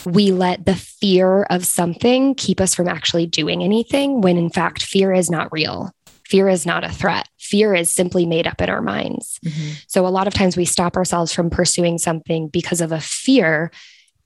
we 0.04 0.32
let 0.32 0.66
the 0.66 0.74
fear 0.74 1.42
of 1.44 1.64
something 1.64 2.34
keep 2.34 2.60
us 2.60 2.74
from 2.74 2.88
actually 2.88 3.26
doing 3.26 3.62
anything 3.62 4.20
when 4.20 4.36
in 4.36 4.50
fact 4.50 4.82
fear 4.82 5.12
is 5.12 5.30
not 5.30 5.52
real. 5.52 5.90
Fear 6.26 6.48
is 6.48 6.64
not 6.64 6.84
a 6.84 6.88
threat. 6.88 7.28
Fear 7.38 7.74
is 7.74 7.94
simply 7.94 8.24
made 8.24 8.46
up 8.46 8.62
in 8.62 8.70
our 8.70 8.80
minds. 8.80 9.38
Mm-hmm. 9.44 9.72
So 9.86 10.06
a 10.06 10.08
lot 10.08 10.26
of 10.26 10.34
times 10.34 10.56
we 10.56 10.64
stop 10.64 10.96
ourselves 10.96 11.32
from 11.32 11.50
pursuing 11.50 11.98
something 11.98 12.48
because 12.48 12.80
of 12.80 12.92
a 12.92 13.00
fear 13.00 13.70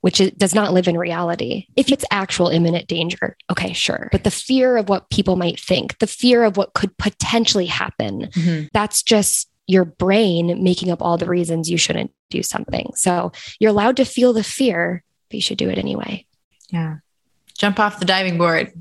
which 0.02 0.22
does 0.36 0.54
not 0.54 0.72
live 0.72 0.86
in 0.86 0.96
reality. 0.96 1.66
If 1.74 1.90
it's 1.90 2.04
actual 2.12 2.48
imminent 2.48 2.86
danger, 2.86 3.36
okay, 3.50 3.72
sure. 3.72 4.08
But 4.12 4.22
the 4.22 4.30
fear 4.30 4.76
of 4.76 4.88
what 4.88 5.10
people 5.10 5.34
might 5.34 5.58
think, 5.58 5.98
the 5.98 6.06
fear 6.06 6.44
of 6.44 6.56
what 6.56 6.74
could 6.74 6.96
potentially 6.96 7.66
happen, 7.66 8.26
mm-hmm. 8.26 8.66
that's 8.72 9.02
just 9.02 9.50
your 9.66 9.84
brain 9.84 10.62
making 10.62 10.92
up 10.92 11.02
all 11.02 11.18
the 11.18 11.26
reasons 11.26 11.68
you 11.68 11.76
shouldn't 11.76 12.12
do 12.30 12.40
something. 12.42 12.92
So 12.94 13.32
you're 13.58 13.70
allowed 13.70 13.96
to 13.96 14.04
feel 14.04 14.32
the 14.32 14.44
fear, 14.44 15.02
but 15.28 15.34
you 15.34 15.42
should 15.42 15.58
do 15.58 15.68
it 15.68 15.78
anyway. 15.78 16.24
Yeah. 16.70 16.96
Jump 17.56 17.78
off 17.78 17.98
the 17.98 18.04
diving 18.04 18.38
board. 18.38 18.72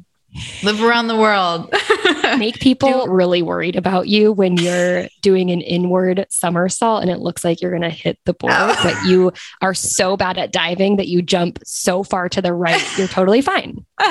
Live 0.64 0.84
around 0.84 1.08
the 1.08 1.16
world. 1.16 1.74
Make 2.38 2.60
people 2.60 3.08
really 3.08 3.42
worried 3.42 3.76
about 3.76 4.08
you 4.10 4.34
when 4.34 4.58
you're 4.58 5.08
doing 5.22 5.50
an 5.50 5.62
inward 5.62 6.26
somersault 6.30 7.02
and 7.02 7.10
it 7.10 7.20
looks 7.20 7.46
like 7.46 7.62
you're 7.62 7.72
going 7.72 7.84
to 7.84 7.90
hit 7.90 8.20
the 8.26 8.34
board, 8.34 8.54
oh. 8.54 8.78
but 8.84 8.96
you 9.06 9.32
are 9.62 9.74
so 9.74 10.18
bad 10.18 10.38
at 10.38 10.52
diving 10.52 10.98
that 10.98 11.08
you 11.08 11.22
jump 11.22 11.60
so 11.64 12.04
far 12.04 12.28
to 12.30 12.42
the 12.42 12.54
right, 12.54 12.84
you're 12.98 13.08
totally 13.08 13.42
fine. 13.42 13.86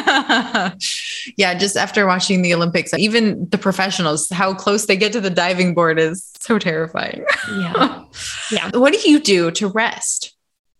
yeah, 1.37 1.55
just 1.55 1.77
after 1.77 2.07
watching 2.07 2.41
the 2.41 2.55
Olympics, 2.55 2.95
even 2.95 3.47
the 3.51 3.59
professionals, 3.59 4.29
how 4.31 4.55
close 4.55 4.87
they 4.87 4.97
get 4.97 5.13
to 5.13 5.21
the 5.21 5.31
diving 5.31 5.75
board 5.75 5.99
is 5.99 6.33
so 6.41 6.59
terrifying. 6.59 7.25
yeah. 7.51 8.03
Yeah. 8.51 8.71
What 8.75 8.93
do 8.93 9.11
you 9.11 9.19
do 9.19 9.51
to 9.53 9.69
rest? 9.69 10.34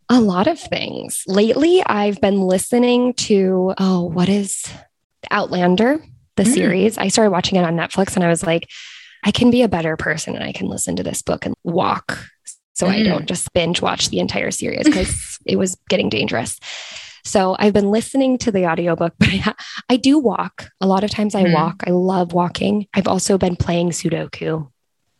A 0.09 0.21
lot 0.21 0.47
of 0.47 0.59
things. 0.59 1.23
Lately, 1.27 1.83
I've 1.85 2.21
been 2.21 2.43
listening 2.43 3.15
to, 3.15 3.75
oh, 3.79 4.05
what 4.05 4.29
is 4.29 4.65
Outlander, 5.31 6.05
the 6.37 6.43
mm. 6.43 6.53
series? 6.53 6.99
I 6.99 7.09
started 7.09 7.31
watching 7.31 7.59
it 7.59 7.65
on 7.65 7.77
Netflix 7.77 8.15
and 8.15 8.25
I 8.25 8.29
was 8.29 8.43
like, 8.43 8.69
I 9.25 9.31
can 9.31 9.51
be 9.51 9.63
a 9.63 9.69
better 9.69 9.97
person 9.97 10.35
and 10.35 10.45
I 10.45 10.53
can 10.53 10.69
listen 10.69 10.97
to 10.97 11.03
this 11.03 11.23
book 11.23 11.47
and 11.47 11.55
walk. 11.65 12.19
So 12.75 12.87
mm. 12.87 12.91
I 12.91 13.03
don't 13.03 13.27
just 13.27 13.53
binge 13.55 13.81
watch 13.81 14.11
the 14.11 14.19
entire 14.19 14.51
series 14.51 14.85
because 14.85 15.39
it 15.47 15.57
was 15.57 15.77
getting 15.89 16.11
dangerous. 16.11 16.61
So 17.25 17.57
I've 17.59 17.73
been 17.73 17.91
listening 17.91 18.37
to 18.39 18.53
the 18.53 18.67
audiobook, 18.67 19.15
but 19.19 19.29
I, 19.31 19.55
I 19.89 19.97
do 19.97 20.19
walk. 20.19 20.69
A 20.81 20.87
lot 20.87 21.05
of 21.05 21.11
times 21.11 21.35
I 21.35 21.45
mm. 21.45 21.55
walk. 21.55 21.83
I 21.87 21.91
love 21.91 22.33
walking. 22.33 22.87
I've 22.93 23.09
also 23.09 23.39
been 23.39 23.57
playing 23.57 23.91
Sudoku 23.91 24.69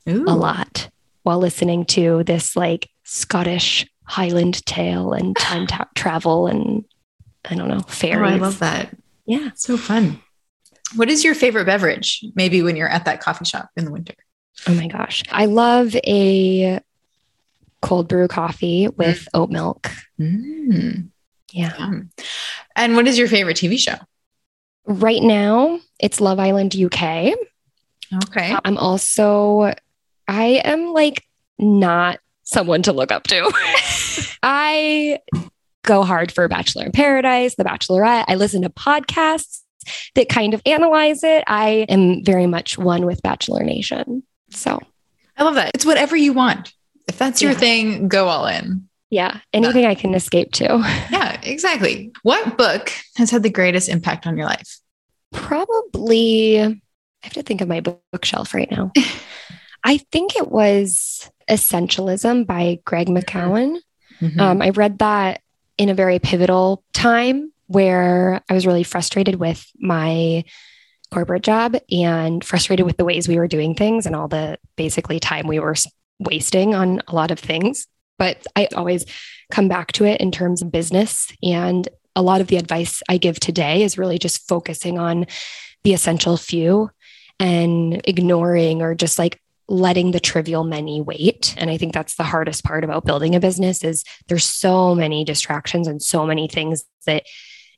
Ooh. 0.09 0.25
a 0.29 0.37
lot 0.37 0.91
while 1.23 1.39
listening 1.39 1.87
to 1.87 2.23
this 2.25 2.55
like 2.55 2.91
Scottish 3.05 3.87
Highland 4.05 4.65
tale 4.67 5.13
and 5.13 5.37
time 5.37 5.67
ta- 5.67 5.89
travel 5.95 6.47
and 6.47 6.85
I 7.45 7.55
don't 7.55 7.69
know, 7.69 7.81
fairies. 7.81 8.33
Oh, 8.33 8.35
I 8.35 8.39
love 8.39 8.59
that. 8.61 8.97
Yeah. 9.27 9.51
So 9.55 9.77
fun. 9.77 10.21
What 10.97 11.11
is 11.11 11.25
your 11.25 11.35
favorite 11.35 11.67
beverage? 11.67 12.25
Maybe 12.35 12.63
when 12.63 12.77
you're 12.77 12.89
at 12.89 13.05
that 13.07 13.21
coffee 13.21 13.45
shop 13.45 13.71
in 13.77 13.85
the 13.85 13.91
winter. 13.91 14.15
Oh 14.69 14.75
my 14.75 14.87
gosh. 14.87 15.23
I 15.31 15.47
love 15.47 15.95
a 16.07 16.81
cold 17.83 18.09
brew 18.09 18.29
coffee 18.29 18.89
with 18.89 19.21
mm. 19.25 19.29
oat 19.35 19.51
milk. 19.51 19.91
Mm. 20.19 21.09
Yeah. 21.53 21.73
yeah. 21.79 22.01
And 22.77 22.97
what 22.97 23.07
is 23.07 23.19
your 23.19 23.29
favorite 23.29 23.57
TV 23.57 23.79
show? 23.79 23.97
Right 24.87 25.23
now, 25.23 25.81
it's 25.99 26.21
Love 26.21 26.39
Island 26.39 26.75
UK. 26.75 27.35
Okay. 28.27 28.57
I'm 28.65 28.77
also, 28.77 29.75
I 30.29 30.45
am 30.65 30.93
like 30.93 31.25
not 31.59 32.21
someone 32.45 32.83
to 32.83 32.93
look 32.93 33.11
up 33.11 33.25
to. 33.25 33.53
I 34.45 35.21
go 35.85 36.03
hard 36.03 36.31
for 36.31 36.47
Bachelor 36.49 36.85
in 36.85 36.93
Paradise, 36.93 37.55
The 37.55 37.65
Bachelorette. 37.65 38.27
I 38.29 38.35
listen 38.35 38.63
to 38.63 38.71
podcasts 38.71 39.63
that 40.15 40.29
kind 40.29 40.53
of 40.53 40.63
analyze 40.67 41.25
it. 41.25 41.45
I 41.47 41.87
am 41.89 42.23
very 42.25 42.47
much 42.47 42.77
one 42.77 43.07
with 43.07 43.23
Bachelor 43.23 43.65
Nation. 43.65 44.23
So 44.51 44.81
I 45.39 45.45
love 45.45 45.55
that. 45.55 45.73
It's 45.75 45.87
whatever 45.87 46.15
you 46.15 46.35
want. 46.35 46.75
If 47.09 47.19
that's 47.19 47.41
your 47.41 47.53
yeah. 47.53 47.59
thing, 47.59 48.09
go 48.09 48.29
all 48.29 48.47
in. 48.47 48.89
Yeah. 49.11 49.39
Anything 49.53 49.87
I 49.87 49.95
can 49.95 50.15
escape 50.15 50.53
to. 50.53 50.79
Yeah, 51.11 51.41
exactly. 51.43 52.13
What 52.23 52.59
book 52.59 52.93
has 53.17 53.31
had 53.31 53.43
the 53.43 53.51
greatest 53.51 53.89
impact 53.89 54.27
on 54.27 54.37
your 54.37 54.47
life? 54.47 54.79
Probably, 55.33 56.61
I 56.61 56.77
have 57.23 57.33
to 57.35 57.43
think 57.43 57.61
of 57.61 57.69
my 57.69 57.81
bookshelf 57.81 58.53
right 58.53 58.71
now. 58.71 58.93
I 59.85 59.99
think 60.11 60.37
it 60.37 60.51
was 60.51 61.31
Essentialism 61.49 62.47
by 62.47 62.81
Greg 62.85 63.09
mm-hmm. 63.09 63.77
Mm-hmm. 64.21 64.41
Um, 64.41 64.63
I 64.63 64.71
read 64.71 64.99
that 64.99 65.41
in 65.79 65.89
a 65.89 65.95
very 65.95 66.19
pivotal 66.19 66.83
time 66.93 67.53
where 67.67 68.43
I 68.49 68.55
was 68.55 68.67
really 68.67 68.83
frustrated 68.83 69.37
with 69.37 69.67
my 69.79 70.45
corporate 71.13 71.43
job 71.43 71.77
and 71.91 72.45
frustrated 72.45 72.87
with 72.87 72.97
the 72.97 73.05
ways 73.05 73.29
we 73.29 73.39
were 73.39 73.49
doing 73.49 73.75
things 73.75 74.07
and 74.07 74.17
all 74.17 74.29
the 74.29 74.59
basically 74.77 75.21
time 75.21 75.47
we 75.47 75.61
were 75.61 75.75
wasting 76.19 76.75
on 76.75 77.01
a 77.09 77.15
lot 77.15 77.31
of 77.31 77.39
things. 77.39 77.87
But 78.19 78.45
I 78.55 78.69
always 78.75 79.07
come 79.51 79.69
back 79.69 79.93
to 79.93 80.05
it 80.05 80.21
in 80.21 80.31
terms 80.31 80.63
of 80.63 80.73
business. 80.73 81.33
And 81.43 81.89
a 82.17 82.23
lot 82.23 82.41
of 82.41 82.47
the 82.47 82.57
advice 82.57 83.03
I 83.09 83.17
give 83.17 83.41
today 83.41 83.83
is 83.83 83.99
really 83.99 84.19
just 84.19 84.47
focusing 84.49 84.99
on 84.99 85.27
the 85.83 85.95
essential 85.95 86.37
few 86.37 86.91
and 87.41 88.01
ignoring 88.05 88.83
or 88.83 88.95
just 88.95 89.19
like 89.19 89.41
letting 89.69 90.11
the 90.11 90.21
trivial 90.21 90.65
many 90.65 91.01
wait. 91.01 91.55
And 91.57 91.71
i 91.71 91.77
think 91.77 91.93
that's 91.93 92.17
the 92.17 92.25
hardest 92.25 92.65
part 92.65 92.85
about 92.85 93.05
building 93.05 93.35
a 93.35 93.41
business 93.41 93.83
is 93.85 94.05
there's 94.29 94.45
so 94.45 94.95
many 94.95 95.25
distractions 95.25 95.87
and 95.87 96.03
so 96.03 96.27
many 96.27 96.49
things 96.49 96.85
that 97.07 97.25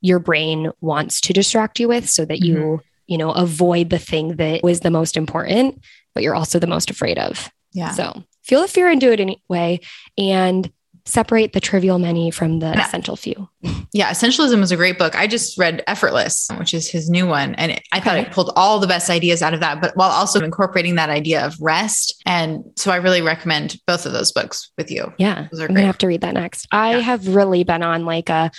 your 0.01 0.19
brain 0.19 0.71
wants 0.79 1.21
to 1.21 1.33
distract 1.33 1.79
you 1.79 1.87
with 1.87 2.07
so 2.07 2.23
that 2.25 2.39
you 2.39 2.55
mm-hmm. 2.55 2.81
you 3.07 3.17
know 3.17 3.31
avoid 3.31 3.89
the 3.89 3.99
thing 3.99 4.35
that 4.35 4.63
was 4.63 4.81
the 4.81 4.91
most 4.91 5.17
important 5.17 5.81
but 6.17 6.23
you're 6.23 6.33
also 6.33 6.57
the 6.57 6.65
most 6.65 6.89
afraid 6.89 7.19
of. 7.19 7.51
Yeah. 7.73 7.91
So 7.91 8.23
feel 8.43 8.63
the 8.63 8.67
fear 8.67 8.87
and 8.87 8.99
do 8.99 9.11
it 9.11 9.19
anyway. 9.19 9.81
And 10.17 10.73
separate 11.07 11.53
the 11.53 11.61
trivial 11.61 11.99
many 11.99 12.29
from 12.29 12.59
the 12.59 12.77
essential 12.77 13.15
few. 13.15 13.49
Yeah, 13.93 14.09
Essentialism 14.11 14.59
was 14.59 14.71
a 14.71 14.75
great 14.75 14.99
book. 14.99 15.15
I 15.15 15.25
just 15.25 15.57
read 15.57 15.83
Effortless, 15.87 16.49
which 16.57 16.73
is 16.73 16.89
his 16.89 17.09
new 17.09 17.25
one. 17.25 17.55
And 17.55 17.71
it, 17.71 17.81
I 17.93 17.97
okay. 17.97 18.05
thought 18.05 18.17
it 18.17 18.31
pulled 18.31 18.51
all 18.55 18.79
the 18.79 18.87
best 18.87 19.09
ideas 19.09 19.41
out 19.41 19.53
of 19.53 19.61
that, 19.61 19.81
but 19.81 19.95
while 19.95 20.11
also 20.11 20.43
incorporating 20.43 20.95
that 20.95 21.09
idea 21.09 21.45
of 21.45 21.55
rest. 21.61 22.21
And 22.25 22.63
so 22.75 22.91
I 22.91 22.97
really 22.97 23.21
recommend 23.21 23.77
both 23.87 24.05
of 24.05 24.11
those 24.11 24.31
books 24.31 24.69
with 24.77 24.91
you. 24.91 25.13
Yeah. 25.17 25.47
I'm 25.51 25.57
going 25.57 25.75
to 25.75 25.81
have 25.81 25.97
to 25.99 26.07
read 26.07 26.21
that 26.21 26.33
next. 26.33 26.67
I 26.71 26.95
yeah. 26.95 26.99
have 26.99 27.27
really 27.33 27.63
been 27.63 27.83
on 27.83 28.05
like 28.05 28.29
a 28.29 28.51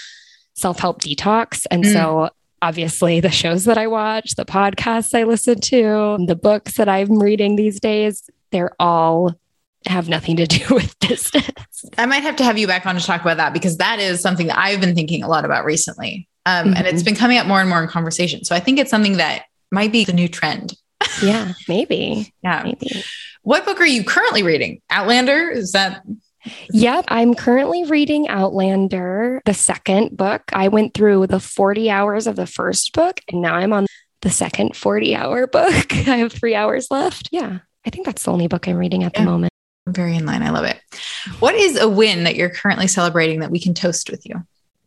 self 0.54 0.78
help 0.78 1.02
detox. 1.02 1.66
And 1.70 1.84
mm. 1.84 1.92
so 1.92 2.30
obviously 2.62 3.20
the 3.20 3.30
shows 3.30 3.64
that 3.66 3.78
I 3.78 3.86
watch, 3.86 4.34
the 4.34 4.46
podcasts 4.46 5.14
I 5.14 5.24
listen 5.24 5.60
to, 5.60 6.24
the 6.26 6.36
books 6.36 6.78
that 6.78 6.88
I'm 6.88 7.22
reading 7.22 7.56
these 7.56 7.78
days, 7.78 8.28
they're 8.50 8.74
all 8.80 9.34
have 9.86 10.08
nothing 10.08 10.36
to 10.36 10.46
do 10.46 10.62
with 10.74 10.98
business. 11.00 11.84
I 11.96 12.06
might 12.06 12.22
have 12.22 12.36
to 12.36 12.44
have 12.44 12.58
you 12.58 12.66
back 12.66 12.86
on 12.86 12.96
to 12.96 13.04
talk 13.04 13.20
about 13.20 13.36
that 13.36 13.52
because 13.52 13.76
that 13.78 13.98
is 13.98 14.20
something 14.20 14.48
that 14.48 14.58
I've 14.58 14.80
been 14.80 14.94
thinking 14.94 15.22
a 15.22 15.28
lot 15.28 15.44
about 15.44 15.64
recently. 15.64 16.28
Um, 16.46 16.68
mm-hmm. 16.68 16.76
And 16.76 16.86
it's 16.86 16.98
mm-hmm. 16.98 17.04
been 17.04 17.14
coming 17.16 17.38
up 17.38 17.46
more 17.46 17.60
and 17.60 17.68
more 17.68 17.82
in 17.82 17.88
conversation. 17.88 18.44
So 18.44 18.54
I 18.54 18.60
think 18.60 18.78
it's 18.78 18.90
something 18.90 19.18
that 19.18 19.44
might 19.70 19.92
be 19.92 20.04
the 20.04 20.12
new 20.12 20.28
trend. 20.28 20.74
yeah, 21.22 21.52
maybe. 21.68 22.32
Yeah. 22.42 22.62
Maybe. 22.64 23.04
What 23.42 23.64
book 23.64 23.80
are 23.80 23.86
you 23.86 24.04
currently 24.04 24.42
reading? 24.42 24.80
Outlander? 24.90 25.50
Is 25.50 25.72
that? 25.72 26.02
Yep. 26.70 27.04
I'm 27.08 27.34
currently 27.34 27.84
reading 27.84 28.28
Outlander, 28.28 29.42
the 29.44 29.54
second 29.54 30.16
book. 30.16 30.42
I 30.52 30.68
went 30.68 30.94
through 30.94 31.26
the 31.26 31.40
40 31.40 31.90
hours 31.90 32.26
of 32.26 32.36
the 32.36 32.46
first 32.46 32.92
book 32.92 33.20
and 33.30 33.42
now 33.42 33.54
I'm 33.54 33.72
on 33.72 33.86
the 34.22 34.30
second 34.30 34.76
40 34.76 35.14
hour 35.14 35.46
book. 35.46 35.92
I 35.92 36.16
have 36.16 36.32
three 36.32 36.54
hours 36.54 36.88
left. 36.90 37.28
Yeah. 37.32 37.58
I 37.86 37.90
think 37.90 38.06
that's 38.06 38.24
the 38.24 38.32
only 38.32 38.48
book 38.48 38.66
I'm 38.66 38.76
reading 38.76 39.04
at 39.04 39.12
yeah. 39.14 39.20
the 39.20 39.30
moment 39.30 39.52
very 39.88 40.16
in 40.16 40.26
line. 40.26 40.42
I 40.42 40.50
love 40.50 40.64
it. 40.64 40.80
What 41.40 41.54
is 41.54 41.78
a 41.78 41.88
win 41.88 42.24
that 42.24 42.36
you're 42.36 42.50
currently 42.50 42.86
celebrating 42.86 43.40
that 43.40 43.50
we 43.50 43.60
can 43.60 43.74
toast 43.74 44.10
with 44.10 44.24
you? 44.26 44.42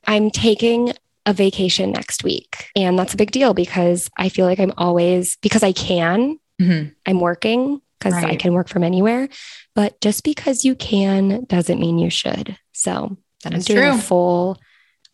I'm 0.08 0.32
taking 0.32 0.94
a 1.26 1.34
vacation 1.34 1.92
next 1.92 2.24
week. 2.24 2.70
And 2.76 2.98
that's 2.98 3.14
a 3.14 3.18
big 3.18 3.32
deal 3.32 3.54
because 3.54 4.10
I 4.18 4.30
feel 4.30 4.46
like 4.46 4.60
I'm 4.60 4.74
always, 4.78 5.38
because 5.38 5.64
I 5.64 5.72
can, 5.72 6.40
mm-hmm. 6.60 6.90
I'm 7.06 7.20
working 7.20 7.82
because 8.00 8.14
right. 8.14 8.32
I 8.32 8.36
can 8.36 8.54
work 8.54 8.68
from 8.68 8.84
anywhere. 8.84 9.30
But 9.76 10.02
just 10.02 10.24
because 10.24 10.66
you 10.66 10.76
can 10.76 11.46
doesn't 11.46 11.80
mean 11.80 12.00
you 12.00 12.10
should. 12.10 12.58
So 12.74 13.18
that 13.44 13.54
I'm 13.54 13.62
doing 13.62 13.84
true. 13.84 13.92
a 13.92 13.98
full 13.98 14.60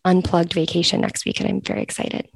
unplugged 0.04 0.54
vacation 0.54 1.00
next 1.00 1.24
week 1.26 1.40
and 1.40 1.48
I'm 1.48 1.60
very 1.60 1.82
excited. 1.82 2.28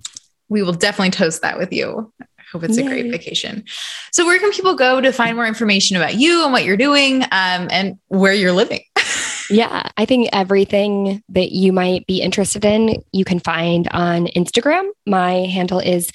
We 0.48 0.62
will 0.62 0.74
definitely 0.74 1.10
toast 1.10 1.40
that 1.42 1.58
with 1.58 1.72
you. 1.72 2.12
Hope 2.52 2.64
it's 2.64 2.76
Yay. 2.76 2.84
a 2.84 2.88
great 2.88 3.10
vacation. 3.10 3.64
So, 4.12 4.26
where 4.26 4.38
can 4.38 4.52
people 4.52 4.74
go 4.74 5.00
to 5.00 5.10
find 5.10 5.36
more 5.36 5.46
information 5.46 5.96
about 5.96 6.16
you 6.16 6.44
and 6.44 6.52
what 6.52 6.64
you're 6.64 6.76
doing 6.76 7.22
um, 7.22 7.68
and 7.70 7.98
where 8.08 8.34
you're 8.34 8.52
living? 8.52 8.82
yeah, 9.50 9.88
I 9.96 10.04
think 10.04 10.28
everything 10.34 11.22
that 11.30 11.52
you 11.52 11.72
might 11.72 12.06
be 12.06 12.20
interested 12.20 12.64
in, 12.64 13.02
you 13.12 13.24
can 13.24 13.38
find 13.38 13.88
on 13.88 14.26
Instagram. 14.28 14.88
My 15.06 15.32
handle 15.32 15.78
is 15.78 16.10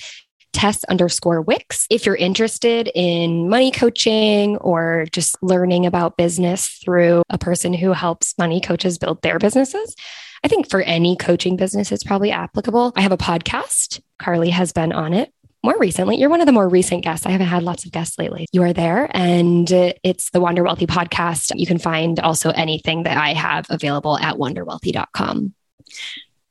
Tess 0.53 0.83
underscore 0.85 1.41
Wicks. 1.41 1.87
If 1.89 2.05
you're 2.05 2.15
interested 2.15 2.89
in 2.93 3.49
money 3.49 3.71
coaching 3.71 4.57
or 4.57 5.05
just 5.11 5.37
learning 5.41 5.85
about 5.85 6.17
business 6.17 6.67
through 6.83 7.23
a 7.29 7.37
person 7.37 7.73
who 7.73 7.93
helps 7.93 8.37
money 8.37 8.61
coaches 8.61 8.97
build 8.97 9.21
their 9.23 9.39
businesses, 9.39 9.95
I 10.43 10.47
think 10.47 10.69
for 10.69 10.81
any 10.81 11.15
coaching 11.15 11.57
business, 11.57 11.91
it's 11.91 12.03
probably 12.03 12.31
applicable. 12.31 12.93
I 12.95 13.01
have 13.01 13.11
a 13.11 13.17
podcast. 13.17 14.01
Carly 14.19 14.49
has 14.49 14.71
been 14.71 14.93
on 14.93 15.13
it 15.13 15.31
more 15.67 15.77
recently. 15.79 16.15
You're 16.15 16.29
one 16.29 16.39
of 16.39 16.45
the 16.45 16.53
more 16.53 16.69
recent 16.69 17.03
guests. 17.03 17.25
I 17.25 17.31
haven't 17.31 17.47
had 17.47 17.61
lots 17.61 17.83
of 17.83 17.91
guests 17.91 18.17
lately. 18.17 18.47
You 18.53 18.63
are 18.63 18.71
there, 18.71 19.09
and 19.11 19.69
it's 20.01 20.29
the 20.29 20.39
Wander 20.39 20.63
Wealthy 20.63 20.87
podcast. 20.87 21.51
You 21.55 21.65
can 21.65 21.77
find 21.77 22.21
also 22.21 22.51
anything 22.51 23.03
that 23.03 23.17
I 23.17 23.33
have 23.33 23.65
available 23.69 24.17
at 24.17 24.35
wanderwealthy.com. 24.35 25.53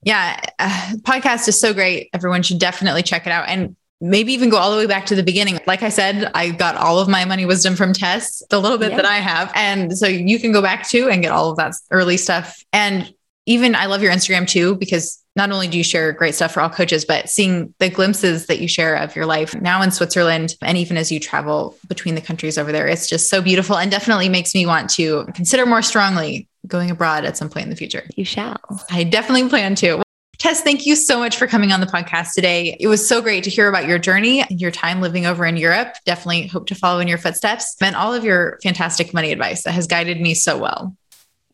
Yeah, 0.02 0.38
uh, 0.58 0.92
podcast 0.98 1.48
is 1.48 1.58
so 1.58 1.72
great. 1.72 2.10
Everyone 2.12 2.42
should 2.42 2.58
definitely 2.58 3.02
check 3.02 3.26
it 3.26 3.32
out. 3.32 3.48
And 3.48 3.74
maybe 4.02 4.34
even 4.34 4.50
go 4.50 4.58
all 4.58 4.70
the 4.70 4.76
way 4.76 4.86
back 4.86 5.06
to 5.06 5.14
the 5.14 5.22
beginning. 5.22 5.58
Like 5.66 5.82
I 5.82 5.88
said, 5.88 6.30
I 6.34 6.50
got 6.50 6.76
all 6.76 6.98
of 6.98 7.08
my 7.08 7.24
money 7.24 7.46
wisdom 7.46 7.74
from 7.74 7.94
Tess, 7.94 8.42
the 8.50 8.60
little 8.60 8.76
bit 8.76 8.90
yeah. 8.90 8.96
that 8.96 9.06
I 9.06 9.16
have. 9.16 9.50
And 9.54 9.96
so 9.96 10.06
you 10.06 10.38
can 10.38 10.52
go 10.52 10.60
back 10.60 10.86
to 10.90 11.08
and 11.08 11.22
get 11.22 11.32
all 11.32 11.50
of 11.50 11.56
that 11.56 11.72
early 11.90 12.18
stuff. 12.18 12.62
And 12.74 13.10
even 13.46 13.74
I 13.74 13.86
love 13.86 14.02
your 14.02 14.12
Instagram 14.12 14.46
too, 14.46 14.76
because 14.76 15.24
not 15.36 15.50
only 15.50 15.68
do 15.68 15.78
you 15.78 15.84
share 15.84 16.12
great 16.12 16.34
stuff 16.34 16.52
for 16.52 16.60
all 16.60 16.70
coaches, 16.70 17.04
but 17.04 17.28
seeing 17.28 17.74
the 17.78 17.90
glimpses 17.90 18.46
that 18.46 18.58
you 18.58 18.66
share 18.66 18.96
of 18.96 19.14
your 19.14 19.26
life 19.26 19.54
now 19.60 19.82
in 19.82 19.90
Switzerland 19.90 20.54
and 20.62 20.78
even 20.78 20.96
as 20.96 21.12
you 21.12 21.20
travel 21.20 21.76
between 21.88 22.14
the 22.14 22.20
countries 22.20 22.56
over 22.58 22.72
there, 22.72 22.88
it's 22.88 23.06
just 23.06 23.28
so 23.28 23.42
beautiful 23.42 23.76
and 23.76 23.90
definitely 23.90 24.28
makes 24.28 24.54
me 24.54 24.66
want 24.66 24.90
to 24.90 25.26
consider 25.34 25.66
more 25.66 25.82
strongly 25.82 26.48
going 26.66 26.90
abroad 26.90 27.24
at 27.24 27.36
some 27.36 27.48
point 27.48 27.64
in 27.64 27.70
the 27.70 27.76
future. 27.76 28.04
You 28.16 28.24
shall. 28.24 28.58
I 28.90 29.04
definitely 29.04 29.48
plan 29.48 29.74
to. 29.76 30.02
Tess, 30.38 30.60
thank 30.60 30.84
you 30.84 30.96
so 30.96 31.18
much 31.18 31.38
for 31.38 31.46
coming 31.46 31.72
on 31.72 31.80
the 31.80 31.86
podcast 31.86 32.34
today. 32.34 32.76
It 32.78 32.88
was 32.88 33.06
so 33.06 33.22
great 33.22 33.42
to 33.44 33.50
hear 33.50 33.68
about 33.68 33.86
your 33.86 33.98
journey 33.98 34.42
and 34.42 34.60
your 34.60 34.70
time 34.70 35.00
living 35.00 35.24
over 35.24 35.46
in 35.46 35.56
Europe. 35.56 35.94
Definitely 36.04 36.48
hope 36.48 36.66
to 36.66 36.74
follow 36.74 37.00
in 37.00 37.08
your 37.08 37.16
footsteps 37.16 37.74
and 37.80 37.96
all 37.96 38.12
of 38.12 38.22
your 38.22 38.58
fantastic 38.62 39.14
money 39.14 39.32
advice 39.32 39.64
that 39.64 39.72
has 39.72 39.86
guided 39.86 40.20
me 40.20 40.34
so 40.34 40.58
well. 40.58 40.94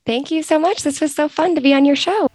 Thank 0.04 0.32
you 0.32 0.42
so 0.42 0.58
much. 0.58 0.82
This 0.82 1.00
was 1.00 1.14
so 1.14 1.28
fun 1.28 1.54
to 1.54 1.60
be 1.60 1.72
on 1.74 1.84
your 1.84 1.94
show. 1.94 2.28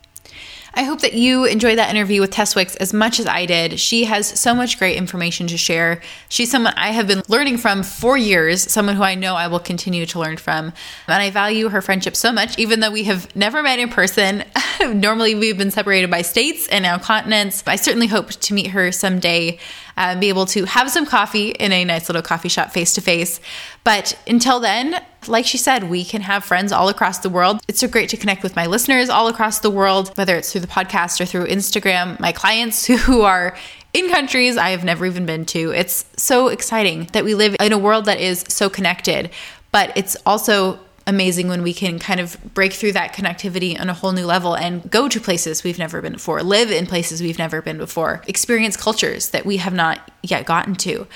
I 0.73 0.83
hope 0.83 1.01
that 1.01 1.13
you 1.13 1.45
enjoyed 1.45 1.77
that 1.77 1.89
interview 1.89 2.21
with 2.21 2.31
Tess 2.31 2.55
Wicks 2.55 2.75
as 2.75 2.93
much 2.93 3.19
as 3.19 3.25
I 3.25 3.45
did. 3.45 3.79
She 3.79 4.05
has 4.05 4.27
so 4.27 4.53
much 4.53 4.77
great 4.77 4.97
information 4.97 5.47
to 5.47 5.57
share. 5.57 6.01
She's 6.29 6.51
someone 6.51 6.73
I 6.77 6.89
have 6.89 7.07
been 7.07 7.23
learning 7.27 7.57
from 7.57 7.83
for 7.83 8.17
years, 8.17 8.61
someone 8.61 8.95
who 8.95 9.03
I 9.03 9.15
know 9.15 9.35
I 9.35 9.47
will 9.47 9.59
continue 9.59 10.05
to 10.05 10.19
learn 10.19 10.37
from. 10.37 10.73
And 11.07 11.21
I 11.21 11.29
value 11.29 11.69
her 11.69 11.81
friendship 11.81 12.15
so 12.15 12.31
much, 12.31 12.57
even 12.57 12.79
though 12.79 12.91
we 12.91 13.03
have 13.03 13.33
never 13.35 13.63
met 13.63 13.79
in 13.79 13.89
person. 13.89 14.43
Normally, 14.81 15.35
we've 15.35 15.57
been 15.57 15.71
separated 15.71 16.11
by 16.11 16.21
states 16.21 16.67
and 16.67 16.83
now 16.83 16.97
continents. 16.97 17.63
I 17.65 17.75
certainly 17.75 18.07
hope 18.07 18.29
to 18.29 18.53
meet 18.53 18.67
her 18.67 18.91
someday 18.91 19.59
uh, 19.97 20.17
be 20.17 20.29
able 20.29 20.45
to 20.45 20.65
have 20.65 20.89
some 20.89 21.05
coffee 21.05 21.49
in 21.49 21.71
a 21.71 21.83
nice 21.83 22.07
little 22.07 22.21
coffee 22.21 22.49
shop 22.49 22.71
face 22.71 22.93
to 22.93 23.01
face. 23.01 23.39
But 23.83 24.17
until 24.27 24.59
then, 24.59 25.03
like 25.27 25.45
she 25.45 25.57
said, 25.57 25.89
we 25.89 26.05
can 26.05 26.21
have 26.21 26.43
friends 26.43 26.71
all 26.71 26.87
across 26.87 27.19
the 27.19 27.29
world. 27.29 27.59
It's 27.67 27.79
so 27.79 27.87
great 27.87 28.09
to 28.09 28.17
connect 28.17 28.43
with 28.43 28.55
my 28.55 28.65
listeners 28.65 29.09
all 29.09 29.27
across 29.27 29.59
the 29.59 29.69
world, 29.69 30.15
whether 30.15 30.35
it's 30.35 30.51
through 30.51 30.61
the 30.61 30.67
podcast 30.67 31.19
or 31.19 31.25
through 31.25 31.47
Instagram, 31.47 32.19
my 32.19 32.31
clients 32.31 32.85
who 33.05 33.21
are 33.21 33.57
in 33.93 34.09
countries 34.09 34.57
I 34.57 34.69
have 34.69 34.83
never 34.83 35.05
even 35.05 35.25
been 35.25 35.45
to. 35.47 35.71
It's 35.71 36.05
so 36.17 36.47
exciting 36.49 37.09
that 37.13 37.23
we 37.23 37.33
live 37.33 37.55
in 37.59 37.73
a 37.73 37.77
world 37.77 38.05
that 38.05 38.19
is 38.19 38.45
so 38.47 38.69
connected, 38.69 39.31
but 39.71 39.91
it's 39.97 40.15
also 40.25 40.79
amazing 41.07 41.47
when 41.47 41.63
we 41.63 41.73
can 41.73 41.97
kind 41.97 42.19
of 42.19 42.37
break 42.53 42.73
through 42.73 42.91
that 42.91 43.13
connectivity 43.13 43.79
on 43.79 43.89
a 43.89 43.93
whole 43.93 44.11
new 44.11 44.25
level 44.25 44.55
and 44.55 44.91
go 44.91 45.07
to 45.07 45.19
places 45.19 45.63
we've 45.63 45.79
never 45.79 46.01
been 46.01 46.13
before, 46.13 46.43
live 46.43 46.69
in 46.69 46.85
places 46.85 47.21
we've 47.21 47.39
never 47.39 47.61
been 47.61 47.77
before, 47.77 48.21
experience 48.27 48.77
cultures 48.77 49.29
that 49.29 49.45
we 49.45 49.57
have 49.57 49.73
not 49.73 50.11
yet 50.21 50.45
gotten 50.45 50.75
to. 50.75 51.07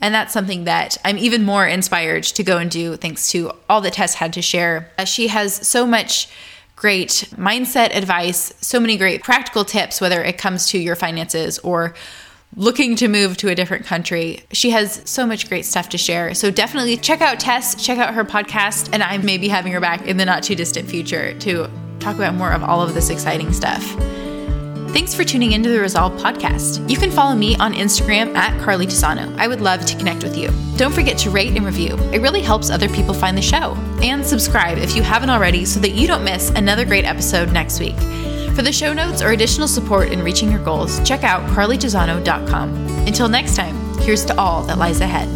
And 0.00 0.14
that's 0.14 0.32
something 0.32 0.64
that 0.64 0.96
I'm 1.04 1.18
even 1.18 1.42
more 1.42 1.66
inspired 1.66 2.22
to 2.24 2.42
go 2.42 2.56
and 2.56 2.70
do 2.70 2.96
thanks 2.96 3.30
to 3.32 3.52
all 3.68 3.80
that 3.82 3.92
Tess 3.92 4.14
had 4.14 4.32
to 4.34 4.42
share. 4.42 4.90
Uh, 4.96 5.04
she 5.04 5.28
has 5.28 5.54
so 5.66 5.84
much 5.84 6.28
great 6.76 7.28
mindset 7.32 7.94
advice, 7.94 8.54
so 8.62 8.80
many 8.80 8.96
great 8.96 9.22
practical 9.22 9.64
tips, 9.64 10.00
whether 10.00 10.22
it 10.22 10.38
comes 10.38 10.68
to 10.68 10.78
your 10.78 10.96
finances 10.96 11.58
or 11.58 11.94
looking 12.56 12.96
to 12.96 13.08
move 13.08 13.36
to 13.38 13.48
a 13.48 13.54
different 13.54 13.86
country. 13.86 14.42
She 14.52 14.70
has 14.70 15.02
so 15.04 15.26
much 15.26 15.48
great 15.48 15.64
stuff 15.64 15.88
to 15.90 15.98
share. 15.98 16.34
So 16.34 16.50
definitely 16.50 16.96
check 16.96 17.20
out 17.20 17.38
Tess, 17.38 17.74
check 17.74 17.98
out 17.98 18.14
her 18.14 18.24
podcast, 18.24 18.90
and 18.92 19.02
I 19.02 19.18
may 19.18 19.38
be 19.38 19.48
having 19.48 19.72
her 19.72 19.80
back 19.80 20.06
in 20.06 20.16
the 20.16 20.24
not 20.24 20.42
too 20.42 20.54
distant 20.54 20.88
future 20.88 21.38
to 21.40 21.70
talk 22.00 22.16
about 22.16 22.34
more 22.34 22.52
of 22.52 22.62
all 22.62 22.82
of 22.82 22.94
this 22.94 23.10
exciting 23.10 23.52
stuff. 23.52 23.84
Thanks 24.92 25.14
for 25.14 25.22
tuning 25.22 25.52
into 25.52 25.68
the 25.68 25.78
Resolve 25.78 26.20
podcast. 26.20 26.90
You 26.90 26.96
can 26.96 27.12
follow 27.12 27.36
me 27.36 27.54
on 27.56 27.74
Instagram 27.74 28.34
at 28.34 28.60
Carly 28.60 28.88
Tisano. 28.88 29.32
I 29.38 29.46
would 29.46 29.60
love 29.60 29.86
to 29.86 29.96
connect 29.96 30.24
with 30.24 30.36
you. 30.36 30.50
Don't 30.76 30.92
forget 30.92 31.16
to 31.18 31.30
rate 31.30 31.56
and 31.56 31.64
review. 31.64 31.96
It 32.12 32.20
really 32.20 32.40
helps 32.40 32.70
other 32.70 32.88
people 32.88 33.14
find 33.14 33.38
the 33.38 33.42
show. 33.42 33.74
And 34.02 34.26
subscribe 34.26 34.78
if 34.78 34.96
you 34.96 35.02
haven't 35.02 35.30
already 35.30 35.64
so 35.64 35.78
that 35.78 35.92
you 35.92 36.08
don't 36.08 36.24
miss 36.24 36.50
another 36.50 36.84
great 36.84 37.04
episode 37.04 37.52
next 37.52 37.78
week. 37.78 37.94
For 38.54 38.62
the 38.62 38.72
show 38.72 38.92
notes 38.92 39.22
or 39.22 39.30
additional 39.30 39.68
support 39.68 40.10
in 40.12 40.22
reaching 40.22 40.50
your 40.50 40.62
goals, 40.62 41.00
check 41.08 41.24
out 41.24 41.48
carlytisano.com. 41.50 42.74
Until 43.06 43.28
next 43.28 43.56
time, 43.56 43.76
here's 44.00 44.24
to 44.26 44.38
all 44.38 44.62
that 44.64 44.78
lies 44.78 45.00
ahead. 45.00 45.28